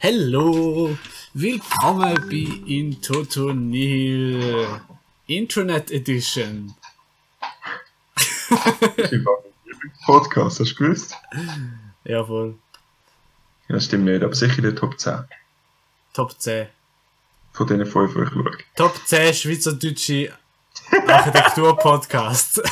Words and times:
Hallo, 0.00 0.96
willkommen 1.34 2.14
bei 2.30 2.46
In 2.72 3.02
Toto 3.02 3.52
Nil 3.52 4.68
Internet 5.26 5.90
Edition. 5.90 6.72
Podcast, 10.06 10.60
hast 10.60 10.70
du 10.78 10.84
gewusst? 10.84 11.16
Ja, 12.04 12.24
voll. 12.24 12.54
Ja, 13.66 13.74
das 13.74 13.86
stimmt 13.86 14.04
nicht, 14.04 14.22
aber 14.22 14.36
sicher 14.36 14.58
in 14.58 14.64
der 14.66 14.76
Top 14.76 15.00
10 15.00 15.24
Top 16.12 16.40
10. 16.40 16.68
von 17.52 17.66
diesen 17.66 17.84
5, 17.84 18.14
die 18.14 18.20
ich 18.20 18.28
schaue. 18.28 18.52
Top 18.76 18.94
10 19.04 19.34
schweizerdeutsche 19.34 20.32
Architektur-Podcasts. 21.08 22.62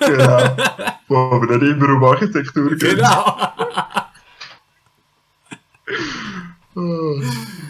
Genau. 0.00 0.56
Wo 1.08 1.16
aber 1.16 1.56
nicht 1.56 1.72
immer 1.72 1.88
um 1.94 2.04
Architektur 2.04 2.68
geht. 2.76 2.96
genau. 2.96 3.38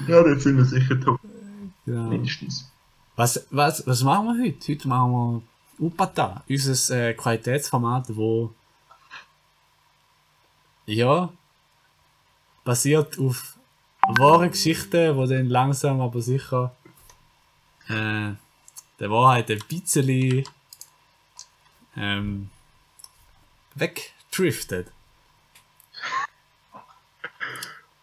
Ja, 0.06 0.26
jetzt 0.26 0.42
sind 0.44 0.56
wir 0.56 0.64
sicher 0.64 1.00
Top 1.00 1.20
genau. 1.84 2.08
mindestens. 2.08 2.70
Was, 3.16 3.46
was, 3.50 3.86
was 3.86 4.02
machen 4.02 4.26
wir 4.26 4.44
heute? 4.44 4.72
Heute 4.72 4.88
machen 4.88 5.12
wir 5.12 5.86
Upata, 5.86 6.44
unser 6.48 7.08
äh, 7.08 7.14
Qualitätsformat, 7.14 8.14
wo 8.16 8.52
ja 10.86 11.32
basiert 12.64 13.18
auf 13.18 13.56
wahren 14.18 14.50
Geschichten, 14.50 15.16
wo 15.16 15.26
dann 15.26 15.48
langsam 15.48 16.00
aber 16.00 16.20
sicher 16.20 16.74
äh, 17.88 18.32
der 18.98 19.10
Wahrheit 19.10 19.50
ein 19.50 19.62
bisschen 19.68 20.44
ähm, 21.96 22.50
wegdriftet. 23.74 24.88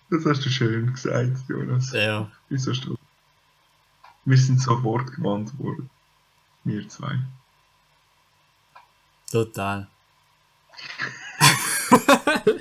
Das 0.09 0.25
hast 0.25 0.45
du 0.45 0.49
schön 0.49 0.93
gesagt, 0.93 1.49
Jonas. 1.49 1.91
Ja, 1.91 2.31
Wieso 2.49 2.71
hast 2.71 2.85
du... 2.85 2.95
Wir 4.25 4.37
sind 4.37 4.61
so 4.61 4.81
wortgewandt 4.83 5.57
worden. 5.59 5.89
Wir 6.63 6.87
zwei. 6.89 7.19
total. 9.31 9.87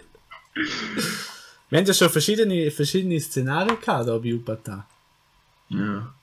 Wir 1.68 1.78
haben 1.80 1.86
ja 1.86 1.94
schon 1.94 2.10
verschiedene, 2.10 2.70
verschiedene 2.70 3.18
Szenarien 3.20 3.80
gehabt 3.80 4.04
hier 4.04 4.18
bei 4.20 4.34
Upata. 4.34 4.86
Ja. 5.68 6.14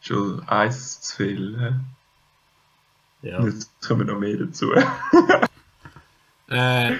Schon 0.00 0.42
eins 0.48 1.00
zu 1.02 1.16
viel. 1.16 1.58
hä? 1.60 1.74
Ja. 3.28 3.44
Jetzt 3.44 3.70
kommen 3.86 4.06
noch 4.06 4.18
mehr 4.18 4.36
dazu. 4.38 4.72
Äh, 6.48 6.96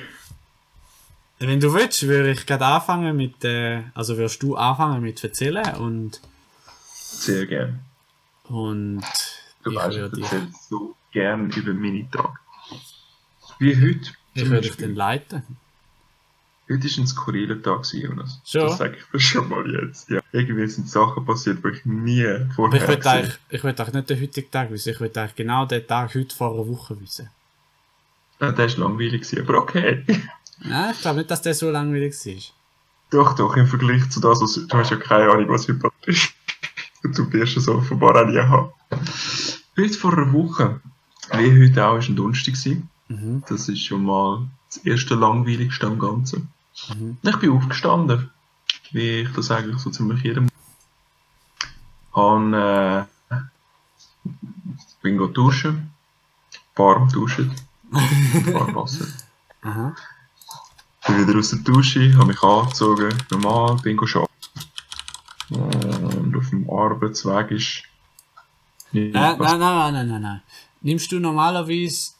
wenn 1.38 1.60
du 1.60 1.72
willst, 1.74 2.06
würde 2.06 2.30
ich 2.32 2.46
gerade 2.46 2.64
anfangen 2.66 3.16
mit, 3.16 3.44
äh, 3.44 3.82
also 3.94 4.16
wirst 4.16 4.42
du 4.42 4.56
anfangen 4.56 5.02
mit 5.02 5.22
erzählen 5.22 5.74
und, 5.76 6.20
Sehr 6.94 7.46
gern. 7.46 7.80
und 8.44 9.02
Du 9.62 9.70
ich 9.70 9.76
weißt, 9.76 9.92
ich 9.92 10.00
würde 10.00 10.16
dich, 10.16 10.24
erzähle 10.24 10.48
so 10.68 10.94
gern 11.12 11.50
über 11.50 11.74
meine 11.74 12.08
Tage. 12.10 12.34
Wie 13.58 13.74
heute. 13.76 14.10
ich 14.34 14.42
zum 14.42 14.50
würde 14.50 14.60
dich 14.62 14.70
Beispiel. 14.70 14.86
dann 14.88 14.96
leiten. 14.96 15.42
Heute 16.68 16.82
war 16.88 16.98
ein 16.98 17.06
skurriler 17.06 17.62
Tag, 17.62 17.84
Jonas. 17.92 18.40
Schon? 18.44 18.62
Das 18.62 18.78
sage 18.78 18.96
ich 19.12 19.22
schon 19.28 19.48
mal 19.48 19.64
jetzt. 19.72 20.10
Ja. 20.10 20.20
Irgendwie 20.32 20.66
sind 20.66 20.88
Sachen 20.88 21.24
passiert, 21.24 21.64
die 21.64 21.68
ich 21.68 21.84
nie 21.84 22.26
Aber 22.26 22.52
vorher 22.54 22.82
ich 22.82 22.88
will 22.88 22.96
gesehen 22.96 23.12
eigentlich, 23.12 23.38
ich 23.50 23.62
will 23.64 23.70
eigentlich 23.70 23.94
nicht 23.94 24.10
den 24.10 24.20
heutigen 24.20 24.50
Tag 24.50 24.70
wissen, 24.70 24.90
ich 24.92 25.00
will 25.00 25.12
eigentlich 25.14 25.34
genau 25.36 25.64
den 25.66 25.86
Tag 25.86 26.14
heute 26.14 26.34
vor 26.34 26.54
einer 26.54 26.66
Woche 26.68 27.00
wissen. 27.00 27.30
Ah, 28.40 28.50
der 28.50 28.68
war 28.68 28.78
langweilig, 28.78 29.38
aber 29.40 29.58
okay. 29.58 30.04
Nein, 30.60 30.92
ich 30.94 31.00
glaube 31.00 31.18
nicht, 31.18 31.30
dass 31.30 31.42
der 31.42 31.54
so 31.54 31.70
langweilig 31.70 32.14
war. 32.14 32.42
doch, 33.10 33.34
doch, 33.34 33.56
im 33.56 33.66
Vergleich 33.66 34.08
zu 34.10 34.20
das, 34.20 34.40
was 34.40 34.54
du 34.54 34.66
hast 34.76 34.90
ja 34.90 34.96
keine 34.96 35.30
Ahnung, 35.30 35.48
was 35.48 35.68
heute 35.68 35.90
ist. 36.06 36.32
Du 37.02 37.32
wirst 37.32 37.56
es 37.56 37.68
offenbar 37.68 38.16
auch 38.16 38.26
nie 38.26 38.38
haben. 38.38 38.72
Heute 39.76 39.94
vor 39.94 40.12
einer 40.12 40.32
Woche, 40.32 40.80
wie 41.32 41.64
heute 41.64 41.86
auch, 41.86 41.94
war 41.94 42.00
ein 42.00 42.16
Donnerstag. 42.16 42.54
Mhm. 43.08 43.44
Das 43.48 43.68
ist 43.68 43.84
schon 43.84 44.04
mal 44.04 44.46
das 44.68 44.78
erste 44.78 45.14
langweiligste 45.14 45.86
am 45.86 45.98
Ganzen. 45.98 46.48
Mhm. 46.88 47.18
Ich 47.22 47.36
bin 47.36 47.50
aufgestanden, 47.50 48.30
wie 48.92 49.20
ich 49.20 49.32
das 49.32 49.50
eigentlich 49.50 49.78
so 49.78 49.90
ziemlich 49.90 50.22
jedem. 50.22 50.48
Und, 52.12 52.54
äh, 52.54 53.04
bin 55.02 55.32
duschen, 55.32 55.90
warm 56.74 57.08
duschen, 57.08 57.54
warm 57.90 58.74
Wasser. 58.74 59.06
Aha. 59.62 59.94
Bin 61.06 61.26
wieder 61.26 61.38
aus 61.38 61.50
der 61.50 61.58
Dusche, 61.60 62.12
habe 62.14 62.26
mich 62.26 62.42
angezogen, 62.42 63.14
normal, 63.30 63.76
bin 63.82 63.96
go 63.96 64.06
arbeiten. 64.06 64.28
Und 66.18 66.36
auf 66.36 66.50
dem 66.50 66.68
Arbeitsweg 66.68 67.50
ist 67.52 67.82
Nein, 68.92 69.12
nein, 69.12 69.38
nein, 69.38 69.58
nein, 69.58 70.08
nein, 70.08 70.22
nein. 70.22 70.42
Nimmst 70.80 71.10
du 71.12 71.18
normalerweise 71.18 72.12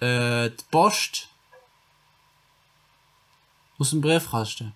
äh, 0.00 0.50
die 0.50 0.64
Post 0.70 1.28
aus 3.78 3.90
dem 3.90 4.00
Briefkasten? 4.00 4.72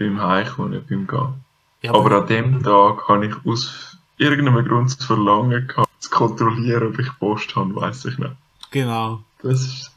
beim 0.00 0.20
Heimkommen, 0.20 0.70
nicht 0.70 0.88
beim 0.88 1.06
Gehen. 1.06 1.44
Ja, 1.82 1.94
Aber 1.94 2.22
an 2.22 2.26
dem 2.26 2.62
Tag 2.62 3.06
habe 3.08 3.26
ich 3.26 3.34
aus 3.44 3.98
irgendeinem 4.16 4.64
Grund 4.66 4.98
das 4.98 5.06
Verlangen 5.06 5.68
gehabt, 5.68 5.88
zu 5.98 6.10
kontrollieren, 6.10 6.88
ob 6.88 6.98
ich 6.98 7.18
Post 7.18 7.54
habe, 7.54 7.74
weiß 7.76 8.06
ich 8.06 8.18
nicht. 8.18 8.32
genau. 8.70 9.22
Das 9.42 9.60
ist 9.62 9.89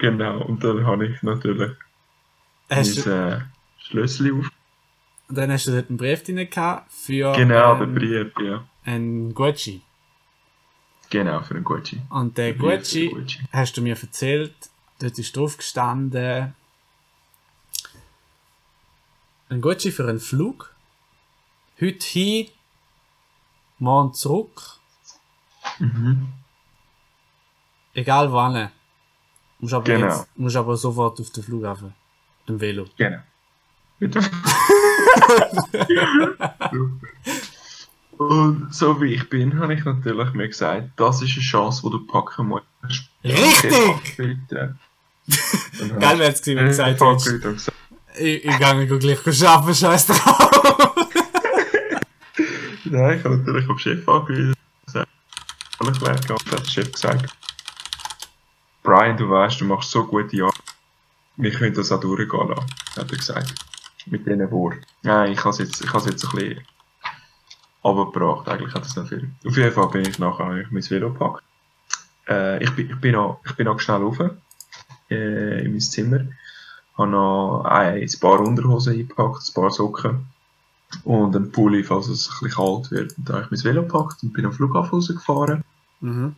genau. 0.00 0.42
Und 0.42 0.64
dann 0.64 0.84
habe 0.84 1.06
ich 1.06 1.22
natürlich 1.22 1.70
Hast 2.68 3.06
mein 3.06 3.50
Schlüssel 3.78 4.40
auf. 4.40 4.48
dann 5.28 5.52
hast 5.52 5.66
du 5.68 5.72
dort 5.72 5.88
einen 5.88 5.98
Brief 5.98 6.22
drin 6.24 6.48
gehabt 6.50 6.92
für 6.92 7.32
Genau, 7.34 7.74
der 7.76 7.86
ähm, 7.86 7.94
Brief, 7.94 8.32
ja. 8.44 8.64
einen 8.84 9.32
Gucci. 9.34 9.82
Genau, 11.10 11.40
für 11.42 11.54
einen 11.54 11.64
Gucci. 11.64 12.00
Und 12.10 12.36
der 12.38 12.54
Gucci, 12.54 13.08
Gucci. 13.08 13.38
hast 13.52 13.76
du 13.76 13.82
mir 13.82 13.96
erzählt, 14.00 14.54
dort 15.00 15.18
ist 15.18 15.36
drauf 15.36 15.56
gestanden, 15.56 16.54
ein 19.48 19.60
Gucci 19.60 19.90
für 19.90 20.08
einen 20.08 20.20
Flug. 20.20 20.72
Heute 21.80 22.06
hin, 22.06 22.46
morgen 23.80 24.14
zurück. 24.14 24.78
Mhm. 25.80 26.28
Egal 27.94 28.32
wann. 28.32 28.70
Musst 29.60 29.74
aber, 29.74 29.84
Genau. 29.84 30.06
jetzt, 30.06 30.28
musst 30.36 30.56
aber 30.56 30.76
sofort 30.76 31.20
auf 31.20 31.30
den 31.30 31.42
Flughafen. 31.44 31.94
Mit 32.40 32.48
dem 32.48 32.60
Velo. 32.60 32.86
Genau. 32.96 33.18
Bitte. 33.98 34.20
Und 38.16 38.74
so 38.74 39.00
wie 39.00 39.14
ich 39.14 39.28
bin, 39.30 39.58
habe 39.58 39.74
ich 39.74 39.84
natürlich 39.84 40.32
mir 40.32 40.48
gesagt, 40.48 40.90
das 40.96 41.22
ist 41.22 41.32
eine 41.32 41.40
Chance, 41.42 41.82
die 41.84 41.90
du 41.90 42.06
packen 42.06 42.48
musst. 42.48 42.64
Richtig! 43.24 44.38
Geil 44.48 46.18
wäre 46.18 46.32
es 46.32 46.42
gewesen, 46.42 46.56
wenn 46.58 46.64
du 46.64 46.70
gesagt 46.70 47.00
hättest, 47.00 47.72
ich, 48.18 48.44
ich 48.44 48.58
gehe 48.58 48.98
gleich 48.98 49.46
arbeiten, 49.48 49.74
scheiß 49.74 50.06
drauf. 50.06 50.96
Nein, 52.84 53.18
ich 53.18 53.24
habe 53.24 53.36
natürlich 53.38 53.68
auf 53.70 53.76
den 53.76 53.98
Chef 53.98 54.08
angewiesen. 54.08 54.54
Habe 54.92 55.92
ich 55.92 55.98
gehabt, 56.00 56.30
hat 56.30 56.60
der 56.66 56.70
Chef 56.70 56.92
gesagt. 56.92 57.32
Brian, 58.82 59.16
du 59.16 59.28
weißt, 59.28 59.60
du 59.60 59.64
machst 59.66 59.90
so 59.90 60.04
gute 60.06 60.42
Arbeit. 60.42 60.62
Wir 61.36 61.52
können 61.52 61.74
das 61.74 61.92
auch 61.92 62.00
durchgehen 62.00 62.48
lassen, 62.48 62.66
hat 62.96 63.10
er 63.10 63.16
gesagt. 63.16 63.54
Mit 64.06 64.26
diesen 64.26 64.50
Worten. 64.50 64.84
Nein, 65.02 65.32
ich 65.32 65.38
habe 65.40 65.50
es 65.50 65.58
jetzt, 65.58 65.80
jetzt 65.80 65.94
ein 65.94 66.14
bisschen 66.14 66.60
runtergebracht. 67.84 68.48
Eigentlich 68.48 68.74
hat 68.74 68.86
es 68.86 68.96
nicht 68.96 69.08
viel. 69.08 69.30
Auf 69.46 69.56
jeden 69.56 69.72
Fall 69.72 69.88
bin 69.88 70.02
ich 70.02 70.18
nachher 70.18 70.46
habe 70.46 70.62
ich 70.62 70.70
mein 70.70 70.88
Velo 70.88 71.12
gepackt. 71.12 71.42
Äh, 72.28 72.62
ich, 72.62 72.70
bin, 72.74 72.90
ich, 72.90 73.00
bin 73.00 73.12
noch, 73.12 73.40
ich 73.44 73.52
bin 73.56 73.66
noch 73.66 73.80
schnell 73.80 74.02
rauf, 74.02 74.18
äh, 75.10 75.64
in 75.64 75.72
mein 75.72 75.80
Zimmer. 75.80 76.20
Habe 76.96 77.10
noch 77.10 77.64
ein, 77.64 78.02
ein 78.02 78.20
paar 78.20 78.40
Unterhosen 78.40 78.94
eingepackt, 78.94 79.48
ein 79.48 79.54
paar 79.54 79.70
Socken 79.70 80.26
und 81.04 81.36
einen 81.36 81.52
Pulli, 81.52 81.84
falls 81.84 82.08
es 82.08 82.28
ein 82.28 82.34
bisschen 82.40 82.56
kalt 82.56 82.90
wird. 82.90 83.16
Und 83.16 83.28
dann 83.28 83.36
habe 83.36 83.44
ich 83.44 83.50
mein 83.50 83.64
Velo 83.64 83.82
gepackt 83.82 84.22
und 84.22 84.32
bin 84.32 84.46
am 84.46 84.52
Flughafen 84.52 84.90
rausgefahren. 84.90 85.64
Mhm. 86.00 86.36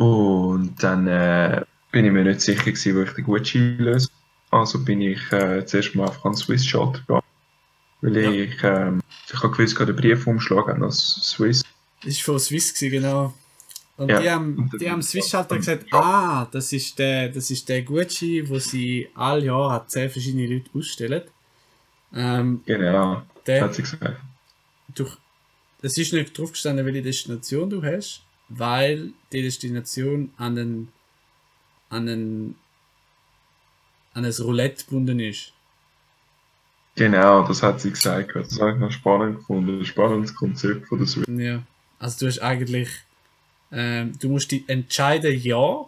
Und 0.00 0.82
dann 0.82 1.06
äh, 1.06 1.62
bin 1.92 2.06
ich 2.06 2.12
mir 2.12 2.24
nicht 2.24 2.40
sicher 2.40 2.64
gewesen, 2.64 2.96
wo 2.96 3.02
ich 3.02 3.10
den 3.12 3.24
Gucci 3.24 3.58
löse. 3.58 4.08
Also 4.50 4.82
bin 4.82 5.02
ich 5.02 5.20
äh, 5.30 5.64
zuerst 5.66 5.94
mal 5.94 6.08
einfach 6.08 6.24
an 6.24 6.32
den 6.32 6.38
Swiss 6.38 6.64
Shot 6.64 6.94
gegangen. 7.06 7.22
Weil 8.00 8.16
Ja. 8.16 8.30
ich, 8.30 8.64
ähm, 8.64 9.02
ich 9.26 9.34
habe 9.42 9.50
gewusst, 9.50 9.78
der 9.78 9.92
Briefumschlag 9.92 10.68
hat 10.68 10.78
noch 10.78 10.90
Swiss. 10.90 11.62
Das 12.02 12.16
war 12.16 12.24
von 12.24 12.38
Swiss, 12.40 12.72
gewesen, 12.72 12.92
genau. 12.92 13.34
Und 13.98 14.08
Ja. 14.08 14.20
die 14.20 14.30
haben, 14.30 14.70
die 14.80 14.90
haben 14.90 15.02
Swiss-Schalter 15.02 15.58
gesagt, 15.58 15.92
ah, 15.92 16.46
das 16.50 16.72
ist 16.72 16.98
der, 16.98 17.28
das 17.28 17.50
ist 17.50 17.68
der 17.68 17.82
Gucci, 17.82 18.42
wo 18.48 18.58
sie 18.58 19.06
all 19.14 19.44
Jahr 19.44 19.86
zehn 19.86 20.08
verschiedene 20.08 20.46
Leute 20.46 20.70
ausstellen. 20.74 21.24
Ähm, 22.14 22.62
Genau, 22.64 23.20
der, 23.46 23.64
hat 23.64 23.74
sie 23.74 23.82
gesagt. 23.82 24.18
durch, 24.94 25.14
es 25.82 25.98
ist 25.98 26.14
nicht 26.14 26.36
drauf 26.38 26.52
gestanden, 26.52 26.86
welche 26.86 27.02
Destination 27.02 27.68
du 27.68 27.82
hast, 27.82 28.22
weil 28.50 29.12
die 29.32 29.42
Destination 29.42 30.32
an 30.36 30.56
den, 30.56 30.88
an 31.88 32.06
den, 32.06 32.54
an 34.12 34.24
ein 34.24 34.32
Roulette 34.40 34.84
gebunden 34.84 35.20
ist. 35.20 35.52
Genau, 36.96 37.46
das 37.46 37.62
hat 37.62 37.80
sie 37.80 37.90
gesagt. 37.90 38.34
Das 38.34 38.60
habe 38.60 38.72
ich 38.72 38.78
noch 38.78 38.90
spannend 38.90 39.38
gefunden. 39.38 39.78
Ein 39.78 39.86
spannendes 39.86 40.34
Konzept 40.34 40.86
von 40.88 40.98
der 40.98 41.06
Switch. 41.06 41.28
Ja. 41.28 41.62
Also 41.98 42.18
du 42.20 42.26
hast 42.26 42.40
eigentlich, 42.40 42.88
ähm, 43.72 44.12
du 44.18 44.28
musst 44.28 44.50
dich 44.50 44.68
entscheiden, 44.68 45.40
ja, 45.40 45.86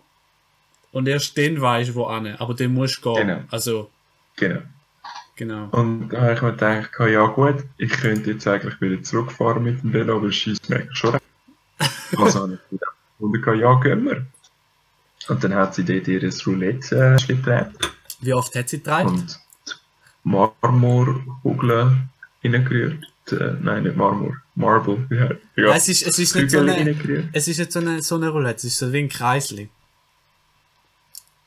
und 0.92 1.08
erst 1.08 1.36
dann 1.36 1.60
weißt 1.60 1.90
du, 1.90 1.94
wo 1.96 2.04
an. 2.04 2.26
Aber 2.36 2.54
dann 2.54 2.72
musst 2.72 3.04
du 3.04 3.14
gehen. 3.14 3.26
Genau. 3.26 3.40
Also, 3.50 3.90
Genau. 4.36 4.60
genau. 5.36 5.68
Und 5.72 6.10
da 6.10 6.20
habe 6.20 6.34
ich 6.34 6.42
mir 6.42 6.52
gedacht, 6.52 6.90
ja 7.00 7.26
gut, 7.26 7.64
ich 7.78 7.90
könnte 7.90 8.30
jetzt 8.30 8.46
eigentlich 8.46 8.80
wieder 8.80 9.02
zurückfahren 9.02 9.62
mit 9.64 9.82
dem 9.82 9.92
Velo, 9.92 10.16
aber 10.16 10.28
es 10.28 10.36
schießt 10.36 10.70
mir 10.70 10.88
schon 10.92 11.10
recht. 11.10 11.24
Was 12.12 12.34
habe 12.34 12.55
ich 12.55 12.70
gedacht? 12.70 12.96
Und 13.19 13.37
ich 13.37 13.61
ja, 13.61 13.75
gehen 13.81 14.05
wir. 14.05 14.26
Und 15.29 15.44
dann 15.44 15.55
hat 15.55 15.75
sie 15.75 15.84
dort 15.84 16.08
ihr 16.08 16.31
Roulette 16.46 17.17
äh, 17.20 17.26
gedreht 17.26 17.69
Wie 18.20 18.34
oft 18.34 18.55
hat 18.55 18.69
sie 18.69 18.79
gedreht? 18.79 19.06
und 19.06 19.40
Marmorkugeln 20.25 22.11
reingerührt. 22.43 23.06
Äh, 23.31 23.55
nein, 23.61 23.84
nicht 23.84 23.96
Marmor, 23.96 24.37
Marble. 24.56 25.06
Ja, 25.11 25.62
ja. 25.62 25.75
Es 25.75 25.88
ist, 25.88 26.02
es 26.02 26.19
ist 26.19 26.34
nicht 26.34 26.50
so 26.50 26.58
eine, 26.58 27.31
es 27.32 27.46
ist 27.49 27.58
nicht 27.58 27.73
so 27.73 27.79
eine, 27.79 28.02
so 28.02 28.17
eine 28.17 28.29
Roulette, 28.29 28.58
es 28.58 28.64
ist 28.64 28.79
so 28.79 28.93
wie 28.93 28.99
ein 28.99 29.08
Kreisli. 29.08 29.69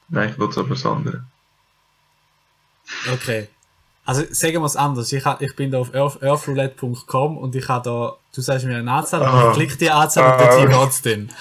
Nein, 0.07 0.29
ich 0.29 0.39
will 0.39 0.49
es 0.49 0.57
aber 0.57 0.69
das 0.69 0.85
andere. 0.85 1.25
Okay. 3.11 3.49
Also 4.05 4.23
sagen 4.29 4.57
wir 4.61 4.65
es 4.65 4.75
anders. 4.75 5.11
Ich, 5.11 5.25
ich 5.39 5.55
bin 5.55 5.71
da 5.71 5.79
auf 5.79 5.93
earth- 5.93 6.21
earthroulette.com 6.21 7.37
und 7.37 7.55
ich 7.55 7.67
habe 7.67 7.83
da, 7.83 8.15
du 8.35 8.41
sagst 8.41 8.65
mir 8.65 8.77
eine 8.77 8.91
Anzahl 8.91 9.21
und 9.21 9.27
Ah. 9.27 9.49
ich 9.49 9.55
klicke 9.57 9.77
die 9.77 9.89
Anzahl 9.89 10.25
und 10.25 10.41
Ah. 10.41 10.45
dort 10.45 10.59
hier 10.59 10.79
geht's 10.79 11.01
dann. 11.01 11.31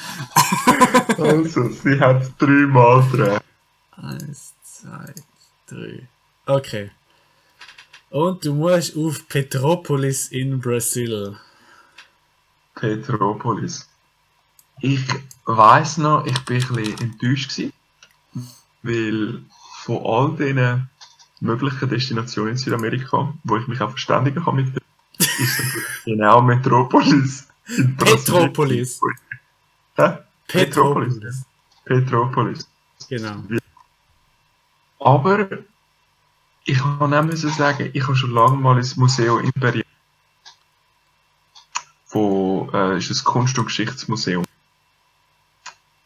Also, 1.19 1.69
sie 1.69 2.01
hat 2.01 2.23
es 2.23 2.37
dreimal 2.39 3.03
gedreht. 3.11 3.41
Eins, 3.97 4.55
zwei, 4.63 5.15
drei. 5.69 6.09
Okay. 6.47 6.91
Und 8.11 8.45
du 8.45 8.55
musst 8.55 8.97
auf 8.97 9.29
Petropolis 9.29 10.29
in 10.29 10.59
Brasil. 10.61 11.37
Petropolis. 12.75 13.89
Ich 14.81 15.01
weiss 15.45 15.99
noch, 15.99 16.27
ich 16.27 16.39
bin 16.45 16.63
ein 16.63 16.75
bisschen 16.75 16.99
enttäuscht 17.01 17.51
gewesen, 17.57 17.73
weil 18.83 19.43
von 19.85 20.01
all 20.05 20.37
diesen 20.37 20.89
möglichen 21.45 21.89
Destinationen 21.89 22.53
in 22.53 22.57
Südamerika, 22.57 23.33
wo 23.45 23.57
ich 23.57 23.67
mich 23.69 23.81
auch 23.81 23.91
verständigen 23.91 24.43
kann 24.45 24.57
mit 24.57 24.67
denen, 24.69 24.81
ist 25.19 25.59
natürlich 25.59 26.05
genau 26.05 26.43
Metropolis. 26.43 27.49
Petropolis. 27.97 29.01
Hä? 29.97 30.19
Petropolis. 30.49 31.21
ja. 31.23 31.31
Petropolis. 31.85 32.69
Genau. 33.09 33.43
Aber 34.99 35.49
ich 36.65 36.79
kann 36.79 37.13
auch 37.13 37.23
müssen 37.23 37.51
sagen, 37.51 37.91
ich 37.93 38.03
habe 38.03 38.17
schon 38.17 38.31
lange 38.33 38.57
mal 38.57 38.79
ins 38.79 38.97
Museum 38.97 39.41
Imperial. 39.41 39.85
Wo 42.09 42.71
äh, 42.73 42.97
ist 42.97 43.11
ein 43.11 43.25
Kunst- 43.25 43.59
und 43.59 43.67
Geschichtsmuseum. 43.67 44.45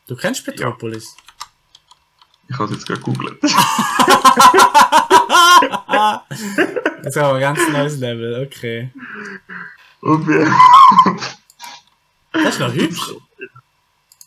Du 0.07 0.17
kennst 0.17 0.45
Petropolis? 0.45 1.17
Ich 2.49 2.55
habe 2.59 2.65
es 2.65 2.71
jetzt 2.73 2.87
gerade 2.87 3.01
gegoogelt. 3.01 3.41
Das 7.03 7.17
ist 7.17 7.17
aber 7.19 7.35
ein 7.35 7.41
ganz 7.41 7.61
neues 7.71 7.99
Level, 7.99 8.45
okay. 8.47 8.91
Und 10.01 10.27
wir, 10.29 10.47
Das 12.33 12.55
ist 12.55 12.61
noch 12.61 12.73
hübsch. 12.73 13.15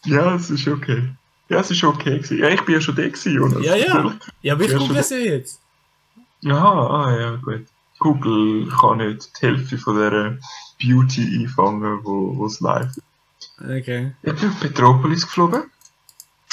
ja, 0.05 0.35
es 0.35 0.49
ist 0.49 0.67
okay. 0.67 1.09
Ja, 1.49 1.59
es 1.59 1.71
ist 1.71 1.83
okay 1.83 2.17
gewesen. 2.17 2.37
Ja, 2.39 2.49
ich 2.49 2.61
bin 2.61 2.75
ja 2.75 2.81
schon 2.81 2.95
da 2.95 3.03
gewesen, 3.03 3.33
Jonas. 3.33 3.63
Ja, 3.63 3.75
ja. 3.75 4.13
Ja, 4.41 4.53
aber 4.53 4.63
ich 4.63 4.71
Ja, 4.71 4.79
schon. 4.79 4.95
das 4.95 5.09
ja 5.09 5.17
jetzt. 5.17 5.59
Aha, 6.45 6.87
ah, 7.05 7.19
ja, 7.19 7.35
gut. 7.35 7.65
Google 7.99 8.67
kann 8.79 8.97
nicht 8.97 9.29
die 9.41 9.45
Hälfte 9.45 9.77
von 9.77 9.95
dieser 9.95 10.37
Beauty 10.81 11.39
einfangen, 11.43 11.99
wo, 12.03 12.35
wo 12.35 12.45
es 12.47 12.59
live 12.61 12.89
ist. 12.89 13.01
Okay. 13.59 14.13
Ich 14.23 14.33
bin 14.33 14.49
auf 14.49 14.59
Petropolis 14.59 15.21
geflogen. 15.23 15.63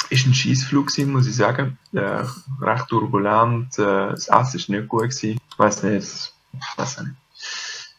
Ist 0.09 0.25
ein 0.25 0.33
Scheissflug 0.33 0.87
gewesen, 0.87 1.11
muss 1.11 1.27
ich 1.27 1.35
sagen. 1.35 1.77
Äh, 1.93 2.23
recht 2.61 2.87
turbulent. 2.87 3.77
Äh, 3.77 4.09
das 4.11 4.27
Essen 4.27 4.57
ist 4.57 4.69
nicht 4.69 4.87
gut 4.87 5.01
gewesen. 5.03 5.39
Ich 5.51 5.59
weiss 5.59 5.83
nicht, 5.83 6.33
ich 6.53 6.77
weiß 6.77 7.01
nicht. 7.01 7.15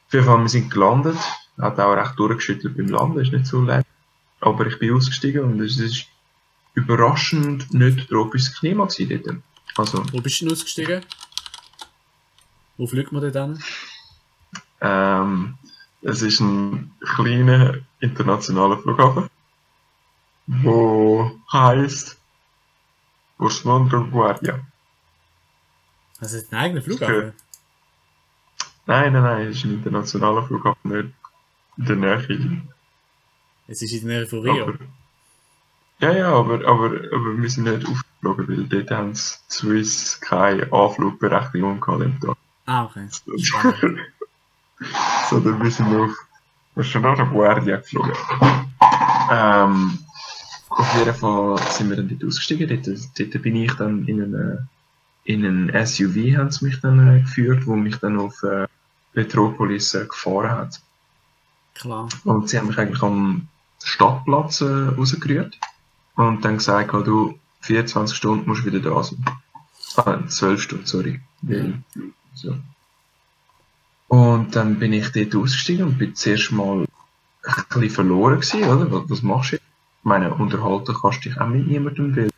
Auf 0.07 0.12
jeden 0.12 0.27
Fall, 0.27 0.41
wir 0.41 0.49
sind 0.49 0.71
gelandet. 0.71 1.19
Hat 1.61 1.79
auch 1.79 1.95
recht 1.95 2.19
durchgeschüttelt 2.19 2.77
beim 2.77 2.89
Landen, 2.89 3.21
ist 3.21 3.33
nicht 3.33 3.47
so 3.47 3.61
leicht. 3.62 3.87
Aber 4.41 4.67
ich 4.67 4.79
bin 4.79 4.95
ausgestiegen 4.95 5.45
und 5.45 5.61
es 5.61 5.79
ist 5.79 6.07
überraschend 6.75 7.73
nicht 7.73 8.09
tropisches 8.09 8.59
Klima 8.59 8.87
gewesen 8.87 9.23
dort. 9.25 9.37
Also, 9.77 10.05
Wo 10.12 10.21
bist 10.21 10.41
du 10.41 10.47
denn 10.47 10.53
ausgestiegen? 10.55 11.05
Wo 12.77 12.87
fliegt 12.87 13.12
man 13.12 13.23
denn 13.23 13.55
hin? 13.55 13.62
ähm, 14.81 15.55
es 16.03 16.23
ist 16.23 16.41
ein 16.41 16.91
kleiner 17.01 17.75
internationaler 18.01 18.79
Flughafen, 18.79 19.29
wo 20.50 21.31
heißt 21.52 22.19
Osmondro 23.38 24.05
Guardia. 24.05 24.61
Das 26.19 26.32
ist 26.32 26.52
ein 26.52 26.58
eigener 26.58 26.82
Flughafen. 26.82 27.32
Nein, 28.87 29.12
nein, 29.12 29.23
nein, 29.23 29.47
es 29.47 29.56
ist 29.56 29.64
ein 29.64 29.75
internationaler 29.75 30.43
Flughafen, 30.43 30.91
nicht 30.91 31.14
in 31.79 31.85
der 31.87 31.97
Nähe. 31.97 32.62
Es 33.69 33.81
ist 33.81 33.93
in 33.93 34.08
der 34.08 34.19
Nähe 34.19 34.26
von 34.26 34.41
Rio. 34.41 34.64
Aber, 34.64 34.75
ja, 36.00 36.12
ja, 36.12 36.32
aber, 36.32 36.67
aber, 36.67 36.87
aber 36.87 37.38
wir 37.38 37.49
sind 37.49 37.64
nicht 37.64 37.87
aufgeflogen, 37.87 38.49
weil 38.49 38.64
dort 38.64 38.91
haben 38.91 39.14
Swiss 39.14 40.20
keine 40.20 40.70
Anflugberechtigung 40.73 41.81
gehabt 41.81 42.23
Tag. 42.23 42.37
Ah, 42.67 42.85
okay. 42.85 43.06
Spannend. 43.38 44.00
Sondern 45.29 45.62
wir 45.62 45.70
sind 45.70 45.94
auf 45.94 46.11
Osmondro 46.75 47.26
Guardia 47.26 47.76
geflogen. 47.76 48.12
Ähm, 49.31 49.99
auf 50.81 50.97
jeden 50.97 51.15
Fall 51.15 51.59
sind 51.71 51.91
wir 51.91 51.97
dann 51.97 52.09
dort 52.09 52.25
ausgestiegen. 52.25 52.69
Dort, 52.69 52.87
dort 53.19 53.43
bin 53.43 53.56
ich 53.56 53.73
dann 53.75 54.06
in 54.06 54.23
einen, 54.23 54.69
in 55.25 55.44
einen 55.44 55.87
SUV 55.87 56.37
haben 56.37 56.50
sie 56.50 56.65
mich 56.65 56.81
dann 56.81 57.17
äh, 57.17 57.21
geführt, 57.21 57.67
wo 57.67 57.77
mich 57.77 57.97
dann 57.97 58.19
auf 58.19 58.43
äh, 58.43 58.67
Petropolis 59.12 59.94
äh, 59.94 60.06
gefahren 60.06 60.50
hat. 60.50 60.81
Klar. 61.75 62.09
Und 62.25 62.49
sie 62.49 62.59
haben 62.59 62.69
mich 62.69 62.79
eigentlich 62.79 63.03
am 63.03 63.49
Stadtplatz 63.82 64.61
äh, 64.62 64.88
rausgerührt 64.97 65.59
und 66.17 66.44
dann 66.44 66.56
gesagt, 66.56 66.94
oh, 66.94 67.03
du, 67.03 67.38
24 67.61 68.17
Stunden 68.17 68.49
musst 68.49 68.62
du 68.62 68.73
wieder 68.73 68.81
da 68.81 69.03
sein. 69.03 69.25
Ah, 69.97 70.26
12 70.26 70.62
Stunden, 70.62 70.87
sorry. 70.87 71.21
Weil, 71.43 71.83
so. 72.35 72.57
Und 74.09 74.57
dann 74.57 74.78
bin 74.78 74.93
ich 74.93 75.12
dort 75.12 75.35
ausgestiegen 75.35 75.85
und 75.85 75.99
bin 75.99 76.14
zuerst 76.14 76.52
mal 76.52 76.87
ein 77.45 77.64
bisschen 77.69 77.90
verloren 77.90 78.40
gewesen, 78.40 78.64
oder? 78.64 78.90
Was, 78.90 79.11
was 79.11 79.23
machst 79.23 79.52
du 79.52 79.57
jetzt? 79.57 79.70
Ich 80.00 80.04
meine, 80.04 80.33
unterhalten 80.33 80.97
kannst 81.00 81.25
du 81.25 81.28
dich 81.28 81.40
auch 81.40 81.47
mit 81.47 81.66
niemandem, 81.66 82.16
weil, 82.16 82.30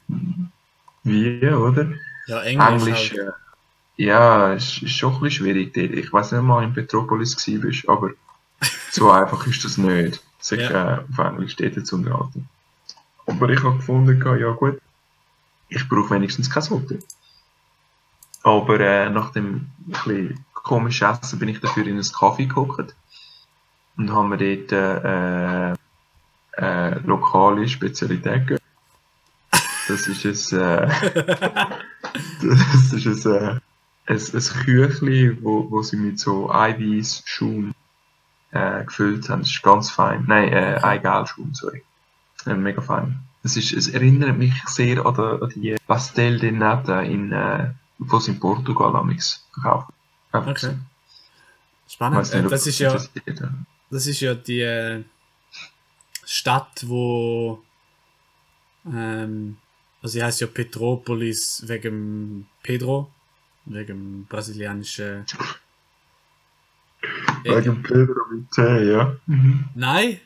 wie, 1.04 1.46
oder? 1.48 1.92
Ja, 2.26 2.42
Englisch, 2.42 2.68
Englisch, 2.68 3.10
halt. 3.12 3.18
äh, 3.18 3.32
ja, 4.04 4.52
es 4.54 4.82
ist 4.82 4.96
schon 4.96 5.14
ein 5.14 5.20
bisschen 5.20 5.44
schwierig 5.44 5.72
dort. 5.74 5.90
Ich 5.92 6.12
weiß 6.12 6.32
nicht 6.32 6.42
mal 6.42 6.64
in 6.64 6.74
Petropolis 6.74 7.36
bist, 7.36 7.88
aber 7.88 8.10
so 8.90 9.10
einfach 9.10 9.46
ist 9.46 9.64
das 9.64 9.78
nicht, 9.78 10.22
sich 10.40 10.60
Ja. 10.60 10.98
äh, 10.98 11.04
auf 11.08 11.18
Englisch 11.18 11.56
dort 11.56 11.86
zu 11.86 11.96
unterhalten. 11.96 12.48
Aber 13.26 13.48
ich 13.50 13.62
habe 13.62 13.76
gefunden, 13.76 14.20
ja 14.40 14.50
gut, 14.50 14.80
ich 15.68 15.88
brauche 15.88 16.10
wenigstens 16.10 16.50
kein 16.50 16.68
Hotel. 16.68 17.02
Aber 18.42 18.80
äh, 18.80 19.08
nach 19.08 19.30
dem 19.30 19.68
bisschen 19.86 20.44
komischen 20.52 21.08
Essen 21.08 21.38
bin 21.38 21.48
ich 21.48 21.60
dafür 21.60 21.86
in 21.86 21.98
ein 21.98 22.12
Kaffee 22.12 22.46
gehockt 22.46 22.94
und 23.96 24.10
haben 24.12 24.30
mir 24.30 24.38
dort 24.38 24.72
äh, 24.72 25.74
äh, 26.56 26.98
lokale 27.00 27.68
Spezialität 27.68 28.46
gegeben. 28.46 28.64
Das 29.88 30.06
ist 30.06 30.52
ein, 30.52 30.60
äh, 30.60 30.88
das 32.42 32.92
ist 32.92 33.26
ein, 33.26 33.32
äh, 33.34 33.60
ein, 34.06 34.16
ein 34.16 34.64
Küchli, 34.64 35.42
wo, 35.42 35.70
wo 35.70 35.82
sie 35.82 35.96
mit 35.96 36.18
so 36.18 36.50
Eiweißschaum 36.52 37.74
äh, 38.52 38.84
gefüllt 38.84 39.28
haben. 39.28 39.40
Das 39.40 39.50
ist 39.50 39.62
ganz 39.62 39.90
fein. 39.90 40.24
Nein, 40.26 40.52
äh, 40.52 40.78
Eigelschaum, 40.82 41.54
sorry. 41.54 41.82
Äh, 42.46 42.54
mega 42.54 42.80
fein. 42.80 43.20
Das 43.42 43.56
ist, 43.56 43.72
es 43.72 43.88
erinnert 43.88 44.38
mich 44.38 44.54
sehr 44.66 45.04
an 45.04 45.14
die, 45.14 45.44
an 45.44 45.50
die 45.56 45.76
Pastel 45.86 46.38
de 46.38 46.52
Nata, 46.52 47.00
in, 47.00 47.32
äh, 47.32 47.70
die 47.98 48.20
sie 48.20 48.32
in 48.32 48.40
Portugal 48.40 48.94
amigs 48.94 49.44
verkaufen. 49.52 49.92
Einfach 50.30 50.50
Okay. 50.52 50.66
so. 50.66 50.74
Spannend. 51.88 52.32
Nicht, 52.32 52.50
das 52.52 52.66
ist 52.66 52.78
ja, 52.78 52.96
das 53.90 54.06
ist 54.06 54.20
ja 54.20 54.34
die 54.34 54.60
äh, 54.60 55.04
Stadt, 56.24 56.84
wo 56.86 57.62
ähm, 58.86 59.56
also 60.02 60.14
sie 60.14 60.22
heißt 60.24 60.40
ja 60.40 60.46
Petropolis 60.48 61.62
wegen 61.66 62.46
Pedro, 62.62 63.10
wegen 63.66 64.26
brasilianischen. 64.26 65.24
Wegen 67.44 67.82
Pedro 67.82 68.20
mit 68.32 68.50
T, 68.50 68.90
ja. 68.90 69.16
Mhm. 69.26 69.64
Nein. 69.74 70.20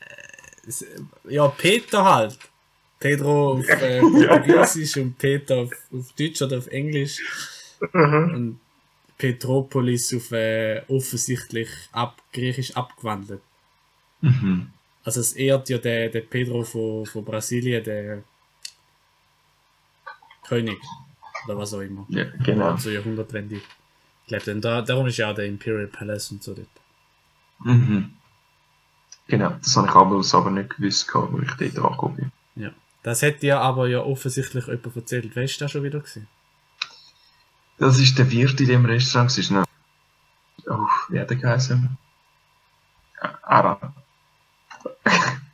Äh, 0.00 1.34
Ja, 1.34 1.48
Peter 1.48 2.04
halt. 2.04 2.38
Pedro 3.00 3.52
auf 3.52 3.68
äh, 3.68 4.00
Portugiesisch 4.26 4.96
und 4.98 5.16
Peter 5.18 5.56
auf, 5.56 5.70
auf 5.92 6.12
Deutsch 6.12 6.42
oder 6.42 6.58
auf 6.58 6.66
Englisch. 6.66 7.18
Mhm. 7.92 8.34
Und 8.34 8.60
Petropolis 9.16 10.12
auf 10.14 10.30
äh, 10.32 10.82
offensichtlich 10.88 11.68
ab, 11.92 12.20
griechisch 12.32 12.76
abgewandelt. 12.76 13.40
Mhm. 14.20 14.72
Also 15.04 15.20
es 15.20 15.32
ehrt 15.32 15.68
ja 15.68 15.78
der, 15.78 16.10
der 16.10 16.20
Pedro 16.20 16.64
von, 16.64 17.06
von 17.06 17.24
Brasilien, 17.24 17.82
der 17.82 18.22
König. 20.46 20.78
Oder 21.46 21.56
was 21.56 21.72
auch 21.74 21.80
immer. 21.80 22.04
Ja, 22.08 22.24
genau. 22.44 22.76
So 22.76 22.90
Jahrhundertwende 22.90 23.60
gelebt. 24.26 24.48
Und 24.48 24.60
da, 24.62 24.82
darum 24.82 25.06
ist 25.06 25.16
ja 25.16 25.30
auch 25.30 25.34
der 25.34 25.46
Imperial 25.46 25.86
Palace 25.86 26.30
und 26.32 26.42
so 26.42 26.54
dort. 26.54 26.68
Mhm. 27.60 28.12
Genau, 29.26 29.50
das 29.62 29.76
habe 29.76 29.88
ich 29.88 29.94
aber, 29.94 30.22
aber 30.32 30.50
nicht 30.50 30.76
gewusst, 30.76 31.08
wo 31.12 31.38
ich 31.40 31.52
dort 31.52 31.84
angekommen 31.84 32.16
bin. 32.16 32.32
Ja. 32.64 32.70
Das 33.02 33.22
hätte 33.22 33.46
ja 33.46 33.60
aber 33.60 33.88
ja 33.88 34.00
offensichtlich 34.00 34.66
jemand 34.66 34.96
erzählt. 34.96 35.30
Wer 35.34 35.44
ist 35.44 35.60
das 35.60 35.70
schon 35.70 35.82
wieder 35.82 36.00
gewesen? 36.00 36.26
Das 37.78 37.98
ist 37.98 38.18
der 38.18 38.30
Wirt 38.30 38.60
in 38.60 38.66
dem 38.66 38.84
Restaurant. 38.86 39.30
Das 39.30 39.38
ist 39.38 39.50
noch. 39.50 39.64
Oh, 40.66 40.86
wie 41.10 41.20
hat 41.20 41.30
er 41.30 41.36
geheißen? 41.36 41.96
Ara. 43.42 43.94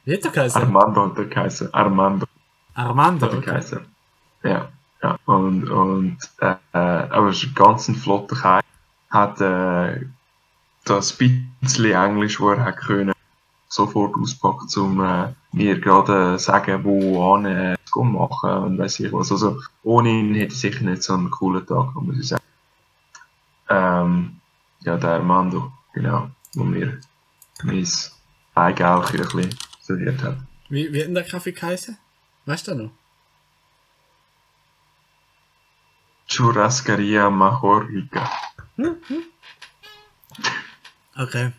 Wie 0.04 0.14
hat 0.14 0.24
er 0.24 0.30
geheißen? 0.30 0.62
Armando 0.62 1.06
hat 1.06 1.18
er 1.18 1.24
geheißen. 1.24 1.72
Armando 1.74 2.26
Armando. 2.74 3.26
hat 3.26 3.32
er 3.32 3.38
Okay. 3.38 3.50
geheißen. 3.50 3.86
Ja, 4.42 4.68
ja. 5.02 5.18
Und, 5.24 5.70
und 5.70 6.18
äh, 6.40 6.54
äh, 6.72 6.78
aber 6.78 7.28
es 7.28 7.42
ist 7.42 7.50
ein 7.50 7.54
ganz 7.54 7.90
flotter 7.98 8.36
Kerl. 8.36 8.60
Hat 9.10 9.40
äh, 9.40 10.06
das 10.84 11.12
bisschen 11.12 11.92
Englisch, 11.92 12.40
wo 12.40 12.50
er 12.50 12.64
hat 12.64 12.76
können, 12.78 13.14
sofort 13.68 14.14
auspackt, 14.16 14.76
um 14.76 15.00
äh, 15.02 15.32
mir 15.52 15.80
gerade 15.80 16.34
äh, 16.34 16.38
sagen, 16.38 16.84
wo 16.84 17.34
an 17.34 17.46
äh, 17.46 17.76
machen 17.96 18.50
und 18.50 18.78
weiß 18.78 19.00
ich 19.00 19.12
was. 19.12 19.30
Also 19.30 19.60
ohne 19.84 20.10
ihn 20.10 20.34
hätte 20.34 20.52
ich 20.52 20.60
sicher 20.60 20.84
nicht 20.84 21.02
so 21.02 21.14
einen 21.14 21.30
coolen 21.30 21.64
Tag, 21.64 21.94
muss 21.94 22.18
ich 22.18 22.28
sagen. 22.28 22.42
Ähm, 23.68 24.40
ja, 24.80 24.96
der 24.96 25.10
Armando, 25.10 25.72
genau, 25.92 26.28
wo 26.54 26.64
mir 26.64 26.98
mein 27.62 27.86
Eigelchen 28.54 29.20
ein 29.20 29.26
bisschen 29.28 29.58
serviert 29.84 30.22
hat. 30.22 30.36
Wie, 30.68 30.92
wie 30.92 31.00
hat 31.00 31.06
denn 31.08 31.14
der 31.14 31.24
Kaffee 31.24 31.52
geheißen? 31.52 31.96
Weißt 32.46 32.66
du 32.66 32.70
das 32.72 32.80
noch? 32.80 32.90
Churrascaria 36.28 37.30
Majorca. 37.30 38.30
Okay. 41.16 41.52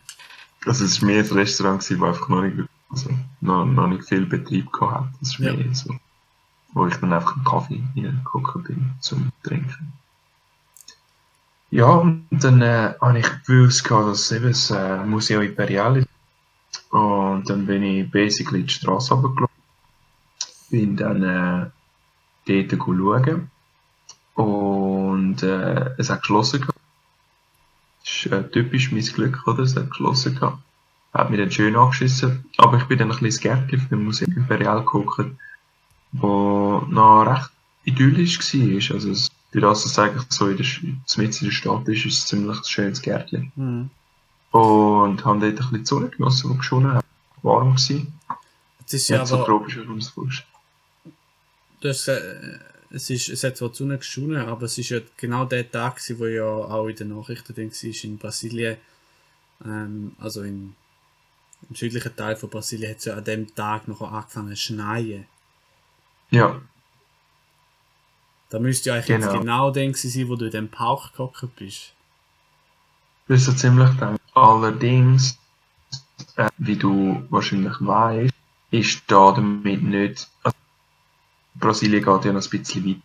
Also 0.66 0.84
es 0.84 1.02
war 1.02 1.08
mehr 1.08 1.24
ein 1.24 1.32
Restaurant, 1.32 1.80
gewesen, 1.82 2.02
das 2.02 2.10
einfach 2.10 2.28
noch 2.28 2.42
nicht, 2.42 2.70
also, 2.90 3.10
noch, 3.40 3.66
noch 3.66 3.88
nicht 3.88 4.04
viel 4.04 4.26
Betrieb 4.26 4.70
gehabt 4.74 5.06
hat. 5.06 5.14
Das 5.22 5.30
ist 5.30 5.40
Ja. 5.40 5.54
mehr 5.54 5.74
so, 5.74 5.96
wo 6.74 6.88
ich 6.88 6.96
dann 6.98 7.14
einfach 7.14 7.36
einen 7.38 7.46
Kaffee 7.46 7.82
reingeguckt 7.96 8.68
bin 8.68 8.92
zum 9.00 9.32
Trinken. 9.44 9.94
Ja, 11.72 11.86
und 11.86 12.28
dann 12.32 12.62
äh, 12.62 12.96
habe 13.00 13.20
ich 13.20 13.28
gewusst, 13.46 13.90
dass 13.90 14.20
es 14.20 14.32
eben 14.34 14.48
das 14.48 14.72
äh, 14.72 14.98
Museo 15.06 15.40
Imperial 15.40 15.98
ist. 16.00 16.08
Und 16.90 17.50
dann 17.50 17.66
bin 17.66 17.84
ich 17.84 18.10
basically 18.10 18.64
die 18.64 18.74
Straße 18.74 19.14
runtergelaufen. 19.14 19.56
Bin 20.70 20.96
dann 20.96 21.24
äh, 21.24 22.68
dort 22.68 22.82
schauen. 22.82 23.52
Und 24.36 25.44
äh, 25.44 25.92
es 25.98 26.10
hat 26.10 26.22
geschlossen. 26.22 26.66
Das 28.04 28.16
ist 28.16 28.26
äh, 28.32 28.50
typisch 28.50 28.92
mein 28.92 29.04
Glück, 29.04 29.48
oder? 29.48 29.64
Es 29.64 29.76
hat 29.76 29.90
geschlossen 29.90 30.36
gehabt. 30.36 30.60
Hat 31.14 31.30
mich 31.30 31.40
dann 31.40 31.52
schön 31.52 31.76
angeschissen. 31.76 32.46
Aber 32.58 32.78
ich 32.78 32.84
bin 32.86 32.98
dann 32.98 33.12
ein 33.12 33.18
bisschen 33.18 33.40
skeptisch 33.40 33.88
beim 33.90 34.04
Museum 34.04 34.34
Imperial 34.36 34.80
geguckt, 34.80 35.32
wo 36.12 36.84
noch 36.90 37.24
recht 37.24 37.50
idyllisch 37.86 38.40
war. 38.40 38.96
Also, 38.96 39.12
es, 39.12 39.32
es 39.54 40.00
eigentlich 40.00 40.26
so 40.30 40.50
in 40.50 40.58
der, 40.58 40.66
in 40.84 41.32
der 41.32 41.52
Stadt 41.52 41.88
ist, 41.88 42.06
ist 42.06 42.18
es 42.20 42.26
ziemlich 42.28 42.58
ein 42.58 42.64
schönes 42.66 43.02
Gärtchen. 43.02 43.52
Hm. 43.56 43.90
Und 44.56 45.26
haben 45.26 45.42
dort 45.42 45.52
ein 45.52 45.56
bisschen 45.58 45.78
die 45.80 45.86
Sonne 45.86 46.10
genossen, 46.10 46.52
die 46.52 46.58
geschonen 46.58 46.94
hat. 46.94 47.06
Warm 47.42 47.76
gewesen. 47.76 48.18
Es 48.86 48.94
ist 48.94 49.10
Ja, 49.10 49.18
ja 49.18 49.22
Nicht 49.24 49.30
so 49.30 49.36
aber, 49.36 49.46
tropisch, 49.46 49.78
wie 49.78 49.98
es 49.98 50.14
du 50.14 50.28
gesagt, 51.82 52.22
äh, 52.22 52.60
es, 52.92 53.10
ist, 53.10 53.30
es 53.30 53.44
hat 53.44 53.58
zwar 53.58 53.70
die 53.70 53.76
Sonne 53.76 53.98
geschonen, 53.98 54.38
aber 54.38 54.64
es 54.66 54.78
ist 54.78 54.90
ja 54.90 55.00
genau 55.18 55.46
der 55.46 55.70
Tag, 55.70 55.96
gewesen, 55.98 56.20
wo 56.20 56.26
ja 56.26 56.46
auch 56.46 56.88
in 56.88 56.96
den 56.96 57.10
Nachrichten 57.10 57.54
drin 57.54 57.72
war, 57.72 58.04
in 58.04 58.18
Brasilien, 58.18 58.78
ähm, 59.66 60.16
also 60.20 60.44
in, 60.44 60.76
im 61.70 61.76
südlichen 61.76 62.16
Teil 62.16 62.36
von 62.38 62.50
Brasilien, 62.50 62.92
hat 62.92 63.00
es 63.00 63.06
ja 63.06 63.16
an 63.16 63.24
dem 63.26 63.54
Tag 63.56 63.88
noch 63.90 64.02
angefangen 64.02 64.56
zu 64.56 64.62
schneien. 64.62 65.26
Ja, 66.32 66.62
Da 68.50 68.60
müsste 68.60 68.90
ja 68.90 68.96
eigentlich 68.96 69.08
Genau. 69.08 69.32
jetzt 69.34 69.42
genau 69.42 69.72
der 69.72 69.94
sein, 69.96 70.30
wo 70.30 70.36
du 70.38 70.46
in 70.46 70.52
dem 70.52 70.70
Park 70.70 71.12
gehockt 71.14 71.56
bist. 71.58 71.94
das 73.28 73.42
ist 73.42 73.46
so 73.48 73.54
ziemlich 73.54 73.90
dann. 74.00 74.15
Allerdings, 74.36 75.38
äh, 76.36 76.50
wie 76.58 76.76
du 76.76 77.24
wahrscheinlich 77.30 77.74
weißt, 77.80 78.34
ist 78.72 79.04
da 79.08 79.32
damit 79.32 79.82
nicht. 79.82 80.28
Also, 80.44 80.58
Brasilien 81.56 82.04
geht 82.04 82.26
ja 82.26 82.34
noch 82.34 82.44
ein 82.44 82.50
bisschen 82.50 82.86
weit. 82.86 82.98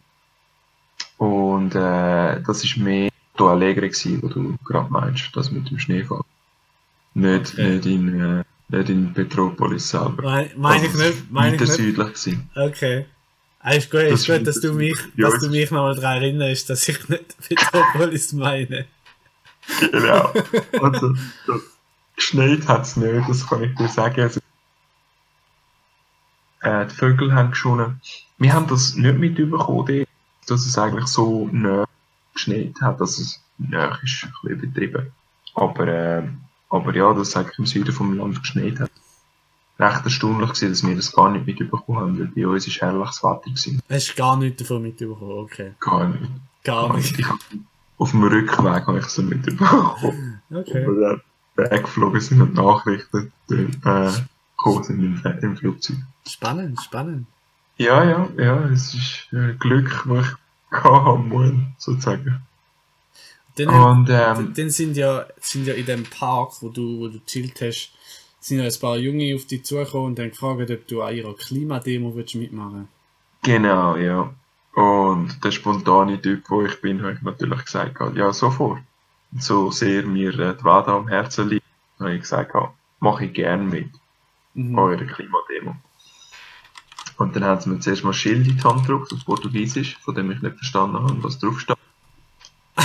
Und 1.18 1.74
äh, 1.74 2.42
das 2.42 2.64
ist 2.64 2.76
mehr 2.76 3.10
Porto 3.34 3.50
Alegre 3.52 3.88
gewesen, 3.88 4.22
wo 4.22 4.28
du 4.28 4.56
gerade 4.64 4.90
meinst, 4.90 5.30
das 5.34 5.50
mit 5.50 5.70
dem 5.70 5.78
Schneefall. 5.78 6.22
Nicht, 7.14 7.52
Okay. 7.54 7.74
nicht, 7.74 7.86
in, 7.86 8.20
äh, 8.20 8.44
nicht 8.68 8.88
in 8.90 9.12
Petropolis 9.12 9.88
selber. 9.90 10.22
Meine 10.22 10.50
mein 10.56 10.82
ich 10.84 10.90
Also, 10.90 10.98
nicht, 10.98 11.10
ist 11.10 11.30
meine 11.30 11.54
ich 11.54 11.60
weiter 11.60 11.64
nicht. 11.72 11.76
südlich 11.76 12.06
gewesen. 12.08 12.50
Okay. 12.56 13.06
Ah, 13.62 13.72
ist 13.74 13.90
gut, 13.90 14.00
ist 14.00 14.28
Das 14.28 14.38
gut, 14.38 14.46
dass 14.46 14.56
ist- 14.56 14.64
du 14.64 14.72
mich, 14.72 14.96
Ja, 15.16 15.28
dass 15.30 15.40
du 15.40 15.46
ist- 15.46 15.52
mich 15.52 15.70
nochmal 15.70 15.94
daran 15.94 16.22
erinnerst, 16.22 16.70
dass 16.70 16.88
ich 16.88 17.08
nicht 17.08 17.34
Metropolis 17.50 18.32
meine. 18.32 18.86
Genau. 19.92 20.32
Also, 20.80 21.14
das, 21.46 21.62
geschneit 22.16 22.68
hat 22.68 22.82
es 22.82 22.96
nicht, 22.96 23.28
das 23.28 23.46
kann 23.46 23.62
ich 23.62 23.74
dir 23.74 23.88
sagen. 23.88 24.20
Also, 24.20 24.40
äh, 26.60 26.86
die 26.86 26.94
Vögel 26.94 27.34
haben 27.34 27.50
geschonnen. 27.50 28.00
Wir 28.38 28.52
haben 28.52 28.66
das 28.66 28.94
nicht 28.94 29.18
mitbekommen, 29.18 30.06
dass 30.46 30.66
es 30.66 30.78
eigentlich 30.78 31.06
so 31.06 31.48
nah 31.52 31.84
geschneit 32.34 32.74
hat, 32.80 33.00
dass 33.00 33.18
es 33.18 33.42
nah 33.58 33.98
ist, 34.02 34.24
ein 34.24 34.32
bisschen 34.42 34.58
übertrieben. 34.58 35.12
Aber, 35.54 35.88
äh, 35.88 36.22
aber 36.68 36.94
ja, 36.94 37.12
dass 37.12 37.28
es 37.28 37.36
eigentlich 37.36 37.58
im 37.58 37.66
Süden 37.66 37.92
vom 37.92 38.16
Land 38.16 38.40
geschneit 38.40 38.80
hat. 38.80 38.90
Recht 39.78 40.04
erstaunlich 40.04 40.50
gewesen, 40.50 40.68
dass 40.70 40.86
wir 40.86 40.96
das 40.96 41.12
gar 41.12 41.30
nicht 41.30 41.46
mitbekommen 41.46 41.98
haben, 41.98 42.18
weil 42.18 42.26
bei 42.26 42.46
uns 42.46 42.66
war 42.68 42.88
herrliches 42.88 43.22
Wetter. 43.22 43.40
Gewesen. 43.44 43.82
Hast 43.88 44.10
du 44.10 44.14
gar 44.14 44.36
nichts 44.36 44.62
davon 44.62 44.82
mitbekommen? 44.82 45.38
Okay. 45.38 45.72
Gar 45.80 46.08
nicht. 46.08 46.30
Gar 46.64 46.96
nicht. 46.96 47.18
Ich 47.18 47.26
Auf 48.00 48.12
dem 48.12 48.24
Rückweg 48.24 48.86
habe 48.86 48.98
ich 48.98 49.04
es 49.04 49.18
mitbekommen. 49.18 50.40
Okay. 50.50 50.84
Dann 50.84 51.20
weggeflogen 51.54 52.20
sind 52.20 52.40
und 52.40 52.54
Nachrichten 52.54 53.30
äh, 53.50 54.10
gekommen 54.56 54.84
sind 54.84 55.00
im, 55.00 55.22
im 55.42 55.56
Flugzeug. 55.56 55.98
Spannend, 56.26 56.80
spannend. 56.80 57.26
Ja, 57.76 58.02
ja, 58.02 58.28
ja, 58.38 58.64
es 58.68 58.94
ist 58.94 59.28
äh, 59.32 59.52
Glück, 59.58 60.04
das 60.08 60.26
ich 60.26 60.78
haben 60.84 61.28
muss, 61.28 61.52
sozusagen. 61.76 62.40
Dann, 63.56 63.68
Und 63.68 64.08
ähm, 64.10 64.54
dann 64.56 64.70
sind 64.70 64.96
ja, 64.96 65.26
sind 65.38 65.66
ja 65.66 65.74
in 65.74 65.84
dem 65.84 66.04
Park, 66.04 66.52
wo 66.62 66.70
du, 66.70 67.00
wo 67.00 67.08
du 67.08 67.18
chillt 67.26 67.60
hast, 67.60 67.92
sind 68.40 68.60
ja 68.60 68.64
ein 68.64 68.80
paar 68.80 68.96
Junge 68.96 69.34
auf 69.34 69.44
dich 69.44 69.64
zugekommen 69.64 70.06
und 70.06 70.18
haben 70.18 70.30
gefragt, 70.30 70.70
ob 70.70 70.86
du 70.86 71.02
an 71.02 71.14
ihrer 71.14 71.34
Klimademo 71.34 72.14
willst 72.14 72.34
mitmachen 72.34 72.88
genau, 73.42 73.96
ja. 73.96 74.32
Und 74.74 75.44
der 75.44 75.50
spontane 75.50 76.20
Typ, 76.20 76.48
wo 76.48 76.62
ich 76.62 76.80
bin, 76.80 77.02
habe 77.02 77.14
ich 77.14 77.22
natürlich 77.22 77.64
gesagt, 77.64 78.16
ja, 78.16 78.32
sofort. 78.32 78.80
So 79.38 79.70
sehr 79.70 80.04
mir 80.04 80.38
äh, 80.38 80.56
die 80.56 80.64
Welt 80.64 80.88
am 80.88 81.08
Herzen 81.08 81.48
liegt, 81.48 81.66
habe 81.98 82.14
ich 82.14 82.22
gesagt, 82.22 82.54
mache 83.00 83.26
ich 83.26 83.32
gern 83.32 83.68
mit. 83.68 83.90
Mhm. 84.54 84.78
eure 84.78 85.06
Klimademo. 85.06 85.76
Und 87.16 87.36
dann 87.36 87.44
haben 87.44 87.60
sie 87.60 87.70
mir 87.70 87.80
zuerst 87.80 88.04
mal 88.04 88.12
Schild 88.12 88.46
in 88.46 88.56
die 88.56 88.62
Hand 88.62 88.86
gedruckt, 88.86 89.12
auf 89.12 89.24
Portugiesisch, 89.24 89.98
von 89.98 90.14
dem 90.14 90.30
ich 90.30 90.40
nicht 90.40 90.56
verstanden 90.56 90.96
habe, 90.96 91.22
was 91.22 91.38
drauf 91.38 91.60
steht. 91.60 91.76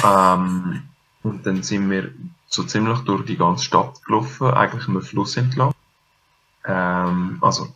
ähm, 0.04 0.84
und 1.24 1.46
dann 1.46 1.64
sind 1.64 1.90
wir 1.90 2.12
so 2.48 2.64
ziemlich 2.64 3.00
durch 3.00 3.26
die 3.26 3.38
ganze 3.38 3.66
Stadt 3.66 4.04
gelaufen, 4.04 4.48
eigentlich 4.52 4.88
einem 4.88 5.02
Fluss 5.02 5.38
entlang. 5.38 5.74
Ähm, 6.66 7.38
also, 7.42 7.76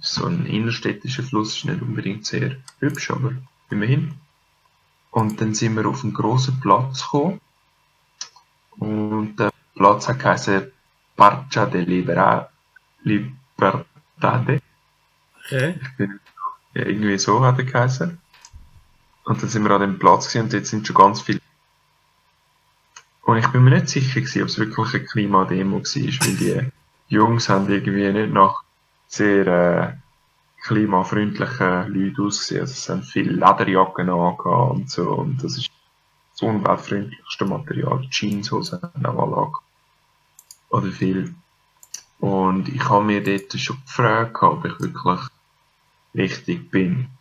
so 0.00 0.26
ein 0.26 0.46
innerstädtischer 0.46 1.22
Fluss 1.22 1.56
ist 1.56 1.64
nicht 1.64 1.82
unbedingt 1.82 2.26
sehr 2.26 2.56
hübsch, 2.80 3.10
aber 3.10 3.32
immerhin. 3.70 4.14
Und 5.10 5.40
dann 5.40 5.54
sind 5.54 5.76
wir 5.76 5.86
auf 5.86 6.04
einen 6.04 6.14
grossen 6.14 6.60
Platz 6.60 7.02
gekommen. 7.02 7.40
Und 8.78 9.36
der 9.36 9.50
Platz 9.74 10.08
hat 10.08 10.18
geheißen 10.18 10.70
Parcha 11.16 11.66
de 11.66 11.84
Libera 11.84 12.50
Libertade. 13.02 14.60
Okay. 15.44 15.80
Ja, 16.74 16.84
irgendwie 16.84 17.18
so 17.18 17.42
hat 17.42 17.58
er 17.58 17.64
geheißen. 17.64 18.18
Und 19.24 19.42
dann 19.42 19.48
sind 19.48 19.64
wir 19.64 19.70
an 19.70 19.80
dem 19.80 19.98
Platz 19.98 20.28
gewesen 20.28 20.44
und 20.44 20.52
dort 20.52 20.66
sind 20.66 20.86
schon 20.86 20.96
ganz 20.96 21.22
viele. 21.22 21.40
Und 23.22 23.38
ich 23.38 23.48
bin 23.48 23.64
mir 23.64 23.70
nicht 23.70 23.88
sicher 23.88 24.20
gewesen, 24.20 24.42
ob 24.42 24.48
es 24.48 24.58
wirklich 24.58 24.94
eine 24.94 25.04
Klimademo 25.04 25.78
war, 25.78 25.82
weil 25.82 26.36
die 26.36 26.70
Jungs 27.08 27.48
haben 27.48 27.68
irgendwie 27.68 28.12
nicht 28.12 28.32
nach 28.32 28.62
sehr 29.06 29.46
äh, 29.46 29.92
klimafreundlichen 30.62 31.92
Leuten 31.94 32.22
ausgesehen. 32.26 32.62
Also 32.62 32.72
es 32.72 32.88
haben 32.88 33.02
viele 33.02 33.32
Lederjacken 33.32 34.10
angehabt 34.10 34.46
und 34.46 34.90
so. 34.90 35.10
Und 35.10 35.42
das 35.42 35.56
ist 35.58 35.70
das 36.32 36.42
umweltfreundlichste 36.42 37.44
Material, 37.44 38.06
Jeanshosen, 38.10 38.80
auch 39.04 39.18
alle 39.18 39.52
Oder 40.70 40.92
viel. 40.92 41.34
Und 42.18 42.68
ich 42.68 42.88
habe 42.88 43.04
mir 43.04 43.22
dort 43.22 43.52
schon 43.58 43.80
gefragt, 43.84 44.42
ob 44.42 44.64
ich 44.64 44.80
wirklich 44.80 45.20
richtig 46.14 46.70
bin. 46.70 47.08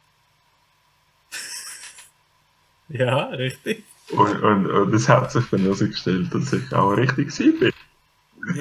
Ja, 2.88 3.30
richtig. 3.30 3.84
Und, 4.12 4.44
und, 4.44 4.68
und 4.68 4.94
es 4.94 5.10
hat 5.10 5.32
sich 5.32 5.50
dann 5.50 5.62
herausgestellt, 5.62 6.32
dass 6.32 6.54
ich 6.54 6.72
auch 6.72 6.92
richtig 6.92 7.34
bin. 7.60 7.74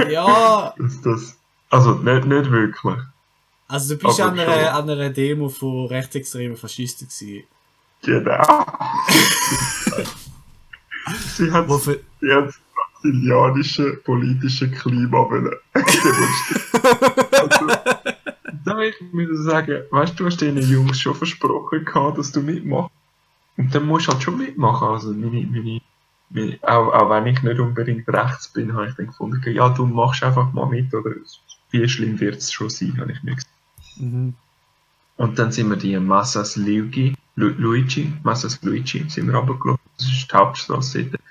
Ja, 0.08 0.74
Dass 0.78 1.02
das, 1.02 1.38
also 1.68 1.96
nicht, 1.96 2.24
nicht 2.24 2.50
wirklich. 2.50 3.00
Also 3.74 3.94
du 3.96 4.06
bist 4.06 4.20
an 4.20 4.38
einer, 4.38 4.72
an 4.72 4.88
einer 4.88 5.10
Demo 5.10 5.48
von 5.48 5.86
rechtsextremen 5.86 6.56
Faschisten 6.56 7.08
gewesen. 7.08 7.44
Genau. 8.02 8.38
sie 11.34 11.50
hat 11.50 11.68
das 11.68 11.88
brasilianische 13.02 13.96
politische 14.04 14.70
Klima 14.70 15.18
wollen 15.28 15.50
demonstrieren. 15.74 16.28
also, 17.32 17.66
da 18.64 18.80
ich 18.80 18.94
mir 19.12 19.36
sagen, 19.42 19.82
weißt 19.90 20.12
du, 20.12 20.22
du 20.22 20.26
hast 20.26 20.40
den 20.40 20.56
Jungs 20.58 21.00
schon 21.00 21.16
versprochen 21.16 21.84
gehabt, 21.84 22.18
dass 22.18 22.30
du 22.30 22.42
mitmachst. 22.42 22.92
Und 23.56 23.74
dann 23.74 23.86
musst 23.86 24.06
du 24.06 24.12
halt 24.12 24.22
schon 24.22 24.38
mitmachen. 24.38 24.86
Also 24.86 25.12
meine, 25.12 25.46
meine, 25.46 25.80
meine, 26.30 26.58
auch, 26.62 26.92
auch 26.92 27.10
wenn 27.10 27.26
ich 27.26 27.42
nicht 27.42 27.58
unbedingt 27.58 28.08
rechts 28.08 28.48
bin, 28.52 28.74
habe 28.74 28.86
ich 28.88 28.94
dann 28.94 29.08
gefunden, 29.08 29.42
ja, 29.52 29.68
du 29.70 29.84
machst 29.84 30.22
einfach 30.22 30.52
mal 30.52 30.66
mit, 30.66 30.94
oder 30.94 31.10
wie 31.70 31.88
schlimm 31.88 32.20
wird 32.20 32.36
es 32.36 32.52
schon 32.52 32.70
sein, 32.70 32.96
habe 33.00 33.10
ich 33.10 33.22
mir 33.24 33.34
gesagt. 33.34 33.53
Mhm. 33.96 34.34
Und 35.16 35.38
dann 35.38 35.52
sind 35.52 35.70
wir 35.70 35.76
die 35.76 35.98
Massas 35.98 36.56
Luigi, 36.56 37.14
Lu 37.36 37.48
Luigi, 37.48 38.12
Massas 38.22 38.60
Luigi, 38.62 39.04
sind 39.08 39.28
wir 39.28 39.34
runtergelaufen. 39.34 39.82
Das 39.96 40.08
ist 40.08 40.30
die 40.30 40.36
Hauptstraße 40.36 41.04
dort. 41.04 41.22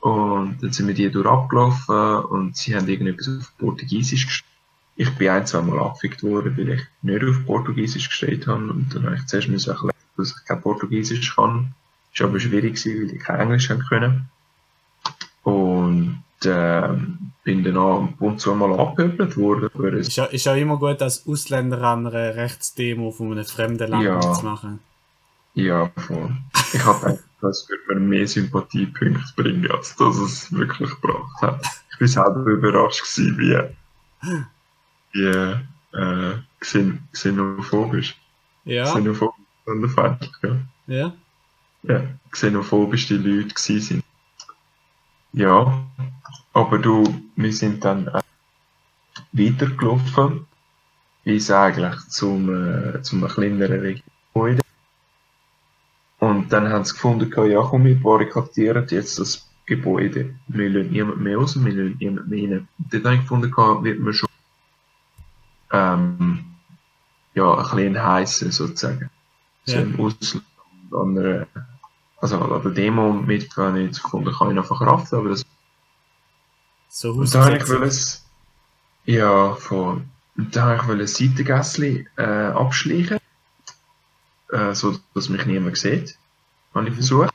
Und 0.00 0.62
dann 0.62 0.72
sind 0.72 0.86
wir 0.86 0.94
die 0.94 1.10
durch 1.10 1.26
abgelaufen 1.26 2.24
und 2.26 2.56
sie 2.56 2.76
haben 2.76 2.86
irgendetwas 2.88 3.28
auf 3.28 3.52
Portugiesisch 3.58 4.26
geschrieben. 4.26 4.48
Ich 4.96 5.10
bin 5.16 5.28
ein, 5.28 5.46
zwei 5.46 5.62
Mal 5.62 5.78
abgefickt 5.78 6.22
worden, 6.22 6.56
weil 6.56 6.68
ich 6.70 6.82
nicht 7.02 7.24
auf 7.24 7.46
Portugiesisch 7.46 8.08
gestellt 8.08 8.46
habe. 8.46 8.70
Und 8.70 8.94
dann 8.94 9.06
habe 9.06 9.16
ich 9.16 9.26
zuerst 9.26 9.48
müssen 9.48 9.70
erklären, 9.70 9.94
dass 10.16 10.30
ich 10.38 10.46
kein 10.46 10.60
Portugiesisch 10.60 11.34
kann. 11.34 11.74
Das 12.12 12.20
war 12.20 12.28
aber 12.28 12.38
schwierig, 12.38 12.84
weil 12.84 13.10
ich 13.10 13.20
kein 13.20 13.40
Englisch 13.40 13.68
können. 13.88 14.28
Und 15.42 16.23
ähm, 16.46 17.32
bin 17.44 17.62
dann 17.64 17.76
auch 17.76 18.04
ab 18.04 18.20
und 18.20 18.40
zu 18.40 18.54
mal 18.54 18.78
abgehört 18.78 19.36
worden. 19.36 19.98
ist, 19.98 20.16
ja, 20.16 20.24
ist 20.26 20.44
ja 20.46 20.54
immer 20.54 20.78
gut, 20.78 21.00
als 21.02 21.26
Ausländer 21.26 21.82
an 21.82 22.06
einer 22.06 22.34
Rechtsdemo 22.36 23.10
von 23.10 23.32
einem 23.32 23.44
fremden 23.44 23.90
Land 23.90 24.04
Ja. 24.04 24.20
zu 24.20 24.44
machen. 24.44 24.80
Ja, 25.54 25.90
voll. 25.96 26.30
Ich 26.72 26.84
habe 26.84 27.18
das 27.40 27.68
würde 27.68 28.00
mir 28.00 28.08
mehr 28.18 28.26
Sympathiepunkte 28.26 29.22
bringen, 29.36 29.70
als 29.70 29.94
dass 29.96 30.16
es 30.16 30.52
wirklich 30.52 30.90
gebracht 30.90 31.42
hat. 31.42 31.62
Ich 31.92 31.98
bin 31.98 32.08
selber 32.08 32.40
überrascht 32.46 33.02
gewesen, 33.02 33.38
wie, 33.38 34.38
wie 35.12 35.98
äh, 35.98 36.34
xen 36.60 37.00
xenophobisch. 37.12 38.16
Ja, 38.64 38.84
Xenophobisch 38.84 39.92
feindlich, 39.94 40.32
ja. 40.42 40.56
ja. 40.86 41.12
Ja, 41.82 42.02
xenophobisch 42.30 43.08
die 43.08 43.18
Leute 43.18 43.54
sind. 43.80 44.02
Ja, 45.34 45.84
aber 46.52 46.78
du, 46.78 47.02
wir 47.34 47.52
sind 47.52 47.84
dann 47.84 48.06
äh, 48.06 48.20
weitergelaufen, 49.32 50.46
bis 51.24 51.50
eigentlich 51.50 51.96
zum, 52.08 52.48
äh, 52.48 53.02
zum 53.02 53.26
kleineren 53.26 54.00
Gebäude. 54.32 54.62
Und 56.20 56.52
dann 56.52 56.68
haben 56.68 56.84
sie 56.84 56.92
gefunden, 56.94 57.30
ja 57.50 57.62
komm, 57.62 57.84
wir 57.84 58.00
barrikadieren 58.00 58.86
jetzt 58.88 59.18
das 59.18 59.50
Gebäude. 59.66 60.36
Wir 60.46 60.70
lassen 60.70 60.92
niemand 60.92 61.20
mehr 61.20 61.36
raus, 61.36 61.56
wir 61.62 61.72
lassen 61.72 61.96
niemand 61.98 62.28
mehr 62.28 62.50
rein. 62.50 62.68
Und 62.78 62.92
dort 62.92 63.04
habe 63.04 63.14
ich 63.16 63.20
gefunden, 63.22 63.84
wird 63.84 63.98
man 64.00 64.14
schon 64.14 64.28
ähm, 65.72 66.44
ja, 67.34 67.54
ein 67.54 67.76
bisschen 67.76 68.02
heissen 68.04 68.52
sozusagen. 68.52 69.10
So 69.64 69.76
Ja. 69.76 69.82
im 69.82 69.98
Ausland 69.98 70.44
an 70.92 71.18
einer, 71.18 71.46
also 72.24 72.40
an 72.40 72.62
der 72.62 72.72
Demo 72.72 73.12
mitgehen, 73.12 73.74
nicht 73.74 74.02
gefunden, 74.02 74.32
kann 74.32 74.48
ich 74.48 74.54
noch 74.54 74.64
verkraften, 74.66 75.18
aber 75.18 75.28
das 75.28 75.44
So 76.88 77.12
und 77.12 77.34
da 77.34 77.44
habe 77.44 77.56
ich 77.58 77.62
Hausgesetze. 77.62 77.68
wollte 77.68 77.84
es, 77.86 78.24
ja, 79.04 79.54
von, 79.56 80.10
und 80.36 80.56
da 80.56 80.78
habe 80.82 80.94
ich 80.94 81.00
ein 81.00 81.06
Seitengässli 81.06 82.08
äh, 82.16 82.22
abschleichen, 82.24 83.18
äh, 84.50 84.74
so 84.74 84.98
dass 85.14 85.28
mich 85.28 85.44
niemand 85.46 85.76
sieht. 85.76 86.18
Habe 86.74 86.88
ich 86.88 86.94
versucht. 86.94 87.30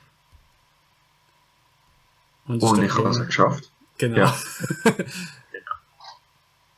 Und, 2.48 2.64
Und 2.64 2.84
ich 2.84 2.98
habe 2.98 3.10
es 3.10 3.20
auch 3.20 3.26
geschafft. 3.28 3.72
Genau. 4.00 4.18
Ja. 4.18 4.36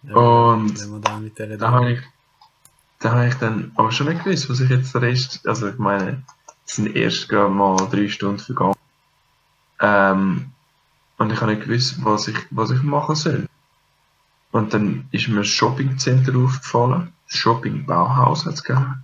Ja, 0.04 0.15
Und 0.15 0.76
da 1.06 1.45
da 1.58 1.71
habe 1.71 1.91
ich, 1.93 2.02
da 3.00 3.12
habe 3.12 3.28
ich 3.28 3.36
dann 3.36 3.71
aber 3.76 3.91
schon 3.91 4.08
nicht 4.08 4.24
gewusst, 4.24 4.50
was 4.50 4.60
ich 4.60 4.69
jetzt 4.69 4.95
der 4.95 5.04
Rest, 5.04 5.47
also 5.47 5.69
ich 5.69 5.78
meine, 5.78 6.24
sind 6.75 6.95
erst 6.95 7.27
gerade 7.29 7.53
mal 7.53 7.75
drei 7.89 8.07
Stunden 8.07 8.39
vergangen. 8.39 8.75
Ähm, 9.79 10.51
und 11.17 11.31
ich 11.31 11.41
habe 11.41 11.53
nicht 11.53 11.67
gewusst, 11.67 12.03
was 12.03 12.27
ich, 12.27 12.38
was 12.49 12.71
ich 12.71 12.81
machen 12.81 13.15
soll. 13.15 13.47
Und 14.51 14.73
dann 14.73 15.07
ist 15.12 15.27
mir 15.27 15.38
das 15.38 15.47
Shoppingcenter 15.47 16.36
aufgefallen. 16.36 17.13
Shopping 17.27 17.86
Bauhaus 17.86 18.45
hat 18.45 18.55
es 18.55 18.63
gegeben. 18.63 19.03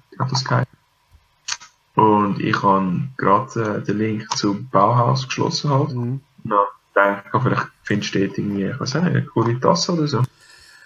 Und 1.95 2.39
ich 2.39 2.61
habe 2.61 3.07
gerade 3.17 3.77
äh, 3.77 3.83
den 3.83 3.97
Link 3.97 4.37
zum 4.37 4.67
Bauhaus 4.69 5.27
geschlossen 5.27 5.71
halt. 5.71 5.93
Mhm. 5.93 6.21
Na, 6.43 6.65
denke, 6.95 7.41
vielleicht 7.41 7.67
findest 7.83 8.15
du 8.15 8.19
dort 8.27 8.37
irgendwie, 8.37 8.65
ich 8.65 8.79
weiß 8.79 8.93
nicht, 8.95 9.05
eine 9.05 9.25
coole 9.25 9.59
Tasse 9.59 9.93
oder 9.93 10.07
so. 10.07 10.23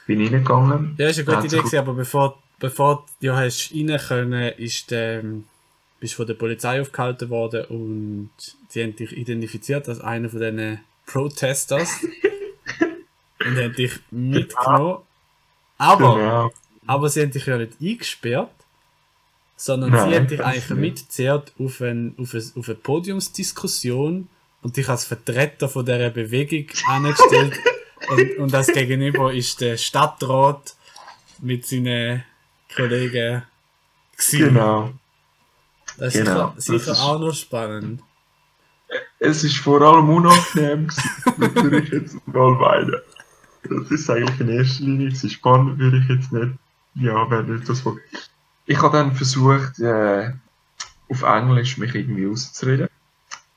Bin 0.08 0.22
reingegangen. 0.22 0.96
Ja, 0.98 1.10
ist 1.10 1.20
eine 1.20 1.26
gute 1.26 1.48
Idee, 1.48 1.58
gewesen, 1.58 1.80
aber 1.80 1.94
bevor, 1.94 2.42
bevor 2.60 3.06
du 3.22 3.36
hast 3.36 3.72
rein 3.74 4.00
können, 4.08 4.54
ist, 4.58 4.92
ähm, 4.92 5.46
bist 6.02 6.16
von 6.16 6.28
der 6.28 6.34
Polizei 6.34 6.82
aufgehalten 6.82 7.30
worden 7.30 7.64
und 7.66 8.32
die 8.74 8.84
haben 8.84 8.96
dich 8.98 9.14
identifiziert 9.16 9.88
als 9.88 10.02
einer 10.02 10.28
von 10.30 10.40
diesen 10.42 10.82
Protesters 11.06 12.04
und 13.46 13.58
haben 13.58 13.74
dich 13.74 13.94
mitgenommen. 14.12 14.98
Aber, 15.78 16.16
Genau. 16.16 16.52
aber 16.88 17.08
sie 17.10 17.22
haben 17.22 17.32
dich 17.32 17.46
ja 17.46 17.58
nicht 17.58 17.74
eingesperrt, 17.82 18.52
sondern 19.56 19.92
Nein, 19.92 20.10
sie 20.10 20.16
haben 20.16 20.28
dich 20.28 20.44
eigentlich 20.44 20.70
mitgezerrt 20.78 21.54
auf, 21.60 21.80
ein, 21.82 22.16
auf, 22.18 22.34
ein, 22.34 22.52
auf 22.56 22.68
eine 22.68 22.76
Podiumsdiskussion 22.76 24.28
und 24.64 24.78
dich 24.78 24.90
als 24.90 25.06
Vertreter 25.06 25.70
von 25.70 25.86
dieser 25.86 26.10
Bewegung 26.10 26.68
angestellt. 26.88 27.58
und, 28.10 28.38
und 28.40 28.54
das 28.54 28.68
Gegenüber 28.68 29.32
ist 29.34 29.62
der 29.62 29.78
Stadtrat 29.78 30.76
mit 31.40 31.66
seinen 31.66 32.24
Kollegen. 32.76 33.44
gewesen. 34.18 34.40
Genau. 34.40 34.94
Das 36.02 36.16
ist 36.16 36.26
genau. 36.26 36.54
sicher, 36.58 36.80
sicher 36.80 36.92
ist- 36.94 37.00
auch 37.00 37.20
noch 37.20 37.34
spannend. 37.34 38.02
Es 39.20 39.44
ist 39.44 39.58
vor 39.58 39.82
allem 39.82 40.10
unangenehm 40.10 40.88
gewesen, 40.88 41.10
das 41.38 41.64
würde 41.64 41.80
ich 41.80 41.90
jetzt 41.92 42.16
mal 42.28 42.52
meinen. 42.56 42.96
Das 43.64 43.92
ist 43.92 44.10
eigentlich 44.10 44.40
in 44.40 44.50
erster 44.50 44.84
Linie 44.84 45.08
gewesen. 45.10 45.30
spannend, 45.30 45.80
würde 45.80 45.98
ich 46.00 46.10
jetzt 46.10 46.32
nicht, 46.32 46.54
ja, 46.96 47.30
wenn 47.30 47.58
ich 47.60 47.66
das 47.66 47.86
will. 47.86 48.02
Ich 48.66 48.82
habe 48.82 48.98
dann 48.98 49.16
versucht, 49.16 49.80
äh, 49.80 50.32
auf 51.10 51.22
Englisch 51.22 51.78
mich 51.78 51.94
irgendwie 51.96 52.28
auszureden. 52.28 52.88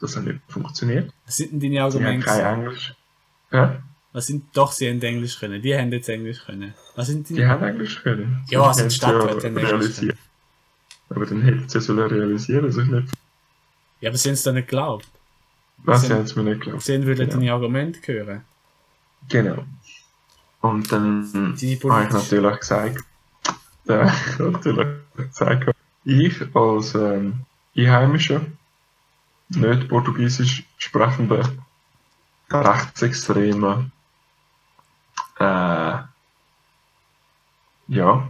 Das 0.00 0.16
hat 0.16 0.24
nicht 0.24 0.40
funktioniert. 0.48 1.12
Was 1.24 1.36
sind 1.38 1.52
denn 1.52 1.60
deine 1.60 1.72
Sie 1.74 1.80
haben 1.80 1.84
Argumente? 1.92 2.26
kein 2.26 2.38
gewesen? 2.38 2.60
Englisch. 2.66 2.94
Ja? 3.50 3.82
Was 4.12 4.26
sind, 4.26 4.44
doch, 4.56 4.70
sie 4.70 4.88
haben 4.88 5.00
Englisch 5.02 5.40
können. 5.40 5.62
Die 5.62 5.74
haben 5.76 5.90
jetzt 5.92 6.08
Englisch 6.08 6.44
können. 6.44 6.74
Was 6.94 7.06
sind 7.08 7.28
Die 7.28 7.34
die? 7.34 7.46
haben 7.46 7.64
Englisch 7.64 8.02
können. 8.02 8.44
Ja, 8.50 8.62
also 8.62 8.72
Sie 8.72 8.76
die 8.76 8.82
haben 8.84 8.90
Stadträte 9.20 9.48
haben 9.48 9.56
Englisch 9.56 9.70
realisiert. 9.72 10.18
Aber 11.14 11.26
dann 11.26 11.42
hätten 11.42 11.68
sie 11.68 11.80
sollen 11.80 12.08
realisieren, 12.10 12.68
ich 12.68 12.76
nicht, 12.76 13.08
Ja, 14.00 14.10
aber 14.10 14.18
sie 14.18 14.28
haben 14.28 14.34
es 14.34 14.42
doch 14.42 14.52
nicht 14.52 14.68
geglaubt. 14.68 15.08
was 15.78 16.02
Sie- 16.02 16.12
haben 16.12 16.22
es 16.22 16.34
mir 16.36 16.42
nicht 16.44 16.60
geglaubt. 16.62 16.82
Sie 16.82 16.92
wollen 16.92 17.16
Genau. 17.16 17.32
deine 17.32 17.52
Argumente 17.52 18.00
hören. 18.12 18.44
Genau. 19.28 19.64
Und 20.60 20.90
dann 20.92 21.24
habe 21.32 21.54
ich 21.64 21.84
natürlich 21.84 22.60
gesagt, 22.60 22.98
äh, 23.88 24.10
natürlich 24.38 24.88
gesagt, 25.16 25.70
ich 26.04 26.56
als 26.56 26.94
ähm, 26.94 27.40
Einheimischer, 27.76 28.40
nicht 29.50 29.88
portugiesisch 29.88 30.64
sprechender, 30.78 31.48
rechtsextremer, 32.50 33.90
äh, 35.38 35.98
ja, 37.88 38.28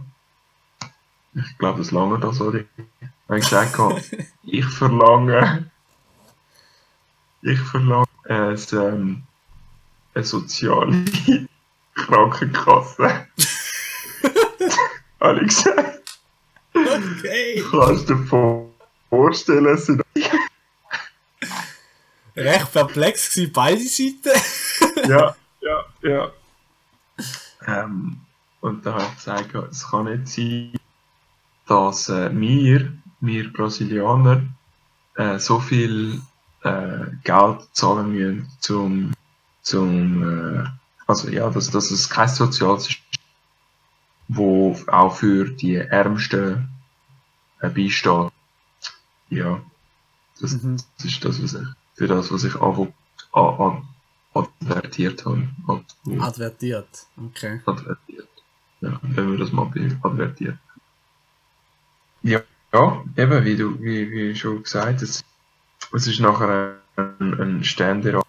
ich 1.35 1.57
glaube, 1.57 1.79
das 1.79 1.91
lange 1.91 2.19
da 2.19 2.31
so, 2.31 2.47
habe 2.47 2.65
ich 3.37 3.43
gesagt, 3.43 3.77
ich 4.43 4.65
verlange, 4.65 5.69
ich 7.41 7.59
verlange 7.59 8.05
ein, 8.29 8.57
ähm, 8.73 9.23
eine 10.13 10.23
soziale 10.23 11.05
Krankenkasse. 11.95 13.27
Habe 15.19 15.39
ich 15.41 15.47
gesagt. 15.47 16.01
Okay. 16.73 17.63
Kannst 17.71 18.09
du 18.09 18.15
dir 18.15 18.25
vor- 18.25 18.69
vorstellen, 19.09 19.65
es 19.67 19.85
sind 19.85 20.01
recht 22.35 22.71
perplex 22.73 23.33
gewesen, 23.33 23.53
beide 23.53 23.81
Seiten. 23.81 24.41
ja, 25.09 25.35
ja, 25.61 25.85
ja. 26.01 26.31
Ähm, 27.65 28.17
und 28.61 28.85
da 28.85 28.93
habe 28.93 29.05
ich 29.09 29.15
gesagt, 29.15 29.55
es 29.71 29.89
kann 29.89 30.05
nicht 30.05 30.27
sein, 30.27 30.73
dass 31.67 32.09
äh, 32.09 32.29
wir, 32.39 32.93
wir 33.21 33.51
Brasilianer, 33.51 34.43
äh, 35.15 35.39
so 35.39 35.59
viel 35.59 36.21
äh, 36.63 37.05
Geld 37.23 37.67
zahlen 37.73 38.11
müssen, 38.11 38.47
zum, 38.59 39.11
zum 39.61 40.23
äh, 40.23 40.63
also 41.07 41.29
ja, 41.29 41.49
dass, 41.49 41.69
dass 41.71 41.91
es 41.91 42.09
kein 42.09 42.27
soziales 42.29 42.85
System 42.85 43.05
wo 44.27 44.75
auch 44.87 45.15
für 45.15 45.49
die 45.49 45.75
Ärmsten 45.75 46.69
äh, 47.59 47.69
beisteht. 47.69 48.31
Ja, 49.29 49.61
das, 50.39 50.53
Mhm. 50.53 50.77
das 50.97 51.05
ist 51.05 51.25
das, 51.25 51.41
was 51.41 51.53
ich, 51.53 51.67
für 51.95 52.07
das, 52.07 52.31
was 52.31 52.43
ich 52.43 52.55
an, 52.59 52.91
an, 53.33 53.87
advertiert 54.33 55.25
habe. 55.25 55.47
Ad, 55.67 55.85
Advertiert. 56.19 57.07
Okay. 57.17 57.61
advertiert. 57.65 58.29
Ja, 58.81 58.99
wenn 59.01 59.31
wir 59.31 59.37
das 59.37 59.51
mal 59.51 59.71
advertieren. 60.03 60.59
Ja, 62.25 62.41
ja, 62.73 63.03
eben, 63.17 63.45
wie 63.45 63.55
du, 63.55 63.79
wie, 63.79 64.09
wie 64.11 64.35
schon 64.35 64.63
gesagt, 64.63 65.03
es, 65.03 65.23
es 65.93 66.07
ist 66.07 66.19
nachher 66.19 66.77
ein, 66.97 67.39
ein 67.39 67.63
Ständerat 67.63 68.25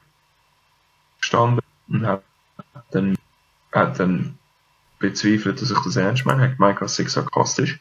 gestanden 1.18 1.64
und 1.88 2.06
hat 2.06 2.22
dann, 2.90 3.16
hat 3.72 3.98
dann 3.98 4.38
bezweifelt, 4.98 5.62
dass 5.62 5.70
ich 5.70 5.78
das 5.78 5.96
ernst 5.96 6.26
meine, 6.26 6.42
hat 6.42 6.56
gemeint, 6.58 6.82
es 6.82 6.96
sei 6.96 7.04
sarkastisch. 7.06 7.80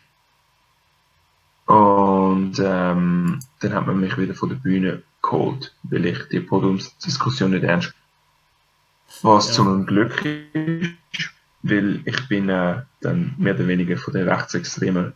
Und 1.65 2.60
ähm, 2.60 3.39
dann 3.60 3.73
hat 3.73 3.86
man 3.86 3.99
mich 3.99 4.17
wieder 4.17 4.36
von 4.36 4.49
der 4.49 4.56
Bühne 4.56 5.04
geholt, 5.21 5.75
weil 5.84 6.06
ich 6.06 6.30
die 6.30 6.39
Podiumsdiskussion 6.39 7.51
nicht 7.51 7.63
ernst 7.63 7.93
was 9.21 9.47
Ja. 9.49 9.54
zu 9.56 9.62
einem 9.63 9.86
Glück 9.86 10.23
ist, 10.23 11.30
weil 11.63 12.01
ich 12.06 12.28
bin 12.30 12.47
äh, 12.49 12.84
dann 13.01 13.36
mehr 13.38 13.56
oder 13.56 13.67
weniger 13.67 13.97
von 13.97 14.13
den 14.13 14.30
Rechtsextremen 14.30 15.13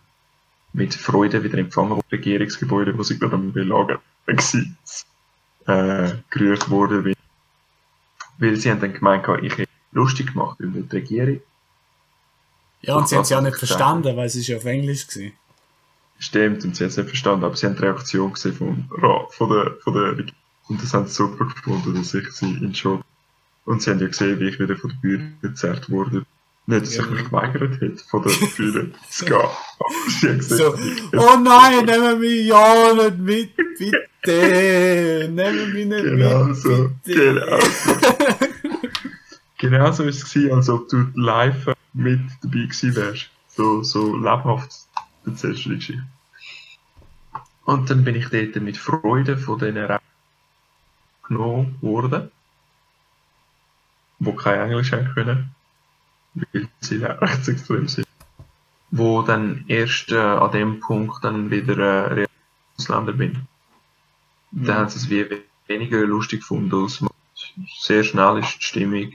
mit 0.73 0.93
Freude 0.93 1.43
wieder 1.43 1.57
empfangen 1.57 1.91
worden, 1.91 2.05
Regierungsgebäude, 2.11 2.97
wo 2.97 3.03
sie 3.03 3.17
gerade 3.17 3.35
am 3.35 3.51
Belagern 3.51 3.99
waren, 4.25 4.77
äh, 5.65 6.15
gerührt 6.29 6.69
worden 6.69 7.03
bin. 7.03 7.15
Weil 8.37 8.55
sie 8.55 8.71
haben 8.71 8.79
dann 8.79 8.93
gemeint, 8.93 9.27
ich 9.41 9.57
hätte 9.57 9.69
lustig 9.91 10.33
gemacht 10.33 10.59
über 10.59 10.79
die 10.79 10.95
Regierung. 10.95 11.41
Ja, 12.81 12.95
und 12.95 13.09
sie 13.09 13.15
haben 13.15 13.23
es 13.23 13.29
ja 13.29 13.41
nicht 13.41 13.55
ich 13.55 13.59
gesagt 13.59 13.79
verstanden, 13.79 14.15
weil 14.15 14.27
es 14.27 14.35
ist 14.35 14.47
ja 14.47 14.57
auf 14.57 14.65
Englisch 14.65 15.07
war. 15.15 15.31
Stimmt, 16.19 16.63
und 16.63 16.75
sie 16.75 16.83
haben 16.83 16.89
es 16.89 16.97
nicht 16.97 17.09
verstanden, 17.09 17.45
aber 17.45 17.55
sie 17.55 17.65
haben 17.65 17.75
die 17.75 17.81
Reaktion 17.81 18.33
gesehen 18.33 18.53
vom 18.53 18.89
von 19.31 19.49
der, 19.49 19.75
von 19.81 19.93
der 19.93 20.11
Regierung. 20.11 20.35
Und 20.69 20.83
das 20.83 20.93
haben 20.93 21.07
sie 21.07 21.13
super 21.13 21.45
gefunden, 21.45 21.95
dass 21.95 22.13
ich 22.13 22.29
sie 22.31 22.51
in 22.51 22.75
Schock. 22.75 23.01
Und 23.65 23.81
sie 23.81 23.89
haben 23.89 23.99
ja 23.99 24.07
gesehen, 24.07 24.39
wie 24.39 24.49
ich 24.49 24.59
wieder 24.59 24.75
von 24.75 24.91
der 24.91 24.97
Bühne 24.97 25.33
gezerrt 25.41 25.89
wurde. 25.89 26.25
Nicht, 26.69 26.81
dass 26.85 26.95
Ja. 26.97 27.03
ich 27.03 27.09
mich 27.09 27.23
geweigert 27.25 27.81
hätte, 27.81 28.03
von 28.09 28.21
der 28.21 28.31
Bühne 28.55 28.91
zu 29.09 29.25
gehen. 29.25 29.39
So, 30.41 30.75
oh 31.17 31.37
nein, 31.41 31.85
nehmen 31.85 32.19
mich 32.19 32.45
ja 32.47 32.93
nicht 32.93 33.17
mit, 33.17 33.55
bitte. 33.55 35.29
Nehmen 35.31 35.73
mich 35.73 35.85
nicht 35.87 36.03
Genau 36.03 36.43
mit, 36.43 36.57
so, 36.57 36.91
bitte. 37.03 37.33
genau 37.33 37.59
so. 37.59 37.95
genau 39.57 39.91
so 39.91 40.03
ist 40.03 40.21
es 40.23 40.31
gewesen, 40.31 40.53
als 40.53 40.69
ob 40.69 40.87
du 40.89 41.07
live 41.15 41.73
mit 41.93 42.19
dabei 42.43 42.59
gewesen 42.65 42.95
wärst. 42.95 43.29
So, 43.47 43.81
so 43.81 44.15
lebhaft 44.15 44.71
erzählst 45.25 45.65
du 45.65 45.69
die 45.69 45.75
Geschichte. 45.77 46.03
Und 47.65 47.89
dann 47.89 48.03
bin 48.03 48.13
ich 48.15 48.27
dort 48.29 48.55
mit 48.61 48.77
Freude 48.77 49.37
von 49.37 49.57
diesen 49.57 49.77
Re 49.77 49.99
genommen 51.27 51.77
worden, 51.81 52.29
wo 54.19 54.33
kein 54.33 54.59
Englisch 54.69 54.91
haben 54.91 55.11
können, 55.15 55.55
weil 56.33 56.67
sie 56.79 56.97
ja 56.97 57.11
rechtsextrem 57.13 57.87
sind. 57.87 58.07
Wo 58.91 59.21
dann 59.21 59.65
erst 59.67 60.11
äh, 60.11 60.17
an 60.17 60.51
dem 60.51 60.79
Punkt 60.79 61.23
dann 61.23 61.51
wieder 61.51 62.17
äh, 62.17 62.27
Ausländer 62.77 63.13
bin. 63.13 63.47
Dann 64.51 64.77
haben 64.77 64.89
sie 64.89 64.97
es 64.97 65.09
wie 65.09 65.43
weniger 65.67 65.99
lustig 66.05 66.41
gefunden 66.41 66.73
als. 66.73 67.03
Sehr 67.79 68.03
schnell 68.03 68.39
ist 68.39 68.57
die 68.57 68.63
Stimmung, 68.63 69.13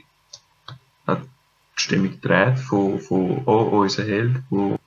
hat 1.07 1.23
die 1.23 1.81
Stimmung 1.81 2.11
gedreht 2.11 2.59
von, 2.59 2.99
von 2.99 3.41
oh, 3.45 3.81
unser 3.81 4.03
Held, 4.03 4.41
wo 4.49 4.77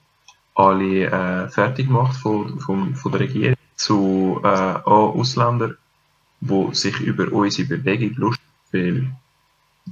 alle 0.55 1.07
äh, 1.07 1.49
fertig 1.49 1.89
macht 1.89 2.17
von, 2.17 2.61
von, 2.61 2.95
von 2.95 3.13
der 3.13 3.21
Regierung, 3.21 3.57
zu 3.77 4.41
äh, 4.43 4.75
oh, 4.87 5.15
Ausländer, 5.19 5.75
wo 6.41 6.73
sich 6.73 7.01
über 7.01 7.31
unsere 7.33 7.69
Bewegung 7.69 8.15
lustig 8.17 8.49
weil, 8.73 9.11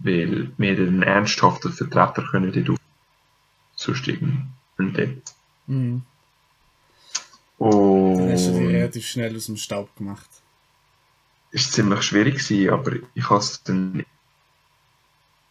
weil 0.03 0.51
wir 0.57 0.71
einen 0.71 1.03
ernsthaften 1.03 1.73
Vertreter 1.73 2.23
können 2.31 2.53
dort 2.53 2.79
aufzusteigen. 3.75 4.53
Und 4.79 4.97
dort. 4.97 5.35
Mhm. 5.67 6.03
Und 7.59 8.19
Dann 8.19 8.33
hast 8.33 8.47
du 8.49 8.53
dich 8.53 8.69
relativ 8.69 9.07
schnell 9.07 9.35
aus 9.35 9.47
dem 9.47 9.57
Staub 9.57 9.95
gemacht. 9.97 10.29
ist 11.51 11.73
ziemlich 11.73 12.03
schwierig 12.03 12.35
gewesen, 12.35 12.71
aber 12.71 12.93
ich 13.15 13.31
habe 13.31 13.41
es 13.41 13.63
dann 13.63 14.05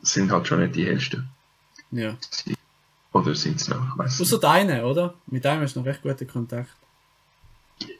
sind 0.01 0.31
halt 0.31 0.47
schon 0.47 0.59
nicht 0.59 0.75
die 0.75 0.85
hellsten. 0.85 1.27
Ja. 1.91 2.15
Oder 3.11 3.33
sind 3.33 3.59
es 3.59 3.67
noch? 3.69 3.97
Außer 3.97 4.39
deine, 4.39 4.85
oder? 4.85 5.15
Mit 5.27 5.45
deinem 5.45 5.61
hast 5.61 5.75
du 5.75 5.79
noch 5.79 5.87
recht 5.87 6.01
guten 6.01 6.27
Kontakt. 6.27 6.75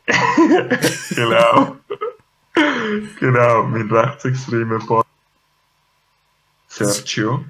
genau. 1.15 1.77
genau, 3.19 3.63
mein 3.63 3.89
rechtsextremer 3.89 4.79
Partner. 4.79 5.04
Sergio. 6.83 7.45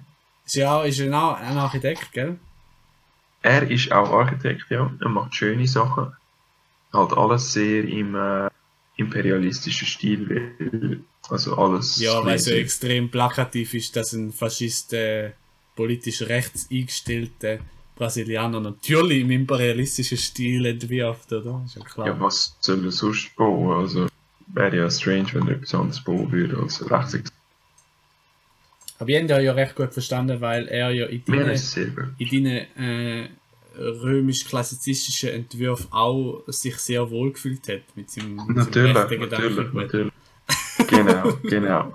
Ja 0.47 0.83
ist 0.83 0.99
ja 0.99 1.31
auch 1.31 1.38
ein 1.38 1.57
Architekt, 1.57 2.11
gell? 2.13 2.38
Er 3.41 3.69
ist 3.69 3.91
auch 3.91 4.11
Architekt, 4.11 4.65
ja. 4.69 4.91
Er 4.99 5.09
macht 5.09 5.35
schöne 5.35 5.67
Sachen. 5.67 6.13
Halt 6.93 7.13
alles 7.13 7.53
sehr 7.53 7.83
im 7.83 8.15
äh, 8.15 8.49
imperialistischen 8.97 9.88
Stil, 9.88 11.03
also 11.29 11.57
alles. 11.57 11.97
Ja, 11.97 12.23
weil 12.23 12.39
so 12.39 12.51
extrem 12.51 13.09
plakativ 13.09 13.73
ist, 13.73 13.95
dass 13.95 14.13
ein 14.13 14.31
Faschist 14.31 14.93
äh, 14.93 15.31
politisch 15.75 16.21
rechts 16.21 16.67
eingestellter 16.71 17.59
Brasilianer 17.95 18.59
natürlich 18.59 19.21
im 19.21 19.31
imperialistischen 19.31 20.17
Stil 20.17 20.65
entwirft, 20.65 21.31
oder? 21.31 21.61
Ist 21.65 21.75
ja 21.75 21.83
klar. 21.83 22.07
Ja, 22.07 22.19
was 22.19 22.55
soll 22.59 22.83
er 22.83 22.91
sonst 22.91 23.35
bauen? 23.35 23.77
Also, 23.77 24.07
wäre 24.47 24.77
ja 24.77 24.89
strange, 24.89 25.33
wenn 25.33 25.47
er 25.47 25.55
etwas 25.55 25.75
anderes 25.75 26.03
bauen 26.03 26.31
würde 26.31 26.57
als 26.57 26.89
rechtsextrem. 26.89 27.44
Aber 28.97 29.10
ich 29.10 29.15
habe 29.17 29.25
ihn 29.39 29.45
ja 29.45 29.51
recht 29.51 29.75
gut 29.75 29.93
verstanden, 29.93 30.39
weil 30.39 30.67
er 30.67 30.91
ja 30.91 31.05
in 31.08 31.23
deinen, 31.25 31.60
deinen 32.19 32.45
äh, 32.45 33.29
römisch-klassizistischen 33.77 35.29
Entwürfen 35.31 35.91
auch 35.91 36.43
sich 36.47 36.77
sehr 36.77 37.10
wohl 37.10 37.34
gefühlt 37.34 37.67
hat 37.67 37.81
mit 37.95 38.10
seinem, 38.10 38.36
mit 38.47 38.73
seinem 38.73 38.93
Natürlich, 38.93 38.95
rechten 38.95 39.29
natürlich, 39.29 39.73
natürlich. 39.73 40.13
Genau, 40.88 41.34
genau. 41.43 41.93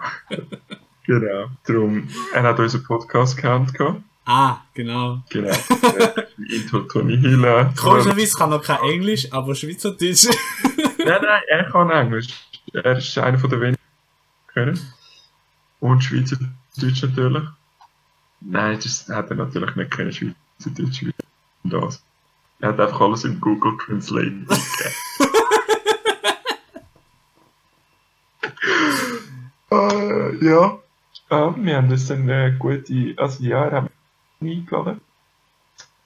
genau. 1.07 1.51
Darum, 1.67 2.09
er 2.35 2.43
hat 2.43 2.59
unseren 2.59 2.85
Podcast 2.85 3.37
gekannt. 3.37 3.73
gehabt. 3.73 4.03
Ah, 4.27 4.59
genau. 4.75 5.23
Genau. 5.31 5.57
Intro 6.51 6.81
Tony 6.81 7.17
Hiller. 7.17 7.73
Komischerweise 7.77 8.37
kann 8.37 8.53
er 8.53 8.61
kein 8.61 8.81
Englisch, 8.91 9.33
aber 9.33 9.55
Schweizerdeutsch. 9.55 10.27
Nein, 10.99 11.23
nein, 11.23 11.43
er 11.49 11.65
kann 11.65 11.91
Englisch. 11.91 12.29
Er 12.75 12.99
ist 12.99 13.17
einer 13.17 13.39
von 13.39 13.49
der 13.49 13.61
wenigen, 13.61 13.79
die 13.79 14.53
können. 14.53 14.81
Und 15.81 16.05
Schweizerdeutsch 16.05 16.60
natürlich. 16.83 17.45
Nein, 18.41 18.79
das 18.83 19.09
hat 19.09 19.31
er 19.31 19.37
natürlich 19.37 19.77
nicht 19.77 19.91
können, 19.91 20.13
Schweizerdeutsch. 20.13 21.03
wie 21.03 21.13
Das. 21.65 22.03
Er 22.61 22.71
hat 22.71 22.81
einfach 22.81 23.01
alles 23.01 23.25
in 23.25 23.41
Google 23.41 23.77
Translate 23.79 24.27
eingegeben. 24.27 24.61
äh, 29.71 30.45
ja. 30.45 30.79
Äh, 31.31 31.53
wir 31.57 31.77
haben 31.77 31.89
das 31.89 32.07
dann 32.07 32.29
eine 32.29 32.57
gute, 32.57 33.15
also 33.17 33.43
ja, 33.43 33.65
er 33.65 33.83
hat 33.83 33.91
mich 34.41 34.59
eingeladen. 34.59 35.01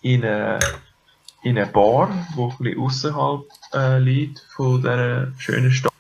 In 0.03 0.25
eine, 0.25 0.61
in 1.43 1.59
eine 1.59 1.67
Bar, 1.67 2.27
die 2.37 2.41
ein 2.41 2.57
bisschen 2.59 2.81
außerhalb 2.81 3.43
äh, 3.73 3.99
liegt 3.99 4.41
von 4.55 4.81
dieser 4.81 5.33
schönen 5.39 5.73
Stadt. 5.73 5.93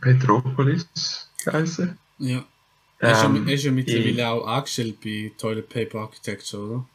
Petropolis 0.00 1.30
geheißen. 1.44 1.98
ja. 2.18 2.44
Er 3.02 3.12
ist, 3.12 3.22
ja, 3.22 3.28
Ähm, 3.28 3.48
er 3.48 3.54
ist 3.54 3.64
ja 3.64 3.70
ich- 3.70 3.74
mittlerweile 3.74 4.28
auch 4.28 4.46
angestellt 4.46 5.00
bei 5.02 5.32
Toilet 5.38 5.68
Paper 5.68 6.00
Architecture, 6.00 6.62
oder? 6.62 6.86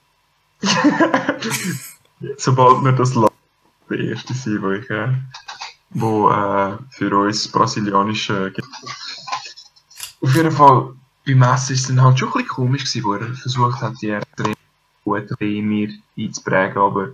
Sobald 2.37 2.83
wir 2.83 2.91
das 2.93 3.13
lassen, 3.15 3.33
der 3.89 3.99
erste 3.99 4.33
sein, 4.33 4.61
wo 4.61 4.71
ich, 4.71 4.89
äh, 4.89 5.13
wo 5.91 6.29
äh, 6.29 6.77
für 6.91 7.15
uns 7.17 7.47
brasilianische. 7.51 8.53
Auf 10.21 10.35
jeden 10.35 10.51
Fall, 10.51 10.93
beim 11.25 11.41
Essen 11.41 11.73
ist 11.73 11.81
es 11.81 11.87
dann 11.87 12.01
halt 12.01 12.17
schon 12.19 12.29
ein 12.29 12.33
bisschen 12.33 12.47
komisch 12.49 12.83
gewesen, 12.85 13.03
wo 13.03 13.13
er 13.13 13.33
versucht 13.35 13.81
hat, 13.81 13.93
die 14.01 14.09
extrem 14.11 14.53
gute 15.03 15.35
mir 15.43 15.89
einzuprägen, 16.17 16.77
aber 16.77 17.09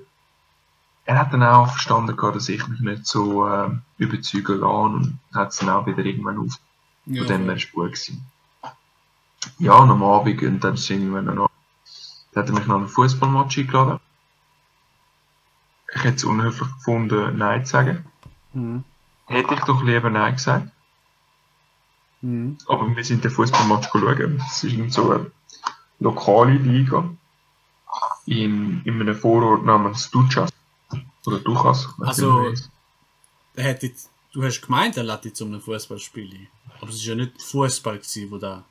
er 1.06 1.20
hat 1.20 1.34
dann 1.34 1.44
auch 1.44 1.68
verstanden, 1.72 2.16
gehabt, 2.16 2.36
dass 2.36 2.48
ich 2.50 2.66
mich 2.68 2.80
nicht 2.80 3.06
so 3.06 3.48
äh, 3.48 3.70
überzeugen 3.98 4.60
lasse 4.60 4.66
und 4.74 5.20
hat 5.34 5.50
es 5.50 5.58
dann 5.58 5.70
auch 5.70 5.86
wieder 5.88 6.06
irgendwann 6.06 6.38
auf. 6.38 6.54
Ja, 7.06 7.24
Von 7.24 7.28
dem 7.28 7.42
her 7.42 7.48
war 7.50 7.56
es 7.56 7.72
gut. 7.72 7.86
Gewesen. 7.88 8.26
Ja, 9.60 9.76
und 9.76 9.90
am 9.90 10.04
Abend, 10.04 10.42
und 10.42 10.60
dann 10.64 10.78
sind 10.78 11.12
wir 11.14 11.22
noch, 11.22 11.50
da 12.32 12.42
hat 12.42 12.50
er 12.50 12.56
mich 12.56 12.68
noch 12.68 12.78
einen 12.78 12.88
Fußballmatch 12.88 13.60
eingeladen. 13.60 14.00
Ich 15.94 16.04
hätte 16.04 16.16
es 16.16 16.24
unhöflich 16.24 16.72
gefunden, 16.74 17.38
Nein 17.38 17.66
zu 17.66 17.72
sagen. 17.74 18.06
Mhm. 18.54 18.84
Hätte 19.26 19.54
ich 19.54 19.60
doch 19.62 19.84
lieber 19.84 20.10
Nein 20.10 20.34
gesagt. 20.36 20.72
Mhm. 22.22 22.58
Aber 22.68 22.96
wir 22.96 23.04
sind 23.04 23.24
den 23.24 23.32
Fußballmatch 23.32 23.90
schauen. 23.92 24.44
Es 24.50 24.64
ist 24.64 24.78
nicht 24.78 24.94
so 24.94 25.12
eine 25.12 25.32
lokale 26.00 26.54
Liga 26.54 27.10
in, 28.26 28.82
in 28.86 29.02
einem 29.02 29.16
Vorort 29.16 29.66
namens 29.66 30.10
Duchas. 30.12 30.52
Oder 31.26 31.40
Duchas. 31.40 31.90
Also- 32.00 32.54
jetzt, 33.56 34.10
du 34.34 34.44
hast 34.44 34.62
gemeint, 34.62 34.98
er 34.98 35.04
lädt 35.04 35.26
jetzt 35.26 35.42
um 35.42 35.54
ein 35.54 35.62
Fußballspiel 35.62 36.34
ein. 36.34 36.48
Aber 36.80 36.90
es 36.90 37.06
war 37.08 37.16
ja 37.16 37.16
nicht 37.16 37.42
Fußball, 37.42 37.98
gewesen, 37.98 38.32
wo 38.32 38.38
da. 38.38 38.64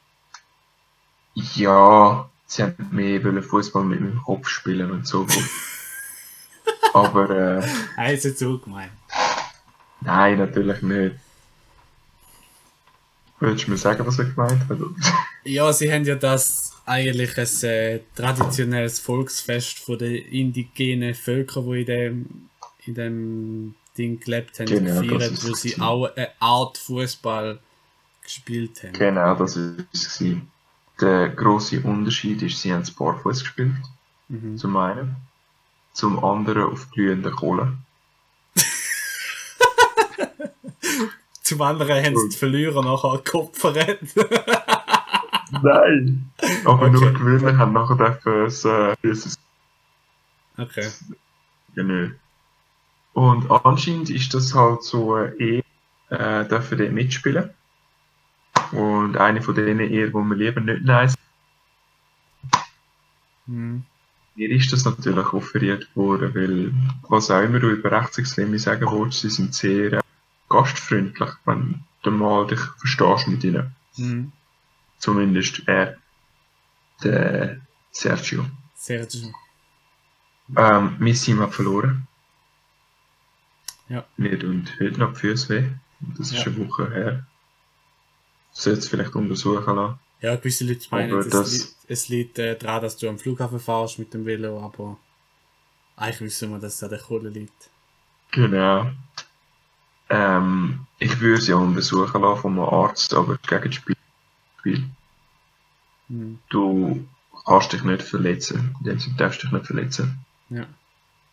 Ja, 1.55 2.29
sie 2.47 2.63
haben 2.63 2.89
mehr 2.91 3.43
Fußball 3.43 3.85
mit 3.85 4.01
meinem 4.01 4.23
Kopf 4.23 4.49
spielen 4.49 4.91
und 4.91 5.07
so. 5.07 5.27
Aber 6.93 7.31
äh, 7.31 8.13
es 8.15 8.25
jetzt 8.25 8.39
so 8.41 8.59
gemeint. 8.59 8.93
nein, 10.01 10.39
natürlich 10.39 10.83
nicht. 10.83 11.17
Willst 13.39 13.67
du 13.67 13.71
mir 13.71 13.77
sagen, 13.79 14.07
was 14.07 14.19
er 14.19 14.27
gemeint 14.27 14.69
hat? 14.69 14.79
Ja, 15.45 15.73
sie 15.73 15.91
haben 15.91 16.05
ja 16.05 16.15
das 16.15 16.75
eigentlich 16.85 17.39
ein 17.39 17.69
äh, 17.71 18.01
traditionelles 18.15 18.99
Volksfest 18.99 19.79
von 19.79 19.97
den 19.99 20.17
indigenen 20.17 21.15
Völkern, 21.15 21.65
die 21.71 21.81
in 21.81 21.87
dem, 21.87 22.27
in 22.85 22.95
dem 22.95 23.75
Ding 23.97 24.21
gelebt 24.21 24.59
haben, 24.59 24.67
Genau, 24.67 25.01
gefeiert, 25.01 25.33
ist 25.33 25.49
wo 25.49 25.55
sie 25.55 25.81
auch 25.81 26.15
eine 26.15 26.29
Art 26.41 26.77
Fußball 26.77 27.61
gespielt 28.23 28.83
haben. 28.83 28.93
genau, 28.93 29.35
das 29.35 29.57
war 29.57 29.73
es. 29.93 30.19
gewesen. 30.19 30.51
Der 31.01 31.29
grosse 31.31 31.81
Unterschied 31.81 32.43
ist, 32.43 32.61
sie 32.61 32.73
haben 32.73 32.83
es 32.83 32.91
barfuß 32.91 33.41
gespielt. 33.41 33.73
Mhm. 34.29 34.57
Zum 34.57 34.77
einen. 34.77 35.17
Zum 35.93 36.23
anderen 36.25 36.65
auf 36.65 36.91
glühenden 36.91 37.33
Kohle. 37.35 37.73
Zum 41.43 41.63
anderen 41.63 42.05
haben 42.05 42.17
sie 42.17 42.29
die 42.29 42.37
Verlierer 42.37 42.83
nachher 42.83 43.19
geopfert. 43.25 43.99
Nein! 45.63 46.31
Aber 46.65 46.83
Okay. 46.87 46.91
nur 46.93 47.13
gewinnen 47.13 47.59
haben 47.59 47.73
nachher 47.73 47.97
dürfen 47.97 48.45
es, 48.47 48.65
äh, 48.65 48.95
okay. 50.59 50.89
Genau. 51.75 52.11
Und 53.15 53.51
anscheinend 53.51 54.11
ist 54.11 54.33
das 54.33 54.55
halt 54.55 54.85
so 54.85 55.17
äh, 55.17 55.33
eh, 55.39 55.63
äh, 56.11 56.47
dürfen 56.47 56.79
die 56.79 56.89
mitspielen. 56.89 57.51
Und 58.73 59.17
eine 59.17 59.43
von 59.43 59.55
denen 59.55 59.81
eher, 59.91 60.13
wo 60.13 60.23
wir 60.23 60.37
lieber 60.37 60.61
nicht 60.61 60.85
nein 60.85 61.09
sagen. 61.09 61.21
Mhm. 63.47 63.85
Mir 64.37 64.51
ist 64.51 64.73
das 64.73 64.85
natürlich 64.85 65.33
offeriert 65.33 65.89
worden, 65.97 66.35
weil, 66.35 66.73
was 67.09 67.31
auch 67.31 67.43
immer 67.43 67.59
du 67.59 67.71
über 67.71 67.91
Rechtsextreme 67.91 68.59
sagen 68.59 68.87
willst, 68.91 69.21
sie 69.21 69.31
sind 69.31 69.55
sehr 69.55 69.93
äh, 69.95 70.01
gastfreundlich, 70.49 71.31
wenn 71.45 71.81
du 72.03 72.11
mal 72.11 72.47
dich 72.47 72.61
verstehst 72.79 73.29
mit 73.29 73.43
ihnen. 73.45 73.75
Mhm. 73.97 74.33
Zumindest 74.99 75.63
er, 75.67 75.97
der 77.03 77.61
Sergio. 77.91 78.47
Schön. 78.79 79.07
Ähm, 80.57 80.97
mein 80.99 81.15
Team 81.15 81.41
hat 81.41 81.55
verloren. 81.55 82.07
Ja. 83.89 84.05
Mir 84.17 84.39
tun 84.39 84.69
heute 84.79 84.99
noch 85.01 85.13
die 85.15 85.21
Füße 85.21 85.49
weh. 85.49 85.69
Das 86.17 86.33
ist 86.33 86.45
Ja. 86.45 86.53
eine 86.53 86.69
Woche 86.69 86.91
her. 86.91 87.27
Sollte 88.53 88.81
es 88.81 88.89
vielleicht 88.89 89.15
untersuchen 89.15 89.77
lassen. 89.77 89.99
Ja, 90.21 90.37
gewisse 90.37 90.65
Leute 90.65 90.87
meinen, 90.91 91.13
Aber 91.13 91.21
es, 91.21 91.29
das- 91.29 91.53
li 91.53 91.67
es 91.89 92.09
liegt 92.09 92.39
äh, 92.39 92.57
daran, 92.57 92.83
dass 92.83 92.97
du 92.97 93.09
am 93.09 93.19
Flughafen 93.19 93.59
fahrst 93.59 93.99
mit 93.99 94.13
dem 94.13 94.27
Velo, 94.27 94.61
aber 94.63 94.99
eigentlich 95.97 96.21
wissen 96.21 96.51
wir, 96.51 96.59
dass 96.59 96.75
es 96.75 96.83
an 96.83 96.91
der 96.91 96.99
Kohle 97.01 97.31
liegt. 97.31 97.71
Genau. 98.33 98.91
Ähm, 100.09 100.87
ich 100.99 101.21
würde 101.21 101.41
sie 101.41 101.55
auch 101.55 101.61
untersuchen 101.61 102.21
lassen 102.21 102.41
von 102.43 102.53
einem 102.53 102.69
Arzt, 102.69 103.15
aber 103.15 103.39
gegen 103.39 103.65
das 103.65 103.75
Spiel. 103.75 103.97
Mhm. 106.09 106.39
Du 106.49 107.07
kannst 107.47 107.73
dich 107.73 107.83
nicht 107.83 108.03
verletzen. 108.03 108.75
In 108.81 108.85
dem 108.85 108.99
Sinne 109.01 109.17
darfst 109.17 109.43
du 109.43 109.47
dich 109.47 109.53
nicht 109.53 109.67
verletzen. 109.67 110.25
Ja. 110.51 110.67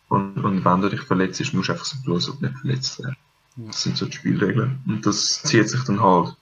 Und, 0.08 0.38
und 0.38 0.64
wenn 0.64 0.80
du 0.80 0.88
dich 0.88 1.02
verletzt, 1.02 1.40
musst 1.52 1.68
du 1.68 1.72
einfach 1.72 1.84
so 1.84 1.96
du 2.04 2.14
nicht 2.14 2.58
verletzt 2.58 2.98
wärst. 3.00 3.16
Ja. 3.56 3.66
Das 3.66 3.82
sind 3.82 3.96
so 3.96 4.06
die 4.06 4.12
Spielregeln. 4.12 4.80
Und 4.86 5.04
das 5.04 5.42
zieht 5.42 5.68
sich 5.68 5.82
dann 5.84 6.00
halt 6.00 6.34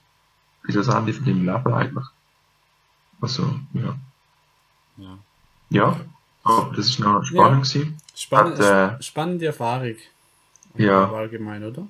bis 0.67 0.75
das 0.75 0.89
Ende 0.89 1.13
von 1.13 1.25
deinem 1.25 1.45
Leben 1.45 1.73
eigentlich. 1.73 2.05
Also, 3.21 3.59
ja. 3.73 3.97
ja. 4.97 5.17
Ja, 5.69 5.99
aber 6.43 6.73
das 6.75 6.87
ist 6.87 6.99
noch 6.99 7.23
spannend 7.23 7.63
gewesen. 7.63 7.97
Spann 8.13 8.57
Hat, 8.57 8.99
äh, 8.99 9.01
spannende 9.01 9.47
Erfahrung. 9.47 9.95
Ja. 10.75 11.11
Allgemein, 11.11 11.63
oder? 11.63 11.87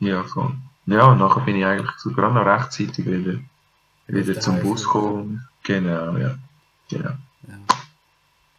Ja, 0.00 0.24
voll. 0.24 0.54
Ja, 0.86 1.06
und 1.06 1.18
nachher 1.18 1.42
bin 1.42 1.56
ich 1.56 1.64
eigentlich 1.64 1.90
sogar 1.98 2.32
noch 2.32 2.44
rechtzeitig 2.44 3.06
wieder, 3.06 3.38
wieder 4.08 4.32
der 4.32 4.40
zum. 4.40 4.60
Bus 4.60 4.84
gekommen. 4.84 5.46
Genau, 5.62 6.16
ja. 6.16 6.36
Genau. 6.88 7.10
Ja. 7.46 7.58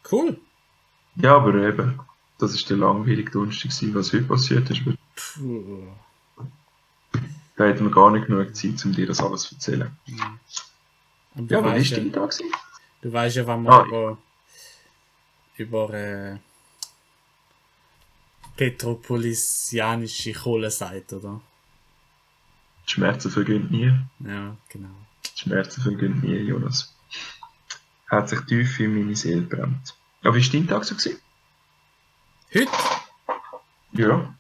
Cool. 0.10 0.38
Ja, 1.16 1.36
aber 1.36 1.56
eben, 1.56 2.00
das 2.38 2.54
ist 2.54 2.70
der 2.70 2.78
langweilige 2.78 3.32
Donnerstag 3.32 3.72
gewesen, 3.72 3.96
was 3.96 4.14
heute 4.14 4.24
passiert 4.24 4.70
ist. 4.70 4.82
Puh. 5.16 5.88
Da 7.62 7.68
hätten 7.68 7.84
wir 7.86 7.92
gar 7.92 8.10
nicht 8.10 8.26
genug 8.26 8.56
Zeit, 8.56 8.84
um 8.86 8.92
dir 8.92 9.06
das 9.06 9.22
alles 9.22 9.44
zu 9.44 9.54
erzählen. 9.54 9.96
Aber 11.36 11.44
du, 11.46 11.54
Ja, 11.54 11.60
aber 11.60 11.74
weißt 11.74 11.92
war 11.92 11.98
ja, 12.00 12.04
dein 12.06 12.12
Tag? 12.12 12.34
du 13.04 13.14
weißt 13.14 13.36
ja, 13.36 13.46
wenn 13.46 13.62
man 13.62 13.72
Ah. 13.74 13.86
über, 13.86 14.18
über 15.58 15.94
äh, 15.94 16.38
petropolisianische 18.58 20.34
Kohle 20.34 20.72
sagt, 20.72 21.14
oder? 21.14 21.40
Die 22.88 22.92
Schmerzen 22.94 23.30
vergehen 23.30 23.68
nie. 23.70 23.94
Ja, 24.28 24.58
genau. 24.70 24.90
Die 25.24 25.40
Schmerzen 25.42 25.82
vergehen 25.84 26.20
nie, 26.22 26.38
Jonas. 26.38 26.96
Hat 28.10 28.28
sich 28.30 28.42
tief 28.42 28.80
in 28.80 28.96
meine 28.98 29.16
Seele 29.16 29.44
gebrannt. 29.46 29.96
Ja, 30.24 30.34
wie 30.34 30.44
war 30.44 30.52
dein 30.52 30.68
Tag 30.68 30.84
so? 30.84 30.96
Gewesen? 30.96 31.20
Heute, 32.56 32.72
Ja. 33.92 34.34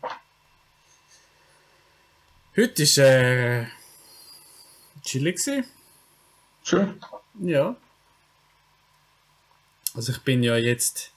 Heute 2.56 2.84
ist 2.84 2.98
äh, 2.98 3.66
chillig 5.04 5.38
gewesen. 5.38 5.66
Schön. 6.64 7.02
Ja. 7.40 7.76
Also 9.94 10.12
ich 10.12 10.20
bin 10.20 10.44
ja 10.44 10.56
jetzt. 10.58 11.12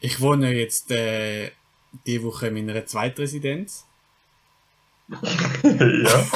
Ich 0.00 0.20
wohne 0.20 0.50
ja 0.50 0.58
jetzt 0.58 0.90
äh, 0.90 1.50
die 2.06 2.22
Woche 2.22 2.48
in 2.48 2.54
meiner 2.54 2.84
Zweitresidenz. 2.86 3.86
ja. 5.62 6.26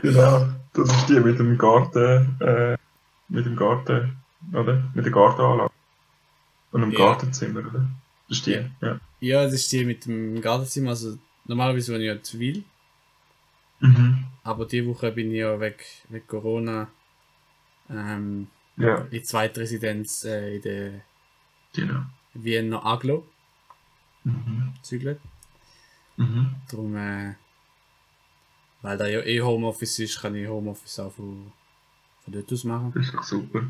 genau. 0.00 0.48
Das 0.72 0.90
ist 0.90 1.08
die 1.08 1.20
mit 1.20 1.38
dem 1.38 1.56
Garten, 1.58 2.36
äh, 2.40 2.76
mit 3.28 3.46
dem 3.46 3.56
Garten, 3.56 4.16
oder? 4.52 4.82
Mit 4.94 5.04
der 5.04 5.12
Gartenanlage. 5.12 5.72
Und 6.72 6.80
dem 6.82 6.90
Ja. 6.92 6.98
Gartenzimmer, 6.98 7.60
oder? 7.60 7.86
Das 8.28 8.38
ist 8.38 8.46
die, 8.46 8.52
ja. 8.52 8.64
Ja, 8.80 9.00
das 9.44 9.52
ist 9.54 9.72
die 9.72 9.84
mit 9.84 10.06
dem 10.06 10.40
Gartenzimmer. 10.40 10.90
Also 10.90 11.18
normalerweise 11.46 11.92
wohne 11.92 12.02
ich 12.04 12.08
ja 12.08 12.14
in 12.14 12.24
Zwil, 12.24 12.64
Mhm. 13.80 14.24
aber 14.42 14.66
die 14.66 14.84
Woche 14.86 15.12
bin 15.12 15.30
ich 15.30 15.38
ja 15.38 15.58
weg 15.60 15.84
wegen 16.08 16.26
Corona 16.26 16.88
ähm, 17.88 18.48
Ja, 18.76 19.06
in 19.10 19.24
Zweitresidenz 19.24 20.24
äh, 20.24 20.56
in 20.56 20.62
der 20.62 21.00
genau. 21.72 22.02
Wiener 22.34 22.84
Aglo 22.84 23.24
Mhm. 24.24 24.74
Mhm. 26.16 26.54
Darum, 26.70 26.96
äh, 26.96 27.34
weil 28.82 28.98
da 28.98 29.06
ja 29.06 29.20
eh 29.20 29.40
Homeoffice 29.40 29.98
ist, 30.00 30.20
kann 30.20 30.34
ich 30.34 30.48
Homeoffice 30.48 30.98
auch 31.00 31.12
von, 31.12 31.52
von 32.24 32.32
dort 32.32 32.52
aus 32.52 32.64
machen. 32.64 32.92
Das 32.94 33.06
ist 33.06 33.14
doch 33.14 33.22
super. 33.22 33.62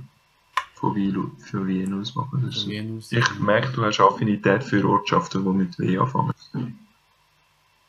Von 0.78 0.94
Wien, 0.94 1.32
für 1.38 1.66
Wien 1.66 2.00
aus 2.00 2.14
machen. 2.14 2.42
Das 2.46 2.58
aus. 2.58 3.12
Ich 3.12 3.38
merke, 3.40 3.72
du 3.72 3.84
hast 3.84 3.98
Affinität 4.00 4.62
für 4.62 4.88
Ortschaften, 4.88 5.42
die 5.42 5.50
mit 5.50 5.78
W 5.78 5.98
anfangen. 5.98 6.32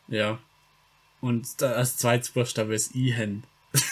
Ja. 0.08 0.40
Und 1.22 1.62
als 1.62 1.98
zweites 1.98 2.32
Buchstabe 2.32 2.74
ist 2.74 2.96
Ihen. 2.96 3.44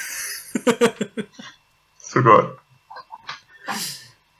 Sogar. 1.97 2.57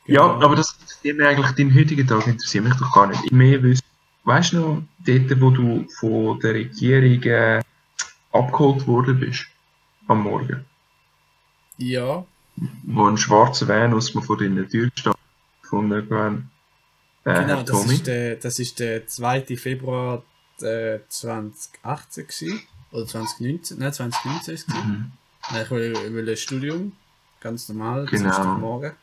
Ja, 0.08 0.28
Genau. 0.34 0.46
aber 0.46 0.56
das 0.56 0.76
die 1.04 1.14
mir 1.14 1.28
eigentlich 1.30 1.52
deinen 1.52 1.76
heutigen 1.76 2.08
Tag 2.08 2.26
interessiert 2.28 2.64
mich 2.64 2.74
doch 2.76 2.92
gar 2.92 3.08
nicht. 3.08 3.24
Ich 3.26 3.32
mehr 3.32 3.62
wüsste, 3.62 3.86
weißt 4.24 4.54
du 4.54 4.58
noch, 4.60 4.82
dort, 5.06 5.42
wo 5.42 5.50
du 5.52 5.88
von 6.00 6.40
der 6.40 6.56
Regierung 6.56 7.22
äh, 7.24 7.62
abgeholt 8.32 8.88
worden 8.88 9.20
bist, 9.20 9.46
am 10.08 10.24
Morgen, 10.24 10.66
Ja. 11.78 12.26
Wo 12.84 13.06
ein 13.08 13.18
schwarzer 13.18 13.68
Van 13.68 13.94
aus 13.94 14.14
mir 14.14 14.22
vor 14.22 14.38
deiner 14.38 14.68
Tür 14.68 14.90
stand, 14.96 15.16
gefunden 15.62 16.08
haben, 16.10 16.52
Äh, 17.24 17.42
Genau, 17.42 17.62
das 17.64 17.82
Tommy. 17.82 17.94
ist, 17.96 18.08
der, 18.08 18.36
das 18.38 18.58
ist 18.60 18.80
der 18.80 19.06
2. 19.08 19.58
Februar 19.58 20.24
äh, 20.62 21.00
2018 21.10 22.28
gewesen. 22.28 22.62
Oder 22.92 23.06
2019, 23.06 23.80
nein 23.80 23.92
2019 23.94 24.54
ist 24.54 24.68
es. 24.70 24.74
Mhm. 24.74 25.12
Ich 25.62 25.72
will, 25.72 26.14
will 26.14 26.30
ein 26.30 26.38
Studium, 26.38 26.94
ganz 27.42 27.68
normal, 27.70 28.06
Genau. 28.06 28.56
morgen. 28.58 28.94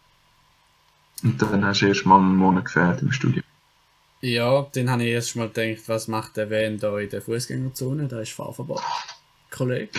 Und 1.23 1.41
dann 1.41 1.65
hast 1.65 1.81
du 1.81 1.87
erst 1.87 2.07
mal 2.07 2.19
einen 2.19 2.37
Monat 2.37 2.65
gefehlt 2.67 3.03
im 3.03 3.13
Studium. 3.13 3.45
Ja, 4.21 4.67
dann 4.73 4.91
habe 4.91 5.03
ich 5.05 5.11
erst 5.11 5.37
mal 5.37 5.49
gedacht, 5.51 5.87
was 5.87 6.09
macht 6.09 6.37
der 6.39 6.51
Van 6.51 6.79
da 6.79 6.99
in 6.99 7.11
der 7.11 7.21
Fußgängerzone? 7.23 8.09
Da 8.09 8.21
ist 8.21 8.33
Fahrverbot. 8.33 8.83
Kollege. 9.51 9.91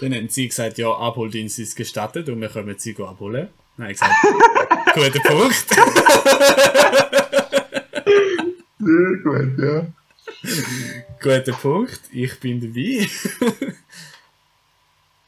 Dann 0.00 0.14
haben 0.14 0.28
sie 0.28 0.48
gesagt, 0.48 0.78
ja, 0.78 0.92
Abholdienst 0.92 1.58
ist 1.58 1.76
gestattet 1.76 2.28
und 2.28 2.40
wir 2.40 2.48
können 2.48 2.78
sie 2.78 2.96
abholen. 3.02 3.48
Habe 3.78 3.92
ich 3.92 3.98
gesagt, 3.98 4.14
guter 4.94 5.20
Punkt. 5.20 5.68
Sehr 8.78 9.16
gut, 9.22 9.58
ja. 9.58 9.86
Guter 11.20 11.52
Punkt, 11.52 12.00
ich 12.12 12.38
bin 12.40 12.60
dabei. 12.60 13.08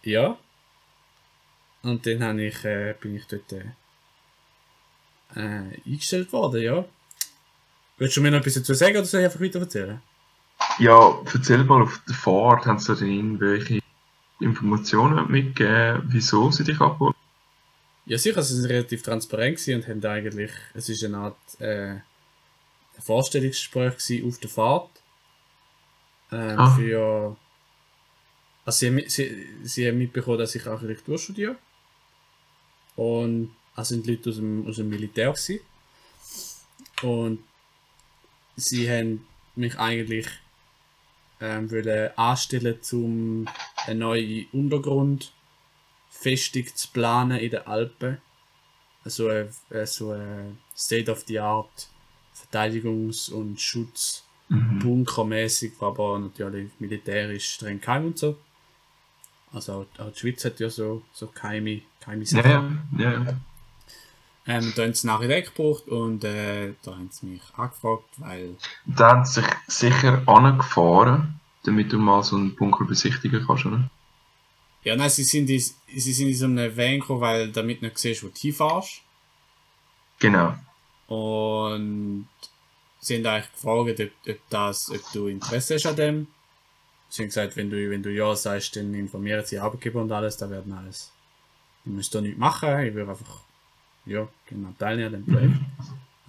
ja. 0.03 0.37
Und 1.83 2.07
dann 2.07 2.23
habe 2.23 2.45
ich, 2.45 2.65
äh, 2.65 2.95
bin 3.01 3.17
ich 3.17 3.27
dort 3.27 3.53
äh, 5.35 5.79
eingestellt 5.87 6.33
worden, 6.33 6.63
ja. 6.63 6.85
Willst 7.99 8.17
du 8.17 8.21
mir 8.21 8.31
noch 8.31 8.39
etwas 8.39 8.55
dazu 8.55 8.75
sagen 8.75 8.97
oder 8.97 9.05
soll 9.05 9.21
ich 9.21 9.27
einfach 9.27 9.41
weiter 9.41 9.61
erzählen? 9.61 10.03
Ja, 10.79 11.19
erzähl 11.33 11.65
mal, 11.65 11.83
auf 11.83 12.01
der 12.09 12.15
Fahrt 12.15 12.67
haben 12.67 12.79
sie 12.79 12.97
dir 12.97 13.07
irgendwelche 13.07 13.81
Informationen 14.43 15.31
mitgegeben, 15.31 16.03
wieso 16.07 16.51
sie 16.51 16.65
dich 16.65 16.81
abholen? 16.81 17.15
Ja, 18.07 18.19
sicher, 18.19 18.43
sie 18.43 18.57
sind 18.57 18.69
relativ 18.69 19.03
transparent 19.03 19.61
und 19.69 19.87
haben 19.87 20.05
eigentlich, 20.05 20.51
es 20.75 20.89
ist 20.89 21.05
eine 21.05 21.19
Art 21.19 21.61
äh, 21.61 21.97
Vorstellungsgespräch 22.99 24.25
auf 24.25 24.39
der 24.39 24.51
Fahrt. 24.51 24.91
Ähm, 26.33 26.59
Ah. 26.59 26.75
Für, 26.77 27.37
also 28.65 28.79
sie, 28.79 28.89
haben 28.89 29.09
sie, 29.09 29.47
sie 29.63 29.89
haben 29.89 29.99
mitbekommen, 29.99 30.39
dass 30.39 30.55
ich 30.55 30.67
Architektur 30.67 31.19
studiere. 31.19 31.57
Und 32.97 33.55
es 33.77 33.89
sind 33.89 34.07
Leute 34.07 34.31
aus 34.31 34.37
dem, 34.37 34.67
aus 34.67 34.77
dem 34.77 34.89
Militär 34.89 35.31
gewesen. 35.31 35.61
Und 37.03 37.43
sie 38.57 38.91
haben 38.91 39.27
mich 39.57 39.79
eigentlich 39.79 40.27
ähm, 41.43 41.71
wollen 41.71 42.17
anstellen, 42.17 42.79
um 42.93 43.49
eine 43.87 43.99
neue 43.99 44.47
Untergrund 44.53 45.33
Festung 46.09 46.67
zu 46.75 46.89
planen 46.93 47.39
in 47.39 47.51
den 47.51 47.67
Alpen. 47.67 48.19
Also 49.05 49.29
ein, 49.29 49.49
äh, 49.71 49.85
so 49.85 50.13
ein 50.13 50.59
State-of-the-Art 50.77 51.89
Verteidigungs- 52.35 53.31
und 53.31 53.61
Schutz 53.61 54.25
Mhm. 54.49 54.81
bunkermäßig, 54.81 55.73
aber 55.81 56.19
natürlich 56.19 56.71
militärisch 56.79 57.55
streng 57.55 57.81
geheim 57.81 58.07
und 58.07 58.19
so. 58.19 58.37
Also 59.51 59.87
auch, 59.99 60.11
die 60.13 60.19
Schweiz 60.19 60.45
hat 60.45 60.61
ja 60.61 60.69
so, 60.69 61.03
so 61.13 61.29
geheime, 61.29 61.81
geheime 62.01 62.25
Ja, 62.25 62.43
Sachen. 62.43 62.83
ja, 62.99 63.13
ja. 63.13 63.41
Ähm, 64.47 64.73
da 64.75 64.83
haben 64.83 64.95
sie 64.95 65.09
Architekt 65.09 65.55
gebraucht 65.55 65.87
und 65.89 66.25
äh, 66.25 66.75
da 66.83 66.93
haben 66.93 67.11
sie 67.13 67.27
mich 67.27 67.43
angefragt, 67.57 68.05
weil 68.17 68.57
Da 68.87 69.11
haben 69.11 69.25
sie 69.25 69.41
sich 69.41 69.51
sicher 69.69 70.23
angefahren, 70.27 71.41
damit 71.63 71.93
du 71.93 71.99
mal 71.99 72.23
so 72.25 72.37
einen 72.37 72.57
Bunker 72.57 72.85
besichtigen 72.85 73.45
kannst, 73.47 73.67
oder? 73.67 73.89
Ja, 74.85 74.97
nein, 74.97 75.11
sie 75.11 75.23
sind 75.23 75.49
in, 75.49 75.61
sie 75.61 76.13
sind 76.13 76.29
in 76.29 76.35
so 76.35 76.47
einem 76.47 76.77
Van 76.77 76.99
gekommen, 76.99 77.21
weil 77.21 77.53
damit 77.53 77.83
du 77.83 77.87
nicht 77.87 77.99
siehst, 77.99 78.25
wo 78.25 78.29
du 78.29 78.35
hinfährst. 78.35 79.03
Genau. 80.19 80.55
Und 81.07 82.27
sie 82.99 83.17
haben 83.19 83.27
eigentlich 83.27 83.53
gefragt, 83.53 84.01
ob, 84.01 84.31
ob, 84.31 84.41
das, 84.51 84.91
ob 84.91 85.13
du 85.13 85.29
Interesse 85.29 85.75
hast 85.75 85.87
an 85.87 85.97
dem. 85.97 86.27
Sie 87.09 87.23
haben 87.23 87.29
gesagt, 87.29 87.57
wenn 87.57 87.71
du, 87.71 87.91
wenn 87.91 88.03
du 88.03 88.11
ja 88.11 88.35
sagst, 88.35 88.75
dann 88.75 88.95
informieren 88.95 89.45
sie 89.45 89.59
Arbeitgeber 89.59 90.01
und 90.01 90.11
alles, 90.11 90.37
da 90.37 90.49
werden 90.51 90.73
alles. 90.73 91.13
Ich 91.85 91.93
müsste 91.93 92.19
da 92.19 92.23
nichts 92.23 92.39
machen, 92.39 92.87
ich 92.87 92.95
würde 92.95 93.11
einfach, 93.11 93.41
ja, 94.07 94.29
genau, 94.47 94.75
teilnehmen 94.79 95.15
an 95.15 95.25
dem 95.25 95.33
Projekt. 95.33 95.61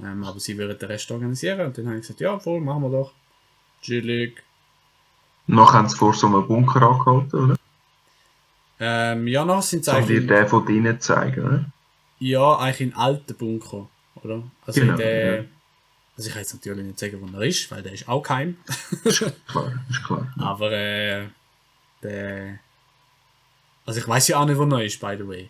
Ähm, 0.04 0.24
aber 0.24 0.40
sie 0.40 0.58
würden 0.58 0.78
den 0.78 0.88
Rest 0.88 1.12
organisieren 1.12 1.68
und 1.68 1.78
dann 1.78 1.86
habe 1.88 1.96
ich 1.98 2.02
gesagt, 2.02 2.20
ja, 2.20 2.38
voll, 2.40 2.60
machen 2.62 2.84
wir 2.84 2.90
doch. 2.90 3.14
Chillig. 3.82 4.44
Noch 5.48 5.74
haben 5.74 5.88
sie 5.88 5.98
vor 5.98 6.14
so 6.14 6.28
einem 6.28 6.48
Bunker 6.48 6.82
angehalten, 6.82 7.40
oder? 7.40 7.56
Ähm, 8.80 9.28
ja, 9.28 9.46
noch 9.46 9.62
sind 9.62 9.86
sie 9.86 9.92
dir 9.92 9.98
eigentlich, 9.98 10.28
den 10.28 10.48
von 10.48 10.66
drinnen 10.66 11.00
zeigen, 11.00 11.46
oder? 11.46 11.66
ja, 12.20 12.58
eigentlich 12.58 12.82
in 12.82 12.96
alten 12.96 13.36
Bunker, 13.36 13.90
oder? 14.24 14.44
Also 14.66 14.80
Genau, 14.82 14.94
in 14.94 14.98
der, 15.00 15.36
ja. 15.36 15.44
also 16.18 16.28
ich 16.28 16.34
kann 16.34 16.42
jetzt 16.42 16.54
natürlich 16.54 16.86
nicht 16.86 17.00
sagen, 17.00 17.20
wo 17.22 17.38
er 17.38 17.44
ist, 17.44 17.70
weil 17.70 17.84
der 17.84 17.94
ist 17.94 18.08
auch 18.08 18.22
kein. 18.22 18.58
Klar, 19.04 19.74
ist 19.90 20.04
klar. 20.04 20.34
Aber 20.40 20.72
äh, 20.72 21.28
der. 22.02 22.60
Also 23.86 24.00
ich 24.00 24.08
weiß 24.08 24.30
ja 24.30 24.40
auch 24.40 24.46
nicht, 24.46 24.58
wo 24.58 24.64
er 24.64 24.86
ist, 24.86 25.00
by 25.00 25.16
the 25.18 25.28
way. 25.28 25.50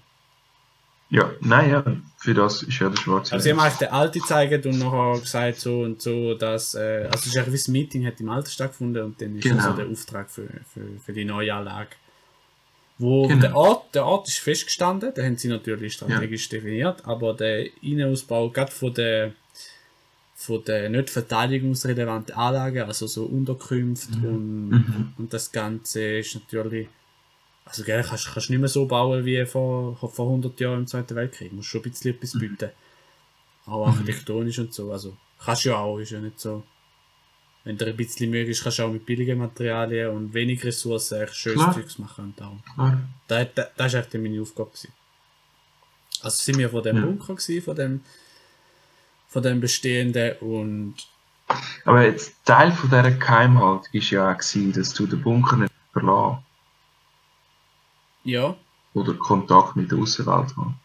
Ja, 1.13 1.31
nein, 1.41 1.69
ja, 1.69 1.83
für 2.17 2.33
das 2.33 2.63
ist 2.63 2.79
ja 2.79 2.89
der 2.89 2.97
schwarze. 2.97 3.33
Aber 3.33 3.41
sie 3.41 3.51
haben 3.51 3.59
eigentlich 3.59 3.77
den 3.77 3.89
Alten 3.89 4.19
gezeigt 4.19 4.65
und 4.65 4.79
nachher 4.79 5.19
gesagt 5.21 5.59
so 5.59 5.81
und 5.81 6.01
so, 6.01 6.33
dass. 6.33 6.73
Äh, 6.73 7.07
also 7.11 7.29
es 7.39 7.47
ist 7.47 7.67
ein 7.67 7.71
Meeting 7.73 8.05
hat 8.07 8.19
im 8.19 8.29
Alter 8.29 8.49
stattgefunden 8.49 9.03
und 9.03 9.21
dann 9.21 9.37
ist 9.37 9.43
Genau. 9.43 9.63
also 9.63 9.73
der 9.77 9.87
Auftrag 9.87 10.29
für, 10.31 10.47
für, 10.73 10.81
für 11.05 11.13
die 11.13 11.25
neue 11.25 11.53
Anlage. 11.53 11.89
Wo 12.97 13.27
Genau. 13.27 13.41
der 13.41 13.55
Ort, 13.55 13.95
der 13.95 14.05
Ort 14.05 14.27
ist 14.27 14.39
festgestanden, 14.39 15.13
den 15.13 15.25
haben 15.25 15.37
sie 15.37 15.49
natürlich 15.49 15.93
strategisch 15.93 16.49
definiert, 16.49 17.05
aber 17.05 17.33
der 17.35 17.65
Innenausbau, 17.83 18.49
gerade 18.49 18.71
von 18.71 18.93
der 18.93 19.33
von 20.35 20.63
der 20.65 20.89
nicht 20.89 21.09
verteidigungsrelevanten 21.09 22.35
Anlagen, 22.35 22.81
also 22.83 23.07
so 23.07 23.23
Unterkünfte 23.25 24.17
und, 24.27 24.69
Mhm. 24.71 25.13
und 25.17 25.31
das 25.33 25.51
Ganze 25.51 26.17
ist 26.17 26.35
natürlich, 26.35 26.87
also 27.65 27.83
gell, 27.83 28.03
kannst, 28.03 28.31
kannst 28.33 28.49
nicht 28.49 28.59
mehr 28.59 28.69
so 28.69 28.85
bauen 28.85 29.25
wie 29.25 29.45
vor, 29.45 29.95
vor 29.95 30.27
100 30.27 30.59
Jahren 30.59 30.79
im 30.79 30.87
Zweiten 30.87 31.15
Weltkrieg, 31.15 31.53
musst 31.53 31.69
schon 31.69 31.81
ein 31.81 31.89
bisschen 31.89 32.13
etwas 32.13 32.33
bieten. 32.33 32.69
Auch 33.65 33.87
architektonisch 33.87 34.59
und 34.59 34.73
so, 34.73 34.91
also 34.91 35.15
kannst 35.43 35.63
ja 35.65 35.77
auch, 35.77 35.97
ist 35.99 36.11
ja 36.11 36.19
nicht 36.19 36.39
so. 36.39 36.63
Wenn 37.63 37.77
dir 37.77 37.87
ein 37.87 37.95
bisschen 37.95 38.29
möglich 38.29 38.59
kannst 38.61 38.79
du 38.79 38.83
auch 38.83 38.91
mit 38.91 39.05
billigen 39.05 39.37
Materialien 39.37 40.09
und 40.09 40.33
wenig 40.33 40.63
Ressourcen 40.65 41.21
echt 41.21 41.35
schönes 41.35 41.61
Klar. 41.61 41.73
Zeugs 41.73 41.97
machen 41.97 42.25
und 42.25 42.39
darum. 42.39 42.61
Klar. 42.73 42.99
Das, 43.29 43.47
das, 43.55 43.67
das 43.77 43.93
war 43.93 43.99
echt 44.01 44.13
meine 44.15 44.41
Aufgabe. 44.41 44.71
Gewesen. 44.71 44.91
Also 46.21 46.43
sind 46.43 46.57
wir 46.57 46.69
von 46.69 46.83
dem 46.83 46.97
Ja. 46.97 47.05
Bunker 47.05 47.35
gewesen, 47.35 47.63
von 47.63 47.75
dem, 47.75 48.01
von 49.29 49.43
dem 49.43 49.61
bestehenden 49.61 50.33
und 50.39 50.95
Aber 51.85 52.03
jetzt 52.03 52.35
Teil 52.43 52.73
von 52.73 52.89
dieser 52.89 53.11
Geheimhaltung 53.11 53.93
war 53.93 54.01
ja 54.01 54.31
auch, 54.31 54.37
gewesen, 54.37 54.73
dass 54.73 54.93
du 54.93 55.07
den 55.07 55.21
Bunker 55.21 55.55
nicht 55.55 55.73
verlässt 55.93 56.43
ja. 58.23 58.55
oder 58.93 59.13
Kontakt 59.15 59.75
mit 59.75 59.91
der 59.91 59.97
Außenwelt 59.99 60.55
hast. 60.55 60.75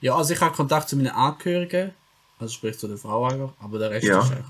Ja, 0.00 0.16
also 0.16 0.34
ich 0.34 0.40
habe 0.40 0.54
Kontakt 0.54 0.88
zu 0.88 0.96
meinen 0.96 1.08
Angehörigen, 1.08 1.92
also 2.38 2.52
sprich 2.54 2.78
zu 2.78 2.88
der 2.88 2.96
Frau 2.98 3.24
einfach, 3.26 3.52
aber 3.60 3.78
der 3.78 3.90
Rest 3.90 4.06
Ja. 4.06 4.20
ist 4.20 4.32
echt. 4.32 4.42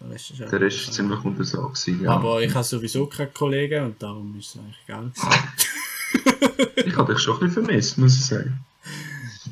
Der 0.00 0.10
Rest 0.10 0.30
ist 0.30 0.40
Der 0.40 0.60
Rest 0.60 0.86
war 0.86 0.92
ziemlich 0.94 1.24
unter. 1.24 1.42
Gewesen, 1.44 2.02
ja. 2.02 2.10
Aber 2.12 2.42
ich 2.42 2.54
habe 2.54 2.64
sowieso 2.64 3.06
keine 3.06 3.30
Kollegen 3.30 3.84
und 3.84 4.02
darum 4.02 4.34
ist 4.38 4.54
es 4.54 4.60
eigentlich 4.60 4.78
egal. 4.86 5.12
ich 6.86 6.96
habe 6.96 7.12
dich 7.14 7.22
schon 7.22 7.34
ein 7.36 7.40
bisschen 7.40 7.64
vermisst, 7.64 7.98
muss 7.98 8.16
ich 8.16 8.24
sagen. 8.26 8.64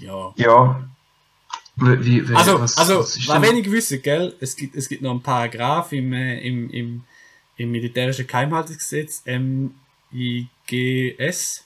ja. 0.01 0.33
Ja. 0.37 0.89
Wie, 1.77 2.29
wie, 2.29 2.35
Also, 2.35 2.61
was- 2.61 2.77
also 2.77 2.99
was 2.99 3.17
ist 3.17 3.29
denn- 3.29 3.41
wenig 3.43 3.71
wissen, 3.71 4.03
gell, 4.03 4.35
es 4.41 4.57
gibt, 4.57 4.75
es 4.75 4.89
gibt 4.89 5.01
noch 5.01 5.13
einen 5.13 5.23
Paragraph 5.23 5.93
im, 5.93 6.13
äh, 6.13 6.41
im, 6.41 6.69
im, 6.71 7.05
im 7.57 7.71
militärischen 7.71 8.27
Geheimhaltungsgesetz, 8.27 9.23
MIGS. 10.71 11.65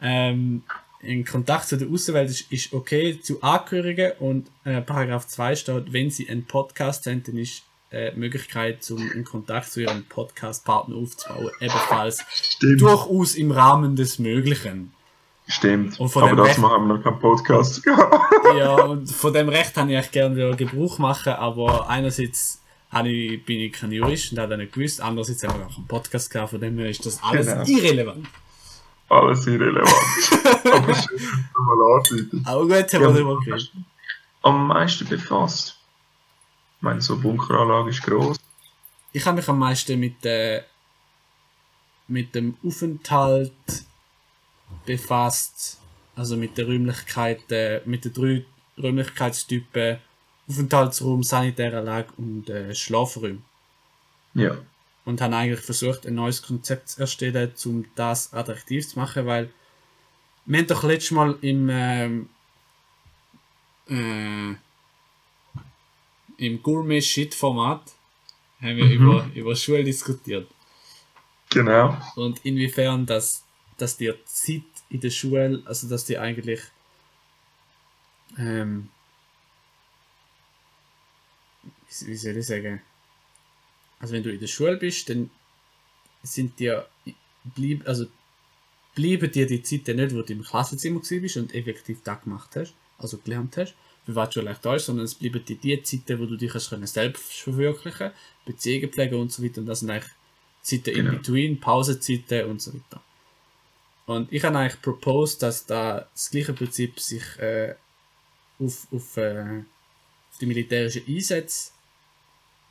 Ähm, 0.00 0.62
in 1.00 1.24
Kontakt 1.24 1.66
zu 1.68 1.76
der 1.76 1.88
Außenwelt 1.88 2.30
ist, 2.30 2.52
ist 2.52 2.72
okay 2.72 3.20
zu 3.20 3.42
Angehörigen 3.42 4.12
und 4.20 4.48
äh, 4.64 4.80
Paragraph 4.80 5.26
2 5.26 5.56
steht, 5.56 5.92
wenn 5.92 6.10
sie 6.10 6.28
einen 6.28 6.44
Podcast 6.46 7.06
haben, 7.06 7.22
dann 7.24 7.36
ist 7.38 7.62
äh, 7.90 8.12
die 8.12 8.18
Möglichkeit, 8.20 8.82
zum 8.84 9.10
in 9.12 9.24
Kontakt 9.24 9.70
zu 9.70 9.80
ihrem 9.80 10.04
Podcast-Partner 10.04 10.94
aufzubauen, 10.96 11.50
ebenfalls 11.60 12.24
Stimmt. 12.32 12.80
durchaus 12.80 13.34
im 13.34 13.50
Rahmen 13.50 13.96
des 13.96 14.18
Möglichen. 14.20 14.92
Stimmt. 15.48 15.98
Und 15.98 16.08
von 16.08 16.22
Aber 16.22 16.44
Recht- 16.44 16.58
haben 16.58 16.86
wir 16.88 16.94
noch 16.96 17.02
keinen 17.02 17.18
Podcast 17.18 17.82
gehabt. 17.82 18.32
Ja, 18.56 18.74
und 18.84 19.10
von 19.10 19.32
dem 19.32 19.48
Recht 19.48 19.76
habe 19.76 19.90
ich 19.90 19.96
eigentlich 19.96 20.12
gerne 20.12 20.36
wieder 20.36 20.54
Gebrauch 20.54 20.98
machen, 20.98 21.32
aber 21.32 21.88
einerseits 21.88 22.61
habe 22.92 23.08
ich, 23.08 23.44
bin 23.44 23.60
ich 23.60 23.72
kein 23.72 23.90
Jurist 23.90 24.32
und 24.32 24.38
habe 24.38 24.50
das 24.50 24.58
nicht 24.58 24.72
gewusst, 24.74 25.00
andererseits 25.00 25.42
haben 25.44 25.58
wir 25.58 25.66
auch 25.66 25.76
einen 25.76 25.86
Podcast 25.88 26.30
gehabt, 26.30 26.50
von 26.50 26.60
dem 26.60 26.78
her 26.78 26.90
ist 26.90 27.04
das 27.06 27.22
alles 27.22 27.46
Genau. 27.46 27.64
irrelevant. 27.66 28.26
Alles 29.08 29.46
irrelevant. 29.46 29.88
Aber 30.72 30.94
schön, 30.94 31.18
dass 31.18 31.52
du 31.54 31.62
mal 31.62 31.96
andeutest. 31.96 32.46
Aber 32.46 32.62
gut, 32.62 32.72
haben 32.72 33.00
wir 33.02 33.12
darüber 33.12 33.40
geredet. 33.40 33.72
Am 34.42 34.66
meisten 34.68 35.06
befasst. 35.08 35.78
Ich 36.76 36.82
meine, 36.82 37.00
so 37.00 37.14
eine 37.14 37.22
Bunkeranlage 37.22 37.90
ist 37.90 38.02
gross. 38.02 38.36
Ich 39.12 39.24
habe 39.26 39.36
mich 39.36 39.48
am 39.48 39.58
meisten 39.58 39.98
mit, 40.00 40.24
äh, 40.24 40.62
mit 42.08 42.34
dem 42.34 42.56
Aufenthalt 42.64 43.52
befasst, 44.86 45.78
also 46.16 46.36
mit 46.36 46.56
den 46.58 46.66
Räumlichkeiten, 46.66 47.80
mit 47.88 48.04
den 48.04 48.12
drei 48.12 48.44
Räumlichkeitstypen, 48.82 49.98
Aufenthaltsraum, 50.48 51.22
Sanitäranlage 51.22 52.12
und 52.16 52.48
äh, 52.50 52.74
Schlafräume. 52.74 53.38
Ja. 54.34 54.56
Und 55.04 55.20
haben 55.20 55.34
eigentlich 55.34 55.60
versucht, 55.60 56.06
ein 56.06 56.14
neues 56.14 56.42
Konzept 56.42 56.88
zu 56.90 57.00
erstellen, 57.00 57.52
um 57.64 57.84
das 57.94 58.32
attraktiv 58.32 58.88
zu 58.88 58.98
machen, 58.98 59.26
weil 59.26 59.50
wir 60.44 60.58
haben 60.58 60.66
doch 60.66 60.82
letztes 60.84 61.10
Mal 61.12 61.36
im 61.40 61.68
ähm, 61.70 62.28
äh, 63.88 64.54
im 66.38 66.62
Gourmet-Shit-Format 66.62 67.82
haben 68.60 68.76
wir 68.76 68.84
Mhm. 68.84 68.92
über, 68.92 69.30
über 69.34 69.56
Schule 69.56 69.84
diskutiert. 69.84 70.48
Genau. 71.50 71.96
Und 72.16 72.44
inwiefern, 72.44 73.04
dass, 73.06 73.44
dass 73.76 73.96
die 73.96 74.12
Zeit 74.24 74.62
in 74.88 75.00
der 75.00 75.10
Schule, 75.10 75.62
also 75.66 75.88
dass 75.88 76.04
die 76.04 76.18
eigentlich 76.18 76.60
ähm, 78.38 78.88
wie, 82.06 82.16
soll 82.16 82.36
ich 82.36 82.46
sagen? 82.46 82.80
Also 84.00 84.14
wenn 84.14 84.22
du 84.22 84.32
in 84.32 84.40
der 84.40 84.46
Schule 84.46 84.76
bist, 84.76 85.08
dann 85.08 85.30
sind 86.22 86.58
dir 86.58 86.86
blieb, 87.54 87.86
also 87.86 88.06
bleiben 88.94 89.30
dir 89.30 89.46
die 89.46 89.62
Zeiten 89.62 89.96
nicht, 89.96 90.14
wo 90.14 90.22
du 90.22 90.32
im 90.32 90.42
Klassenzimmer 90.42 91.00
gewesen 91.00 91.22
bist 91.22 91.36
und 91.36 91.54
effektiv 91.54 91.98
da 92.04 92.14
gemacht 92.14 92.50
hast, 92.56 92.74
also 92.98 93.18
gelernt 93.18 93.56
hast, 93.56 93.74
für 94.04 94.14
was 94.14 94.30
du 94.30 94.40
eigentlich 94.40 94.58
da 94.58 94.74
ist, 94.74 94.86
sondern 94.86 95.04
es 95.04 95.14
bleiben 95.14 95.44
dir 95.44 95.56
die 95.56 95.82
Zeiten, 95.82 96.18
wo 96.18 96.26
du 96.26 96.36
dich 96.36 96.52
hast 96.54 96.70
können 96.70 96.86
selbst 96.86 97.22
verwirklichen, 97.22 98.10
Beziehungen 98.44 98.90
pflegen 98.90 99.20
und 99.20 99.32
so 99.32 99.42
weiter. 99.42 99.60
Und 99.60 99.66
das 99.66 99.80
sind 99.80 99.90
eigentlich 99.90 100.12
Zeiten 100.62 100.94
Genau. 100.94 101.10
in 101.10 101.18
between, 101.18 101.60
Pausenzeiten 101.60 102.46
und 102.50 102.62
so 102.62 102.72
weiter. 102.72 103.02
Und 104.06 104.32
ich 104.32 104.42
habe 104.44 104.58
eigentlich 104.58 104.80
proposed, 104.82 105.42
dass 105.42 105.66
da 105.66 106.08
das 106.12 106.30
gleiche 106.30 106.52
Prinzip 106.52 106.98
sich 106.98 107.22
äh, 107.38 107.74
auf, 108.58 108.86
auf, 108.92 109.16
äh, 109.16 109.62
auf 110.30 110.38
die 110.40 110.46
militärischen 110.46 111.06
Einsätze 111.06 111.70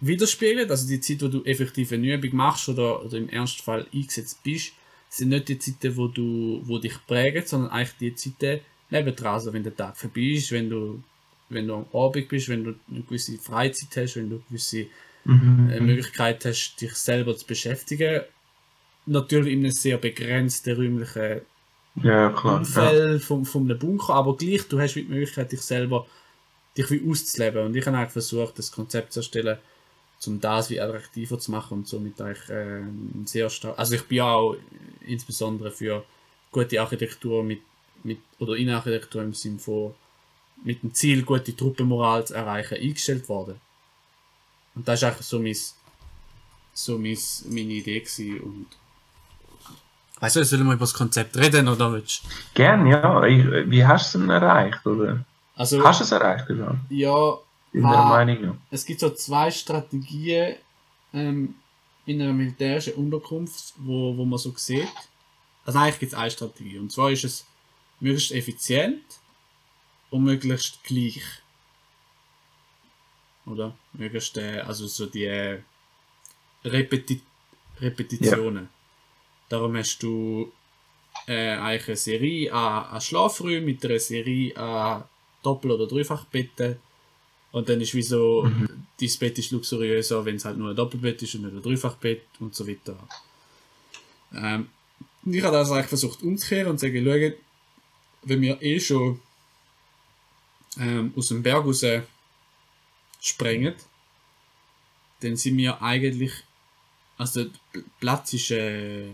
widerspiegelt. 0.02 0.70
Also 0.70 0.88
die 0.88 1.00
Zeit, 1.00 1.22
wo 1.22 1.28
du 1.28 1.44
effektiv 1.46 1.92
eine 1.92 2.14
Übung 2.14 2.36
machst 2.36 2.68
oder, 2.70 3.04
oder 3.06 3.18
im 3.18 3.30
Ernstfall 3.30 3.88
eingesetzt 3.94 4.44
bist, 4.44 4.74
sind 5.10 5.30
nicht 5.30 5.48
die 5.50 5.60
Zeiten, 5.60 5.96
wo 5.98 6.08
du 6.08 6.62
wo 6.66 6.78
dich 6.80 6.96
prägen, 7.08 7.46
sondern 7.46 7.72
eigentlich 7.72 7.98
die 8.00 8.16
Zeiten 8.16 8.62
nebendran. 8.90 9.34
Also 9.34 9.54
wenn 9.54 9.64
der 9.64 9.76
Tag 9.76 9.98
vorbei 9.98 10.22
ist, 10.22 10.52
wenn 10.52 10.70
du, 10.70 11.04
wenn 11.50 11.68
du 11.68 11.76
am 11.76 11.86
Abend 11.94 12.28
bist, 12.30 12.50
wenn 12.50 12.64
du 12.64 12.76
eine 12.90 13.02
gewisse 13.02 13.38
Freizeit 13.38 14.04
hast, 14.04 14.16
wenn 14.16 14.30
du 14.30 14.36
eine 14.36 14.44
gewisse 14.50 14.88
Mhm. 15.24 15.70
äh, 15.70 15.80
Möglichkeit 15.80 16.44
hast, 16.46 16.78
dich 16.82 16.94
selber 16.96 17.38
zu 17.38 17.46
beschäftigen. 17.46 18.22
Natürlich 19.06 19.54
in 19.54 19.60
einem 19.60 19.72
sehr 19.72 19.98
begrenzten 19.98 20.76
räumlichen 20.76 21.42
Ja, 22.02 22.30
klar. 22.30 22.54
Ja. 22.54 22.58
Umfeld 22.58 23.24
vom, 23.24 23.46
vom 23.46 23.66
einem 23.66 23.78
Bunker, 23.78 24.16
aber 24.16 24.36
gleich, 24.38 24.68
du 24.68 24.80
hast 24.80 24.96
die 24.96 25.04
Möglichkeit, 25.04 25.52
dich 25.52 25.62
selber 25.62 26.08
dich 26.78 26.90
wie 26.90 27.08
auszuleben. 27.08 27.66
Und 27.66 27.76
ich 27.76 27.86
habe 27.86 27.98
eigentlich 27.98 28.12
versucht, 28.14 28.58
das 28.58 28.72
Konzept 28.72 29.14
zu 29.14 29.20
erstellen, 29.20 29.58
um 30.28 30.40
das 30.40 30.70
wie 30.70 30.80
attraktiver 30.80 31.40
zu 31.40 31.52
machen 31.52 31.80
und 31.80 31.88
somit 31.88 32.22
eigentlich 32.22 32.50
äh, 32.50 32.80
ein 32.80 33.24
sehr 33.26 33.50
stark. 33.50 33.78
Also 33.78 33.96
ich 33.96 34.08
bin 34.08 34.22
auch 34.22 34.56
insbesondere 35.06 35.72
für 35.72 36.04
gute 36.52 36.80
Architektur 36.80 37.44
mit, 37.44 37.62
mit 38.04 38.20
oder 38.40 38.56
Innenarchitektur 38.56 39.24
im 39.24 39.34
Sinne 39.34 39.60
von 39.60 39.94
mit 40.64 40.84
dem 40.84 40.94
Ziel, 40.94 41.24
gute 41.24 41.56
Truppenmoral 41.56 42.26
zu 42.26 42.36
erreichen, 42.36 42.76
eingestellt 42.76 43.28
worden. 43.30 43.60
Und 44.76 44.88
das 44.88 45.02
ist 45.02 45.04
eigentlich 45.04 45.26
so, 45.26 45.40
mein, 45.40 45.56
so 46.74 46.98
mein, 46.98 47.18
meine 47.50 47.74
Idee 47.74 48.00
gewesen. 48.00 48.40
Und 48.42 48.68
weißt 50.20 50.36
du, 50.36 50.46
sollen 50.46 50.66
wir 50.68 50.74
über 50.74 50.82
das 50.82 50.94
Konzept 50.94 51.36
reden 51.38 51.68
oder 51.68 51.92
willst 51.92 52.24
du? 52.24 52.28
Gern, 52.54 52.86
ja. 52.86 53.24
Ich, 53.24 53.44
wie 53.70 53.86
hast 53.86 54.14
du 54.14 54.20
es 54.20 54.24
denn 54.24 54.30
erreicht? 54.30 54.86
Oder? 54.86 55.26
Also, 55.56 55.84
Hast 55.84 56.00
du 56.00 56.04
es 56.04 56.12
erreicht? 56.12 56.50
Oder? 56.50 56.80
ja, 56.90 57.38
In 57.74 57.86
Ah. 57.86 57.92
deiner 57.92 58.06
Meinung 58.26 58.42
nach? 58.46 58.56
es 58.70 58.86
gibt 58.86 59.00
so 59.00 59.10
zwei 59.12 59.50
Strategien 59.52 60.56
ähm, 61.14 61.56
in 62.06 62.22
einer 62.22 62.34
militärischen 62.34 62.94
Unterkunft, 62.96 63.74
wo, 63.78 64.16
wo 64.18 64.26
man 64.26 64.40
so 64.40 64.54
sieht. 64.56 64.88
Also 65.66 65.80
eigentlich 65.80 66.00
gibt 66.00 66.12
es 66.14 66.18
eine 66.18 66.32
Strategie. 66.32 66.80
Und 66.80 66.92
zwar 66.92 67.12
ist 67.12 67.24
es 67.24 67.46
möglichst 68.00 68.32
effizient 68.32 69.04
und 70.10 70.24
möglichst 70.24 70.84
gleich. 70.84 71.22
Oder? 73.46 73.76
Möglichst, 73.94 74.38
äh, 74.38 74.60
also 74.62 74.88
so 74.88 75.06
die 75.08 75.26
äh, 75.26 75.60
Repeti 76.66 77.22
Repetitionen. 77.80 78.70
Darum 79.50 79.76
hast 79.76 80.04
du 80.04 80.52
äh, 81.28 81.56
eigentlich 81.56 81.88
eine 81.88 81.96
Serie 81.98 82.54
an, 82.54 82.86
an 82.86 83.02
Schlafräumen 83.02 83.66
mit 83.66 83.84
einer 83.84 84.00
Serie 84.00 84.56
an 84.56 85.04
Doppel- 85.42 85.72
oder 85.72 85.88
Dreifachbetten. 85.88 86.78
Und 87.52 87.68
dann 87.68 87.82
ist 87.82 87.94
wie 87.94 88.02
so, 88.02 88.44
dein 89.00 89.10
Bett 89.20 89.38
ist 89.38 89.52
luxuriöser, 89.52 90.24
wenn 90.24 90.38
es 90.38 90.46
halt 90.46 90.58
nur 90.58 90.70
ein 90.70 90.76
Doppelbett 90.76 91.22
ist 91.22 91.36
und 91.36 91.44
nicht 91.44 91.56
ein 91.56 91.62
Dreifachbett 91.62 92.24
und 92.40 92.56
so 92.56 92.68
weiter. 92.68 92.98
Ähm, 94.34 94.70
und 95.26 95.34
ich 95.34 95.44
habe 95.44 95.58
das 95.58 95.72
eigentlich 95.72 95.88
versucht 95.88 96.24
umzukehren 96.24 96.72
und 96.72 96.80
zu 96.80 96.88
sagen, 96.88 97.04
schau, 97.04 97.38
wenn 98.24 98.42
wir 98.42 98.62
eh 98.62 98.80
schon 98.80 99.20
ähm, 100.80 101.14
aus 101.16 101.28
dem 101.28 101.44
Berg 101.44 101.66
raus 101.66 101.84
sprengen, 103.20 103.76
dann 105.20 105.36
sind 105.36 105.58
wir 105.58 105.82
eigentlich, 105.82 106.32
also 107.18 107.46
Platz 108.00 108.34
ist 108.34 108.52
äh, 108.52 109.10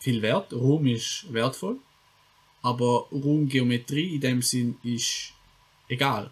viel 0.00 0.20
wert, 0.20 0.52
Raum 0.52 0.86
ist 0.86 1.32
wertvoll, 1.32 1.78
aber 2.62 3.06
Raumgeometrie 3.12 4.16
in 4.16 4.20
dem 4.20 4.42
Sinn 4.42 4.76
ist 4.82 5.32
egal. 5.88 6.30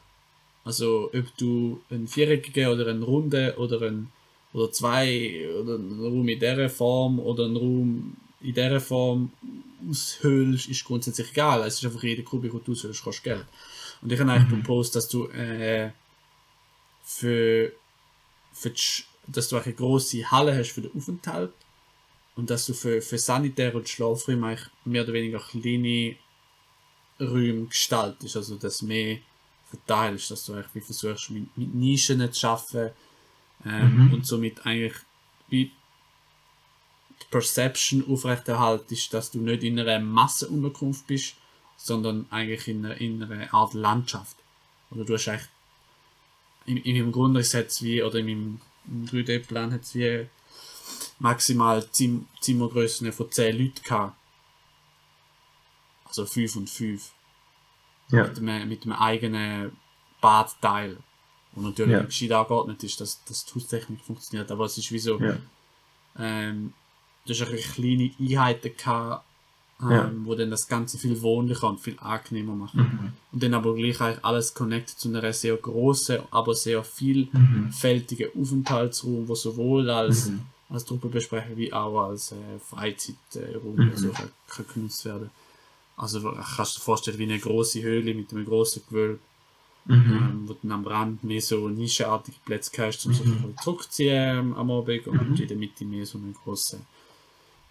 Also 0.65 1.11
ob 1.13 1.37
du 1.37 1.81
einen 1.91 2.09
viereckigen 2.09 2.69
oder 2.69 2.87
einen 2.87 3.03
runden 3.03 3.55
oder 3.57 3.83
einen 3.83 4.11
oder 4.53 4.71
zwei 4.73 5.47
oder 5.61 5.75
einen 5.75 6.01
Raum 6.01 6.29
in 6.29 6.39
dieser 6.39 6.71
Form 6.71 7.19
oder 7.19 7.45
einen 7.45 7.57
Raum 7.57 8.17
in 8.41 8.55
dieser 8.55 8.81
Form 8.81 9.33
aushöhlst, 9.91 10.69
ist 10.69 10.85
grundsätzlich 10.85 11.31
egal. 11.33 11.63
Es 11.67 11.75
ist 11.75 11.85
einfach 11.85 12.03
jeder 12.03 12.23
Kubik, 12.23 12.53
den 12.53 12.65
du 12.65 12.73
aushöhlst, 12.73 13.03
kostet 13.03 13.25
Geld. 13.25 13.47
Und 14.01 14.13
ich 14.13 14.21
habe 14.21 14.31
eigentlich 14.31 14.49
proposed, 14.49 14.95
dass 14.95 15.09
du 15.09 15.27
äh, 15.29 15.91
für, 17.03 17.73
für 18.53 18.71
die, 18.71 19.05
dass 19.27 19.49
du 19.49 19.57
eine 19.57 19.73
grosse 19.75 20.31
Halle 20.31 20.57
hast 20.57 20.73
für 20.73 20.83
den 20.83 20.95
Aufenthalt 20.97 21.53
und 22.37 22.51
dass 22.51 22.67
du 22.67 22.75
für, 22.75 23.01
für 23.03 23.19
Sanitär 23.19 23.75
und 23.75 23.89
Schlafräume 23.89 24.47
eigentlich 24.49 24.69
mehr 24.85 25.03
oder 25.03 25.13
weniger 25.13 25.39
kleine 25.39 26.17
Räume 27.21 27.67
gestaltest, 27.67 28.37
also 28.37 28.57
dass 28.57 28.83
mehr 28.83 29.19
verteilst, 29.75 30.31
dass 30.31 30.47
du 30.47 30.55
eigentlich 30.55 30.85
versuchst 30.85 31.31
mit, 31.31 31.57
mit 31.57 31.75
Nischen 31.75 32.33
zu 32.33 32.41
schaffen 32.41 32.91
ähm, 33.65 34.11
und 34.13 34.27
somit 34.27 34.65
eigentlich 34.67 34.95
wie 35.49 35.71
die 37.21 37.27
Perception 37.31 38.05
aufrechterhaltest, 38.09 39.13
dass 39.15 39.31
du 39.31 39.39
nicht 39.41 39.63
in 39.63 39.79
einer 39.79 40.01
Massenunterkunft 40.01 41.07
bist, 41.07 41.37
sondern 41.77 42.27
eigentlich 42.31 42.69
in 42.69 42.85
einer, 42.85 43.01
in 43.01 43.23
einer 43.23 43.53
Art 43.53 43.75
Landschaft. 43.75 44.37
Oder 44.91 45.05
du 45.05 45.15
hast 45.15 45.29
eigentlich 45.29 45.49
in, 46.67 46.77
in 46.79 46.97
meinem 46.97 47.13
Grundriss 47.13 47.55
hat's 47.55 47.83
wie, 47.83 48.03
oder 48.03 48.19
in 48.19 48.27
meinem 48.27 48.61
im 48.87 49.07
3D-Plan 49.07 49.73
hat 49.73 49.83
es 49.83 49.95
wie 49.95 50.29
maximal 51.19 51.91
Zim 51.91 52.27
Zimmergrößen 52.41 53.11
von 53.13 53.31
10 53.31 53.59
Leuten 53.59 53.83
gehabt. 53.83 54.17
Also 56.05 56.27
5 56.27 56.57
und 56.57 56.71
5 56.71 57.14
Ja. 58.11 58.25
mit 58.29 58.39
einem, 58.39 58.69
mit 58.69 58.83
einem 58.85 58.93
eigenen 58.95 59.73
Badteil. 60.21 60.97
Und 61.57 61.65
natürlich 61.65 61.93
Ja. 61.93 62.03
gescheit 62.03 62.33
angeordnet 62.33 62.83
ist, 62.83 63.01
dass, 63.01 63.23
dass 63.25 63.45
die 63.45 63.55
Haustechnik 63.55 64.01
funktioniert. 64.01 64.51
Aber 64.51 64.65
es 64.67 64.77
ist 64.79 64.91
wie 64.93 64.99
so, 64.99 65.19
Ja. 65.21 65.37
ähm, 66.19 66.73
du 67.27 67.33
hast 67.33 67.43
ein 67.43 67.51
bisschen 67.53 67.73
kleine 67.75 68.11
Einheiten 68.19 68.77
gehabt, 68.77 69.25
ähm, 69.83 69.91
Ja. 69.91 70.11
wo 70.25 70.35
dann 70.35 70.51
das 70.51 70.67
Ganze 70.69 70.99
viel 70.99 71.21
wohnlicher 71.23 71.69
und 71.69 71.81
viel 71.81 71.97
angenehmer 71.99 72.55
machen. 72.55 72.81
Mhm. 72.81 73.13
Und 73.33 73.43
dann 73.43 73.55
aber 73.55 73.75
gleich 73.75 74.01
eigentlich 74.01 74.25
alles 74.25 74.55
connected 74.55 74.99
zu 74.99 75.09
einer 75.09 75.33
sehr 75.33 75.57
großen, 75.57 76.19
aber 76.31 76.55
sehr 76.55 76.81
Mhm. 76.81 76.85
vielfältigen 76.85 78.31
Aufenthaltsraum, 78.41 79.27
wo 79.29 79.35
sowohl 79.35 79.91
als, 79.91 80.27
Mhm. 80.31 80.43
als 80.71 80.85
Truppenbesprechung 80.85 81.57
wie 81.57 81.73
auch 81.73 82.09
als 82.09 82.33
äh, 82.33 82.37
Freizeitraum 82.61 83.77
Mhm. 83.77 83.91
also 83.91 84.09
kann, 84.11 84.31
kann 84.49 84.67
genutzt 84.75 85.05
werden. 85.05 85.31
Also 85.97 86.21
du 86.21 86.33
kannst 86.57 86.77
dir 86.77 86.81
vorstellen 86.81 87.19
wie 87.19 87.25
eine 87.25 87.39
große 87.39 87.83
Höhle 87.83 88.15
mit 88.15 88.33
einem 88.33 88.45
großen 88.45 88.83
Gewölbe, 88.89 89.21
Mhm. 89.87 90.15
ähm, 90.15 90.49
wo 90.49 90.55
du 90.55 90.61
dann 90.63 90.73
am 90.73 90.87
Rand 90.87 91.25
mehr 91.25 91.41
so 91.43 91.69
nischenartige 91.69 92.39
Plätze 92.45 92.71
hast, 92.87 93.07
um 93.07 93.13
sich 93.13 93.27
ein 93.27 93.33
bisschen 93.43 93.59
zurückzuziehen 93.59 94.39
ähm, 94.39 94.55
am 94.55 94.71
Abend 94.71 95.07
und 95.09 95.21
Mhm. 95.21 95.41
in 95.41 95.49
der 95.49 95.57
Mitte 95.57 95.85
mehr 95.85 96.07
so 96.07 96.19
eine 96.19 96.33
große, 96.33 96.81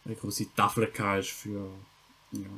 eine 0.06 0.16
große 0.16 0.54
Tafel 0.56 0.92
hast 0.98 1.32
für 1.32 1.68
ja, 2.34 2.50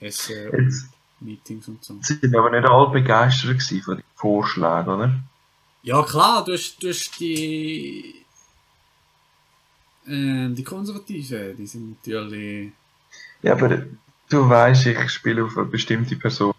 Essen 0.00 0.50
und 0.50 0.68
Jetzt 0.68 0.86
Meetings 1.20 1.68
und 1.68 1.84
so. 1.84 1.94
sind 2.00 2.34
aber 2.36 2.50
nicht 2.50 2.68
alle 2.68 2.90
begeistert 2.90 3.62
von 3.84 3.96
den 3.96 4.04
Vorschlägen, 4.14 4.88
oder? 4.88 5.20
Ja 5.82 6.02
klar, 6.04 6.44
du 6.44 6.52
hast, 6.52 6.80
du 6.82 6.88
hast 6.88 7.18
die 7.18 8.24
ähm, 10.06 10.54
die 10.54 10.64
Konservativen, 10.64 11.56
die 11.56 11.66
sind 11.66 11.90
natürlich 11.90 12.72
Ja, 13.42 13.52
aber 13.52 13.68
du 14.28 14.48
weißt, 14.48 14.86
ich 14.86 15.10
spiele 15.10 15.44
auf 15.44 15.56
eine 15.56 15.66
bestimmte 15.66 16.16
Person. 16.16 16.54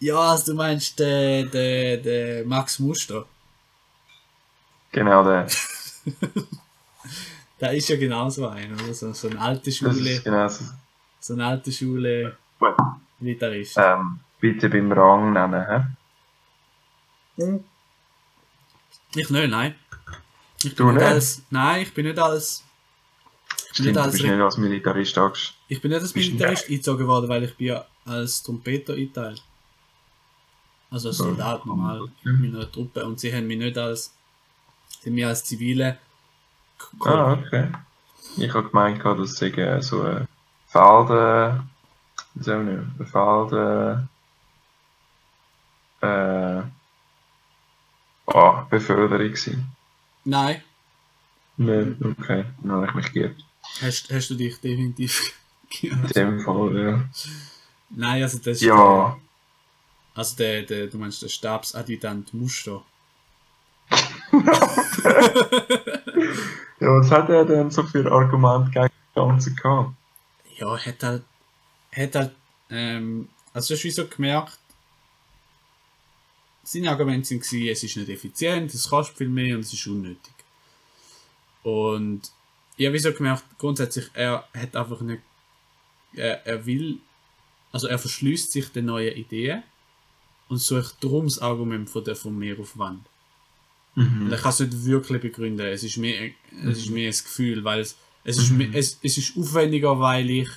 Ja, 0.00 0.16
also 0.18 0.52
du 0.52 0.56
meinst 0.56 0.98
den, 0.98 1.50
den, 1.50 2.02
den 2.02 2.48
Max 2.48 2.78
Muster. 2.78 3.26
Genau 4.92 5.22
der. 5.24 5.46
Der 7.60 7.72
ist 7.74 7.90
ja 7.90 7.96
genauso 7.96 8.48
ein, 8.48 8.72
oder? 8.72 8.94
So, 8.94 9.12
so 9.12 9.28
eine 9.28 9.38
alte 9.38 9.66
Das 9.66 9.76
Schule, 9.76 10.10
ist 10.10 10.24
genau 10.24 10.48
so. 10.48 10.64
so 11.20 11.34
eine 11.34 11.44
alte 11.46 11.70
Schule 11.70 12.34
Gut. 12.58 12.74
Gitarrist. 13.20 13.76
Ähm, 13.76 14.18
bitte 14.40 14.70
beim 14.70 14.90
Rang 14.92 15.34
nennen, 15.34 15.66
hä? 15.66 15.84
Ich 19.14 19.28
nicht, 19.28 19.50
nein. 19.50 19.74
Ich 20.62 20.74
Du 20.74 20.86
bin 20.86 20.94
nicht 20.94 21.02
nicht? 21.02 21.12
als, 21.12 21.42
nein, 21.50 21.82
ich 21.82 21.92
bin 21.92 22.06
nicht 22.06 22.18
als, 22.18 22.64
Stimmt, 23.72 23.96
als 23.98 24.12
bist 24.12 24.24
Re- 24.24 24.30
nicht 24.30 24.40
als 24.42 24.56
Militarist 24.56 25.16
angestellt. 25.18 25.58
ich 25.68 25.80
bin 25.80 25.90
nicht 25.90 26.00
als 26.02 26.14
Militarist 26.14 26.68
eingezogen 26.68 27.06
worden, 27.06 27.28
weil 27.28 27.44
ich 27.44 27.56
bin 27.56 27.66
ja 27.68 27.84
als 28.04 28.42
Trompeter 28.42 28.94
eingeteilt. 28.94 29.42
Also 30.90 31.08
als 31.08 31.18
Ja. 31.18 31.24
Soldat 31.26 31.64
normal 31.66 32.08
in 32.24 32.40
meiner 32.40 32.70
Truppe 32.70 33.04
und 33.06 33.20
sie 33.20 33.32
haben 33.32 33.46
mich 33.46 33.58
nicht 33.58 33.78
als, 33.78 34.12
sie 35.00 35.08
haben 35.10 35.14
mich 35.14 35.26
als 35.26 35.44
Zivile 35.44 35.98
Ah, 37.04 37.32
okay. 37.34 37.68
Ich 38.38 38.52
habe 38.54 38.68
gemeint, 38.68 39.00
gehabt, 39.02 39.20
das 39.20 39.34
sei 39.34 39.48
äh, 39.48 39.82
so 39.82 40.02
ein 40.02 40.26
Feld, 40.66 41.10
äh, 41.10 41.60
wie 42.34 42.42
soll 42.42 42.62
ich 42.62 42.78
nicht, 42.78 43.00
ein 43.00 43.06
Feld, 43.06 43.52
äh, 46.02 46.06
äh, 46.06 46.62
ah, 48.26 48.66
Beförderung 48.70 49.18
gewesen. 49.28 49.70
Nein, 50.24 50.62
Nein, 51.56 51.96
okay, 52.18 52.46
dann 52.62 52.72
habe 52.72 52.86
ich 52.86 52.94
mich 52.94 53.12
geirrt. 53.12 53.44
Hast, 53.80 54.10
hast 54.12 54.30
du 54.30 54.34
dich 54.34 54.60
definitiv 54.60 55.32
geirrt. 55.70 56.16
In 56.16 56.22
dem 56.22 56.40
Fall, 56.40 56.76
ja. 56.78 57.08
Nein, 57.90 58.22
also 58.22 58.38
das 58.38 58.58
ist 58.58 58.62
Ja, 58.62 59.18
Also 60.14 60.36
der, 60.36 60.62
der, 60.62 60.86
du 60.86 60.98
meinst 60.98 61.22
der 61.22 61.28
Stabsadjutant 61.28 62.32
Muster. 62.34 62.82
ja, 66.80 66.86
was 66.86 67.10
hat 67.10 67.28
er 67.28 67.44
denn 67.44 67.70
so 67.70 67.82
für 67.82 68.10
Argumente 68.10 68.70
gegen 68.70 68.86
das 68.86 69.14
Ganze 69.14 69.54
gehabt? 69.54 69.94
Ja, 70.56 70.78
hat 70.78 71.02
halt, 71.02 71.24
hat 71.92 72.14
halt, 72.14 72.32
ähm, 72.70 73.28
also 73.52 73.68
du 73.68 73.74
hast 73.74 73.84
wie 73.84 73.90
so 73.90 74.06
gemerkt, 74.06 74.58
seine 76.62 76.90
Argumente 76.90 77.26
sind 77.26 77.42
gewesen, 77.42 77.68
es 77.68 77.82
ist 77.82 77.96
nicht 77.96 78.08
effizient, 78.10 78.72
es 78.72 78.88
kostet 78.88 79.16
viel 79.18 79.28
mehr 79.28 79.56
und 79.56 79.62
es 79.62 79.72
ist 79.72 79.86
unnötig. 79.88 80.34
Und 81.64 82.30
ich 82.80 82.86
habe 82.86 82.94
wie 82.94 82.98
so 82.98 83.12
gemerkt, 83.12 83.44
grundsätzlich, 83.58 84.06
er 84.14 84.48
hat 84.54 84.74
einfach 84.74 85.02
nicht, 85.02 85.20
er, 86.14 86.46
er 86.46 86.64
will, 86.64 86.98
also 87.72 87.88
er 87.88 87.98
verschließt 87.98 88.50
sich 88.52 88.72
den 88.72 88.86
neuen 88.86 89.14
Ideen 89.14 89.62
und 90.48 90.56
sucht 90.56 90.96
darum 91.04 91.26
das 91.26 91.40
Argument 91.40 91.90
von 91.90 92.02
der 92.04 92.16
von 92.16 92.38
Mehraufwand. 92.38 93.04
Mhm. 93.96 94.22
Und 94.22 94.32
ich 94.32 94.40
kann 94.40 94.50
es 94.50 94.60
nicht 94.60 94.84
wirklich 94.86 95.20
begründen. 95.20 95.66
Es 95.66 95.84
ist 95.84 95.98
mehr, 95.98 96.30
es 96.64 96.78
ist 96.78 96.90
mehr 96.90 97.10
ein 97.10 97.12
Gefühl, 97.12 97.64
weil 97.64 97.80
es, 97.80 97.98
es, 98.24 98.38
ist, 98.38 98.50
mehr- 98.50 98.70
es, 98.72 98.98
es 99.02 99.18
ist 99.18 99.36
aufwendiger, 99.36 100.00
weil 100.00 100.30
ich 100.30 100.48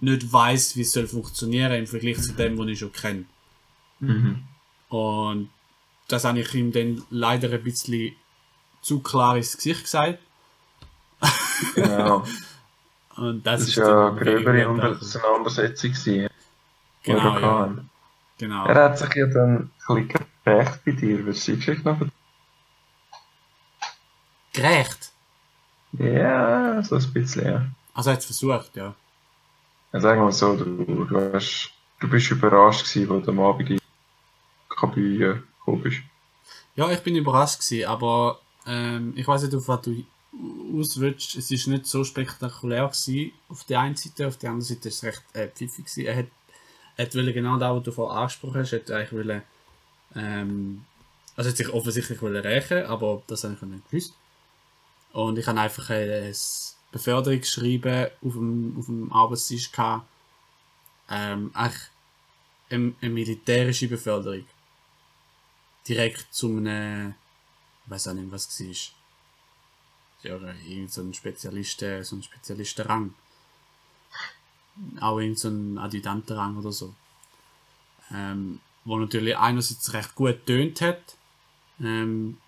nicht 0.00 0.32
weiß, 0.32 0.74
wie 0.76 0.80
es 0.80 0.92
soll 0.92 1.06
funktionieren 1.06 1.72
im 1.74 1.86
Vergleich 1.86 2.20
zu 2.22 2.32
dem, 2.32 2.56
was 2.56 2.68
ich 2.68 2.78
schon 2.78 2.92
kenne. 2.92 3.26
Mhm. 4.00 4.42
Und 4.88 5.50
das 6.08 6.24
habe 6.24 6.40
ich 6.40 6.54
ihm 6.54 6.72
dann 6.72 7.02
leider 7.10 7.52
ein 7.52 7.62
bisschen 7.62 8.14
zu 8.80 9.00
klar 9.00 9.36
ins 9.36 9.54
Gesicht 9.54 9.82
gesagt. 9.82 10.18
Genau. 11.74 12.24
Und 13.16 13.46
das, 13.46 13.60
Das 13.60 13.68
ist 13.68 13.76
war 13.78 13.88
ja 13.88 14.08
gröbere. 14.10 14.98
Auseinandersetzung. 14.98 15.90
gewesen, 15.90 16.12
die 16.14 16.20
wir 16.20 16.30
Genau, 17.14 17.38
ja. 17.38 17.74
Genau. 18.38 18.66
Er 18.66 18.84
hat 18.84 18.98
sich 18.98 19.14
ja 19.14 19.26
dann 19.26 19.70
ein 19.88 20.06
bisschen 20.08 20.26
gerecht 20.44 20.84
bei 20.84 20.92
dir. 20.92 21.26
Willst 21.26 21.46
du 21.46 21.52
die 21.52 21.58
Geschichte 21.58 21.88
noch 21.88 21.98
Gerecht. 24.52 25.12
Ja, 25.92 26.82
so 26.82 26.96
ein 26.96 27.12
bisschen, 27.12 27.46
ja. 27.46 27.66
Also 27.94 28.10
er 28.10 28.14
hat 28.14 28.20
es 28.20 28.26
versucht, 28.26 28.76
ja. 28.76 28.94
ja 29.92 30.00
sagen 30.00 30.20
wir 30.20 30.24
mal 30.24 30.32
so, 30.32 30.56
du, 30.56 31.04
du, 31.04 31.32
hast, 31.32 31.70
du 32.00 32.08
bist 32.08 32.30
überrascht 32.30 32.92
gewesen, 32.92 33.12
als 33.12 33.24
du 33.24 33.30
am 33.30 33.40
Abend 33.40 33.70
in 33.70 33.80
Kabine 34.68 35.42
gekommen 35.58 35.82
bist. 35.82 35.98
Ja, 36.74 36.90
ich 36.90 37.00
bin 37.00 37.16
überrascht 37.16 37.60
gewesen, 37.60 37.86
aber 37.86 38.40
ähm, 38.66 39.12
ich 39.16 39.26
weiß 39.26 39.42
nicht, 39.42 39.54
auf 39.54 39.68
was 39.68 39.82
du 39.82 40.04
auswirkst. 40.32 41.36
Es 41.36 41.50
ist 41.50 41.66
nicht 41.66 41.86
so 41.86 42.04
spektakulär 42.04 42.86
gewesen. 42.86 43.32
Auf 43.48 43.64
der 43.64 43.80
einen 43.80 43.96
Seite, 43.96 44.26
auf 44.26 44.38
der 44.38 44.50
anderen 44.50 44.66
Seite 44.66 44.88
ist 44.88 44.96
es 44.96 45.04
recht 45.04 45.22
äh, 45.34 45.48
pfiffig 45.48 45.84
gewesen. 45.84 46.06
Er 46.06 46.16
hat, 46.16 46.26
er 46.96 47.06
hat 47.06 47.14
wollte 47.14 47.32
genau 47.32 47.58
das, 47.58 47.76
was 47.76 47.82
du 47.82 47.92
vorher 47.92 48.20
angesprochen 48.20 48.60
hast, 48.60 48.72
hat 48.72 48.90
eigentlich 48.90 49.12
wollte, 49.12 49.42
ähm, 50.14 50.84
also 51.36 51.50
hat 51.50 51.56
sich 51.56 51.68
offensichtlich 51.68 52.22
rächen, 52.22 52.84
aber 52.86 53.22
das 53.26 53.44
habe 53.44 53.54
ich 53.54 53.62
nicht 53.62 53.90
gewusst. 53.90 54.14
Und 55.12 55.38
ich 55.38 55.46
habe 55.46 55.60
einfach 55.60 55.90
ein 55.90 56.34
Beförderungsschreiben 56.90 58.06
auf 58.22 58.32
dem, 58.32 58.76
auf 58.78 58.86
dem 58.86 59.12
Arbeitstisch 59.12 59.70
gehabt. 59.70 60.06
Ähm, 61.10 61.50
eigentlich 61.52 61.82
eine, 62.70 62.94
eine 63.00 63.10
militärische 63.10 63.88
Beförderung 63.88 64.46
direkt 65.86 66.32
zu 66.32 66.48
einem, 66.48 67.14
ich 67.84 67.90
weiß 67.90 68.08
auch 68.08 68.14
nicht, 68.14 68.30
was 68.30 68.48
es 68.48 68.60
war. 68.94 69.01
Ja, 70.22 70.38
irgend 70.68 70.92
so 70.92 71.02
ein 71.02 71.14
Spezialisten, 71.14 72.04
so 72.04 72.16
ein 72.16 72.22
Spezialistenrang. 72.22 73.14
Auch 75.00 75.18
irgend 75.18 75.38
so 75.38 75.48
ein 75.48 75.78
Adjutantenrang 75.78 76.56
oder 76.56 76.72
so. 76.72 76.94
Ähm, 78.12 78.60
wo 78.84 78.98
natürlich 78.98 79.36
einerseits 79.36 79.92
recht 79.92 80.14
gut 80.14 80.46
tönt 80.46 80.80
hat. 80.80 81.16
Ähm, 81.80 82.38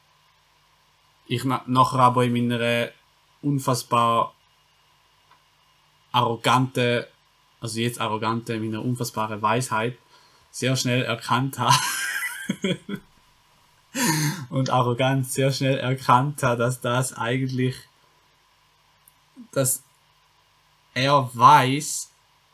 ich 1.27 1.45
na 1.45 1.63
nachher 1.67 2.01
aber 2.01 2.25
in 2.25 2.33
meiner 2.33 2.91
unfassbar 3.43 4.35
arroganten, 6.13 7.05
also 7.61 7.81
jetzt 7.81 8.01
arroganten, 8.01 8.57
in 8.57 8.71
meiner 8.71 8.85
unfassbaren 8.85 9.43
Weisheit 9.43 9.99
sehr 10.51 10.77
schnell 10.77 11.03
erkannt 11.03 11.59
habe, 11.59 11.75
und 14.51 14.71
arrogant 14.71 15.27
sehr 15.31 15.53
schnell 15.53 15.79
erkannt 15.79 16.43
hat, 16.43 16.61
dass 16.61 16.81
das 16.81 17.13
eigentlich, 17.13 17.77
dass 19.53 19.83
er 20.95 21.31
weiß, 21.35 22.11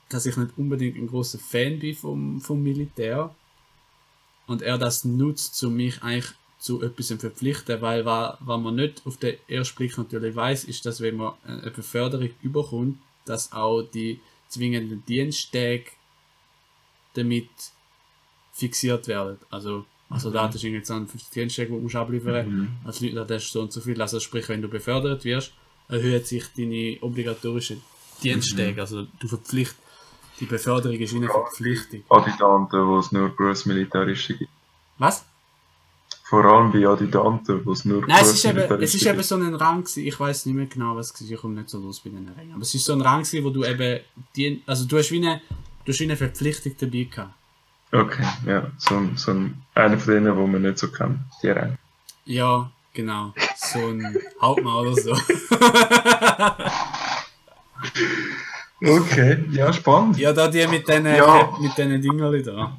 dass 0.09 0.27
ich 0.27 0.37
nicht 0.37 0.57
unbedingt 0.57 0.97
ein 0.97 1.07
großer 1.07 1.39
Fan 1.39 1.79
bin 1.79 1.95
vom, 1.95 2.41
vom 2.41 2.63
Militär 2.63 3.35
und 4.47 4.63
er 4.63 4.79
das 4.79 5.05
nutzt, 5.05 5.63
um 5.65 5.75
mich 5.77 6.03
eigentlich 6.03 6.33
zu 6.59 6.83
etwas 6.83 7.07
zu 7.07 7.17
verpflichten, 7.19 7.81
weil 7.81 8.05
wa- 8.05 8.37
was 8.41 8.61
man 8.61 8.75
nicht 8.75 9.07
auf 9.07 9.17
den 9.17 9.39
ersten 9.49 9.77
Blick 9.77 9.97
natürlich 9.97 10.35
weiß, 10.37 10.65
ist, 10.65 10.85
dass 10.85 11.01
wenn 11.01 11.17
man 11.17 11.35
eine 11.45 11.71
Beförderung 11.71 12.31
überkommt, 12.43 12.99
dass 13.25 13.53
auch 13.53 13.83
die 13.83 14.21
zwingenden 14.49 15.05
Diensttage 15.07 15.87
damit 17.15 17.49
fixiert 18.53 19.09
werden. 19.09 19.39
Also, 19.51 19.87
also 20.11 20.31
da 20.31 20.49
hast 20.49 20.63
du 20.63 20.67
irgendwie 20.67 20.85
so 20.85 20.95
einen 20.95 21.07
50 21.09 21.31
Diensttage, 21.31 21.69
die 21.69 21.75
du 21.77 21.81
musst 21.81 21.97
abliefern 21.97 22.49
Mhm. 22.49 22.69
als 22.85 23.01
Leutnant 23.01 23.31
hast 23.31 23.49
du 23.49 23.53
so 23.53 23.61
und 23.63 23.73
so 23.73 23.81
viel. 23.81 24.01
Also 24.03 24.21
sprich, 24.21 24.49
wenn 24.49 24.61
du 24.61 24.69
befördert 24.69 25.25
wirst, 25.25 25.53
erhöht 25.89 26.27
sich 26.27 26.45
deine 26.57 26.99
obligatorischen 27.01 27.81
Diensttage. 28.23 28.81
Also 28.81 29.07
du 29.19 29.29
verpflicht, 29.29 29.75
die 30.41 30.47
Beförderung 30.47 30.99
ist 30.99 31.15
eine 31.15 31.29
Verpflichtung. 31.29 32.03
Adjutanten, 32.09 32.87
wo 32.87 32.99
es 32.99 33.13
nur 33.13 33.29
Berufsmilitaristen 33.31 34.39
gibt. 34.39 34.51
Was? 34.99 35.25
Vor 36.25 36.45
allem 36.45 36.71
bei 36.71 36.87
Adjutanten, 36.87 37.65
wo 37.67 37.73
es 37.73 37.85
nur 37.85 38.07
Nein, 38.07 38.19
es 38.23 38.35
ist 38.35 38.45
eben, 38.45 38.83
es 38.83 38.95
ist 38.95 39.05
eben 39.07 39.23
so 39.23 39.35
ein 39.35 39.55
Rang 39.55 39.81
gewesen. 39.83 40.07
Ich 40.07 40.19
weiß 40.21 40.47
nicht 40.47 40.55
mehr 40.55 40.67
genau, 40.67 40.95
was 40.97 41.13
es 41.13 41.23
war. 41.23 41.31
Ich 41.35 41.41
komme 41.41 41.55
nicht 41.55 41.69
so 41.71 41.79
los 41.79 42.01
bei 42.01 42.11
den 42.11 42.29
Rängen. 42.29 42.53
Aber 42.53 42.63
es 42.63 42.73
ist 42.75 42.85
so 42.85 42.93
ein 42.93 43.01
Rang 43.01 43.23
gewesen, 43.25 43.45
wo 43.45 43.51
du 43.51 43.65
eben, 43.65 44.01
die, 44.37 44.63
also 44.67 44.85
du 44.87 44.99
hast 44.99 45.11
wie 45.11 45.17
eine, 45.17 45.41
du 45.85 45.93
hast 45.93 45.99
wie 46.01 46.05
eine 46.05 46.17
Verpflichtung 46.17 46.73
dabei 46.79 47.05
gehabt. 47.11 47.35
Okay, 47.93 48.25
ja. 48.47 48.71
So, 48.79 48.97
ein- 48.97 49.17
so 49.17 49.33
ein, 49.33 49.63
einer 49.75 49.99
von 49.99 50.15
denen, 50.15 50.37
wo 50.37 50.47
man 50.47 50.63
nicht 50.63 50.79
so 50.79 50.89
kennt. 50.91 51.19
Die 51.43 51.49
Rang. 51.51 51.77
Ja, 52.25 52.71
genau. 52.95 53.35
So 53.57 53.79
ein 53.89 54.17
Hauptmann 54.41 54.75
oder 54.77 54.95
so. 54.95 55.17
Okay, 58.83 59.45
ja, 59.51 59.73
spannend. 59.73 60.19
ja, 60.19 60.33
da 60.33 60.49
die 60.49 60.67
mit 60.67 60.89
den, 60.89 61.05
Ja. 61.07 61.51
mit 61.61 61.77
den 61.77 62.01
Dingerli 62.01 62.43
da. 62.43 62.77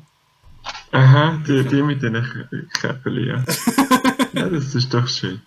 Aha, 0.91 1.39
die, 1.47 1.63
die 1.63 1.81
mit 1.83 2.01
den 2.01 2.67
Käppeli, 2.73 3.27
ja. 3.29 3.43
ja, 4.33 4.49
das 4.49 4.73
ist 4.75 4.93
doch 4.93 5.07
schön. 5.07 5.41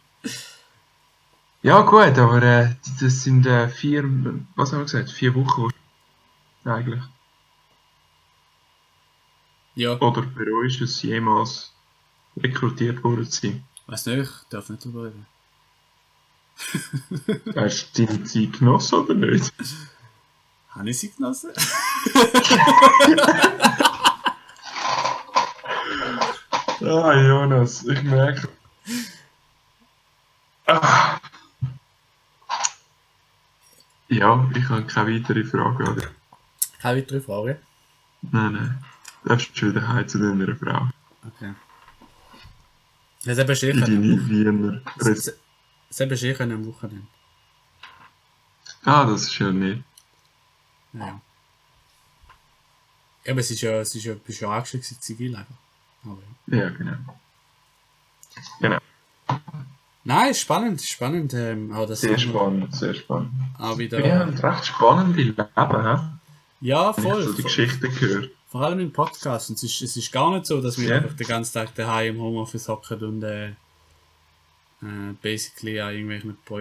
Ja, 1.63 1.81
gut, 1.83 2.19
aber 2.19 2.43
äh, 2.43 2.69
das 3.01 3.23
sind 3.25 3.47
äh, 3.47 3.69
vier, 3.69 4.05
was 4.55 4.73
haben 4.73 4.81
wir 4.81 4.85
gesagt, 4.85 5.11
vier 5.11 5.35
Wochen 5.35 5.71
eigentlich. 6.65 7.03
Ja, 9.75 9.99
Oder 10.01 10.23
bereust 10.23 10.81
du 10.81 10.85
es 10.85 11.03
jemals 11.03 11.73
rekrutiert 12.37 13.03
worden 13.03 13.29
zu 13.29 13.41
sein? 13.49 13.65
weiß 13.87 14.07
nicht, 14.07 14.19
ich 14.21 14.49
darf 14.49 14.69
nicht 14.69 14.85
drüber 14.85 15.05
reden. 15.05 15.27
Hast 17.57 17.99
du 17.99 18.07
deine 18.07 18.25
Zeit 18.25 18.53
genossen 18.59 18.95
oder 19.01 19.15
nicht? 19.15 19.53
Habe 20.71 20.91
ich 20.91 20.99
sie 20.99 21.11
genossen? 21.11 21.51
Ah, 26.87 27.15
Jonas, 27.15 27.85
ich 27.85 28.03
merke. 28.03 28.49
Ah. 30.67 31.19
Ja, 34.09 34.51
ich 34.55 34.69
habe 34.69 34.85
keine 34.85 35.15
weitere 35.15 35.45
Frage, 35.45 35.85
oder? 35.91 36.09
Keine 36.81 37.01
weitere 37.01 37.21
Frage? 37.21 37.61
Nein, 38.21 38.53
nein. 38.53 38.85
Du 39.25 39.31
darfst 39.31 39.57
schon 39.57 39.71
wieder 39.71 39.89
heim 39.89 40.07
zu 40.07 40.19
deiner 40.19 40.55
Frau. 40.55 40.87
Okay. 41.27 41.55
Das 43.25 43.39
eben 43.39 43.49
In 43.51 43.57
sicher. 43.57 43.81
deine 43.81 44.29
Wiener. 44.29 44.81
Das 44.99 46.01
eben 46.01 46.17
sicher 46.17 46.45
am 46.45 46.67
Wochenende. 46.67 47.07
Ah, 48.85 49.07
das 49.07 49.23
ist 49.23 49.39
ja 49.39 49.51
nicht. 49.51 49.83
Ja. 50.93 51.21
Ja, 53.25 53.33
aber 53.33 53.41
es 53.41 53.51
ist 53.51 53.63
ja, 53.63 53.81
es 53.81 53.95
ist 53.95 54.05
ja, 54.05 54.15
bist 54.15 54.41
ja 54.41 54.51
angestellt 54.51 54.85
zivil 54.85 55.35
einfach. 55.35 55.55
Aber 56.05 56.19
ja. 56.49 56.65
Ja, 56.65 56.69
genau. 56.69 56.97
Genau. 58.61 58.79
Nein, 60.05 60.35
spannend, 60.35 60.83
spannend. 60.83 61.33
Ähm, 61.33 61.73
auch 61.73 61.89
das 61.89 62.03
Sehr 62.03 62.19
spannend, 62.19 62.75
sehr 62.77 62.93
spannend. 62.93 63.31
Auch 63.59 63.79
wieder. 63.79 64.05
Ja, 64.07 64.25
ein 64.25 64.37
recht 64.37 64.67
spannende 64.67 65.23
Leben, 65.23 65.47
hä? 65.57 65.99
Ja, 66.61 66.95
Wenn 66.95 67.05
ich 67.05 67.11
voll. 67.11 67.23
so 67.23 67.33
die 67.33 67.41
voll. 67.41 67.45
Geschichten 67.45 67.95
gehört. 67.95 68.31
Vor 68.55 68.63
allem 68.63 68.79
im 68.79 68.93
Podcast. 68.93 69.51
Und 69.51 69.57
es 69.57 69.65
ist, 69.65 69.83
es 69.83 69.97
ist 69.97 70.13
gar 70.13 70.31
nicht 70.31 70.47
so, 70.47 70.61
dass 70.61 70.79
wir 70.79 70.91
Ja. 70.91 70.97
einfach 70.99 71.17
den 71.17 71.27
ganzen 71.27 71.55
Tag 71.55 71.75
daheim 71.75 72.15
im 72.15 72.23
Homeoffice 72.23 72.69
hocken 72.69 73.03
und 73.03 73.23
äh, 73.25 73.49
äh, 73.49 73.55
basically 75.21 75.81
an 75.81 75.93
irgendwelchen 75.93 76.37
Pro 76.45 76.61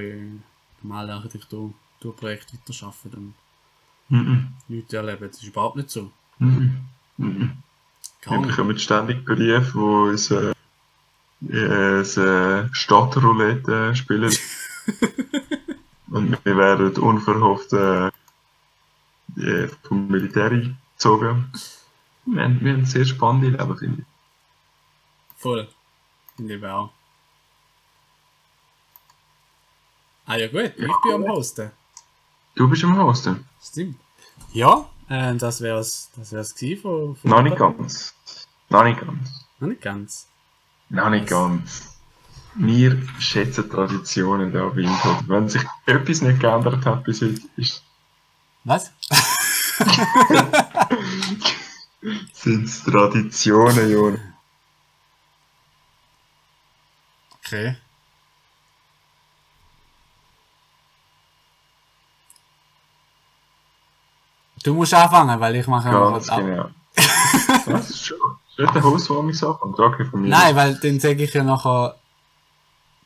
normalen 0.81 1.11
Architekturprojekten 1.11 2.57
weiterarbeiten 2.67 3.13
und 3.13 3.35
Mhm. 4.09 4.47
nichts 4.69 4.91
erleben. 4.91 5.27
Das 5.27 5.37
ist 5.37 5.43
überhaupt 5.43 5.75
nicht 5.75 5.91
so. 5.91 6.11
Mhm. 6.39 6.79
Mhm. 7.17 7.57
Wir 8.27 8.39
bekommen 8.39 8.79
ständig 8.79 9.23
Briefe, 9.23 9.75
wo 9.75 10.05
uns 10.09 10.31
äh, 10.31 10.51
äh, 11.47 12.01
äh, 12.01 12.69
Stadtroulette 12.71 13.89
äh, 13.91 13.95
spielen. 13.95 14.33
Und 16.09 16.43
wir 16.43 16.57
werden 16.57 16.91
unverhofft 16.97 17.71
äh, 17.73 18.07
äh, 19.37 19.67
vom 19.87 20.07
Militär 20.07 20.49
eingezogen. 20.49 21.51
Wir 22.25 22.43
haben, 22.43 22.61
wir 22.61 22.73
haben 22.73 22.85
sehr 22.85 23.05
spannende 23.05 23.49
Leben, 23.49 23.77
finde 23.77 24.01
ich. 24.01 24.07
Voll. 25.37 25.67
Finde 26.35 26.55
ich 26.55 26.65
auch. 26.65 26.91
Ah 30.25 30.37
ja 30.37 30.47
gut, 30.47 30.73
ich 30.77 31.01
bin 31.03 31.13
am 31.13 31.27
Hosten. 31.27 31.71
Du 32.55 32.69
bist 32.69 32.83
am 32.85 32.97
Hosten. 32.97 33.45
Stimmt. 33.61 33.97
Ja, 34.53 34.85
äh, 35.09 35.35
das 35.35 35.59
wär's, 35.59 36.11
das 36.15 36.31
wär's 36.31 36.55
gewesen 36.55 36.81
von, 36.81 37.15
von 37.17 37.29
Noch 37.29 37.41
nicht 37.41 37.57
ganz. 37.57 38.15
Noch 38.69 38.83
nicht 38.83 39.01
ganz. 39.01 39.45
Noch 39.59 39.67
nicht 39.67 39.81
ganz. 39.81 40.27
Noch 40.89 41.09
nicht 41.09 41.27
ganz. 41.27 41.99
Wir 42.55 43.01
schätzen 43.19 43.69
Traditionen 43.69 44.53
da 44.53 44.69
bei 44.69 44.81
Input. 44.81 45.27
Wenn 45.27 45.49
sich 45.49 45.63
etwas 45.85 46.21
nicht 46.21 46.39
geändert 46.39 46.85
hat 46.85 47.03
bis 47.03 47.21
heute, 47.21 47.41
ist 47.57 47.83
Was? 48.63 48.91
sind 52.33 52.65
es 52.65 52.83
Traditionen, 52.83 53.91
Jon. 53.91 54.19
Okay. 57.39 57.75
Du 64.63 64.73
musst 64.73 64.93
anfangen, 64.93 65.39
weil 65.39 65.55
ich 65.57 65.67
mache 65.67 65.89
Ganz 65.91 66.29
ab. 66.29 66.39
genau. 66.39 66.69
Was? 67.65 67.89
Ist 67.89 68.05
schon. 68.05 68.17
Ist 68.49 68.59
nicht 68.59 68.75
der 68.75 68.83
Hauswarmungsanfang? 68.83 69.73
Danke 69.75 70.05
von 70.05 70.21
mir. 70.21 70.29
Nein, 70.29 70.55
weil 70.55 70.75
dann 70.75 70.99
sage 70.99 71.23
ich 71.23 71.33
ja 71.33 71.43
nachher 71.43 71.95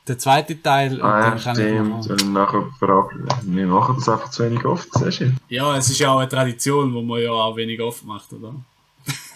den 0.07 0.19
zweiten 0.19 0.61
Teil 0.61 0.95
und 0.95 1.01
Ah, 1.01 1.19
ja, 1.21 1.29
dann 1.31 1.39
kann 1.41 1.55
stimmt. 1.55 2.09
Und 2.23 2.33
nachher 2.33 2.63
verabschieden. 2.77 3.55
Wir 3.55 3.67
machen 3.67 3.95
das 3.97 4.09
einfach 4.09 4.29
zu 4.29 4.43
wenig 4.43 4.65
oft, 4.65 4.87
siehst 4.93 5.21
du? 5.21 5.33
Ja, 5.49 5.75
es 5.77 5.89
ist 5.89 5.99
ja 5.99 6.11
auch 6.11 6.19
eine 6.19 6.29
Tradition, 6.29 6.93
die 6.93 7.01
man 7.01 7.21
ja 7.21 7.31
auch 7.31 7.55
wenig 7.55 7.81
oft 7.81 8.03
macht, 8.05 8.31
oder? 8.33 8.53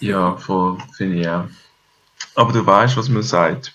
Ja, 0.00 0.36
voll, 0.36 0.78
finde 0.96 1.20
ich 1.20 1.28
auch. 1.28 1.48
Aber 2.34 2.52
du 2.52 2.64
weißt, 2.64 2.96
was 2.96 3.08
man 3.08 3.22
sagt. 3.22 3.74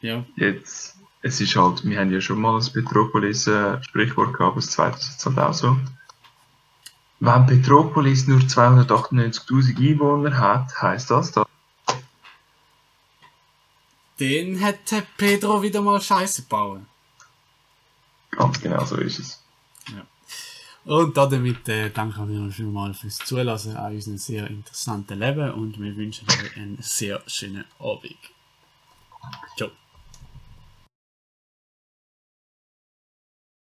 Ja. 0.00 0.24
Jetzt, 0.36 0.96
es 1.22 1.40
ist 1.40 1.56
halt, 1.56 1.84
wir 1.84 2.00
haben 2.00 2.12
ja 2.12 2.20
schon 2.20 2.40
mal 2.40 2.60
ein 2.60 2.72
Petropolis-Sprichwort 2.72 4.34
gehabt, 4.34 4.56
das 4.56 4.70
zweite 4.70 4.98
ist 4.98 5.12
jetzt 5.12 5.26
halt 5.26 5.38
auch 5.38 5.54
so. 5.54 5.76
Wenn 7.20 7.46
Petropolis 7.46 8.26
nur 8.26 8.40
298.000 8.40 9.78
Einwohner 9.78 10.36
hat, 10.36 10.82
heisst 10.82 11.10
das, 11.10 11.30
dass 11.30 11.46
Dann 14.18 14.60
hat 14.60 14.90
der 14.90 15.04
Pedro 15.16 15.62
wieder 15.62 15.80
mal 15.80 16.00
Scheiße 16.00 16.42
bauen. 16.42 16.86
ganz 18.32 18.60
genau 18.60 18.84
so 18.84 18.96
ist 18.96 19.20
es. 19.20 19.42
Und 20.84 21.16
damit 21.16 21.68
äh, 21.68 21.90
danken 21.90 22.28
wir 22.28 22.66
mal 22.66 22.92
fürs 22.92 23.18
Zulassen 23.18 23.76
an 23.76 23.94
unserem 23.94 24.18
sehr 24.18 24.48
interessanten 24.48 25.18
Leben 25.18 25.52
und 25.52 25.80
wir 25.80 25.96
wünschen 25.96 26.26
euch 26.28 26.56
einen 26.56 26.78
sehr 26.80 27.22
schönen 27.26 27.64
Abend. 27.78 28.16
Ciao. 29.56 29.70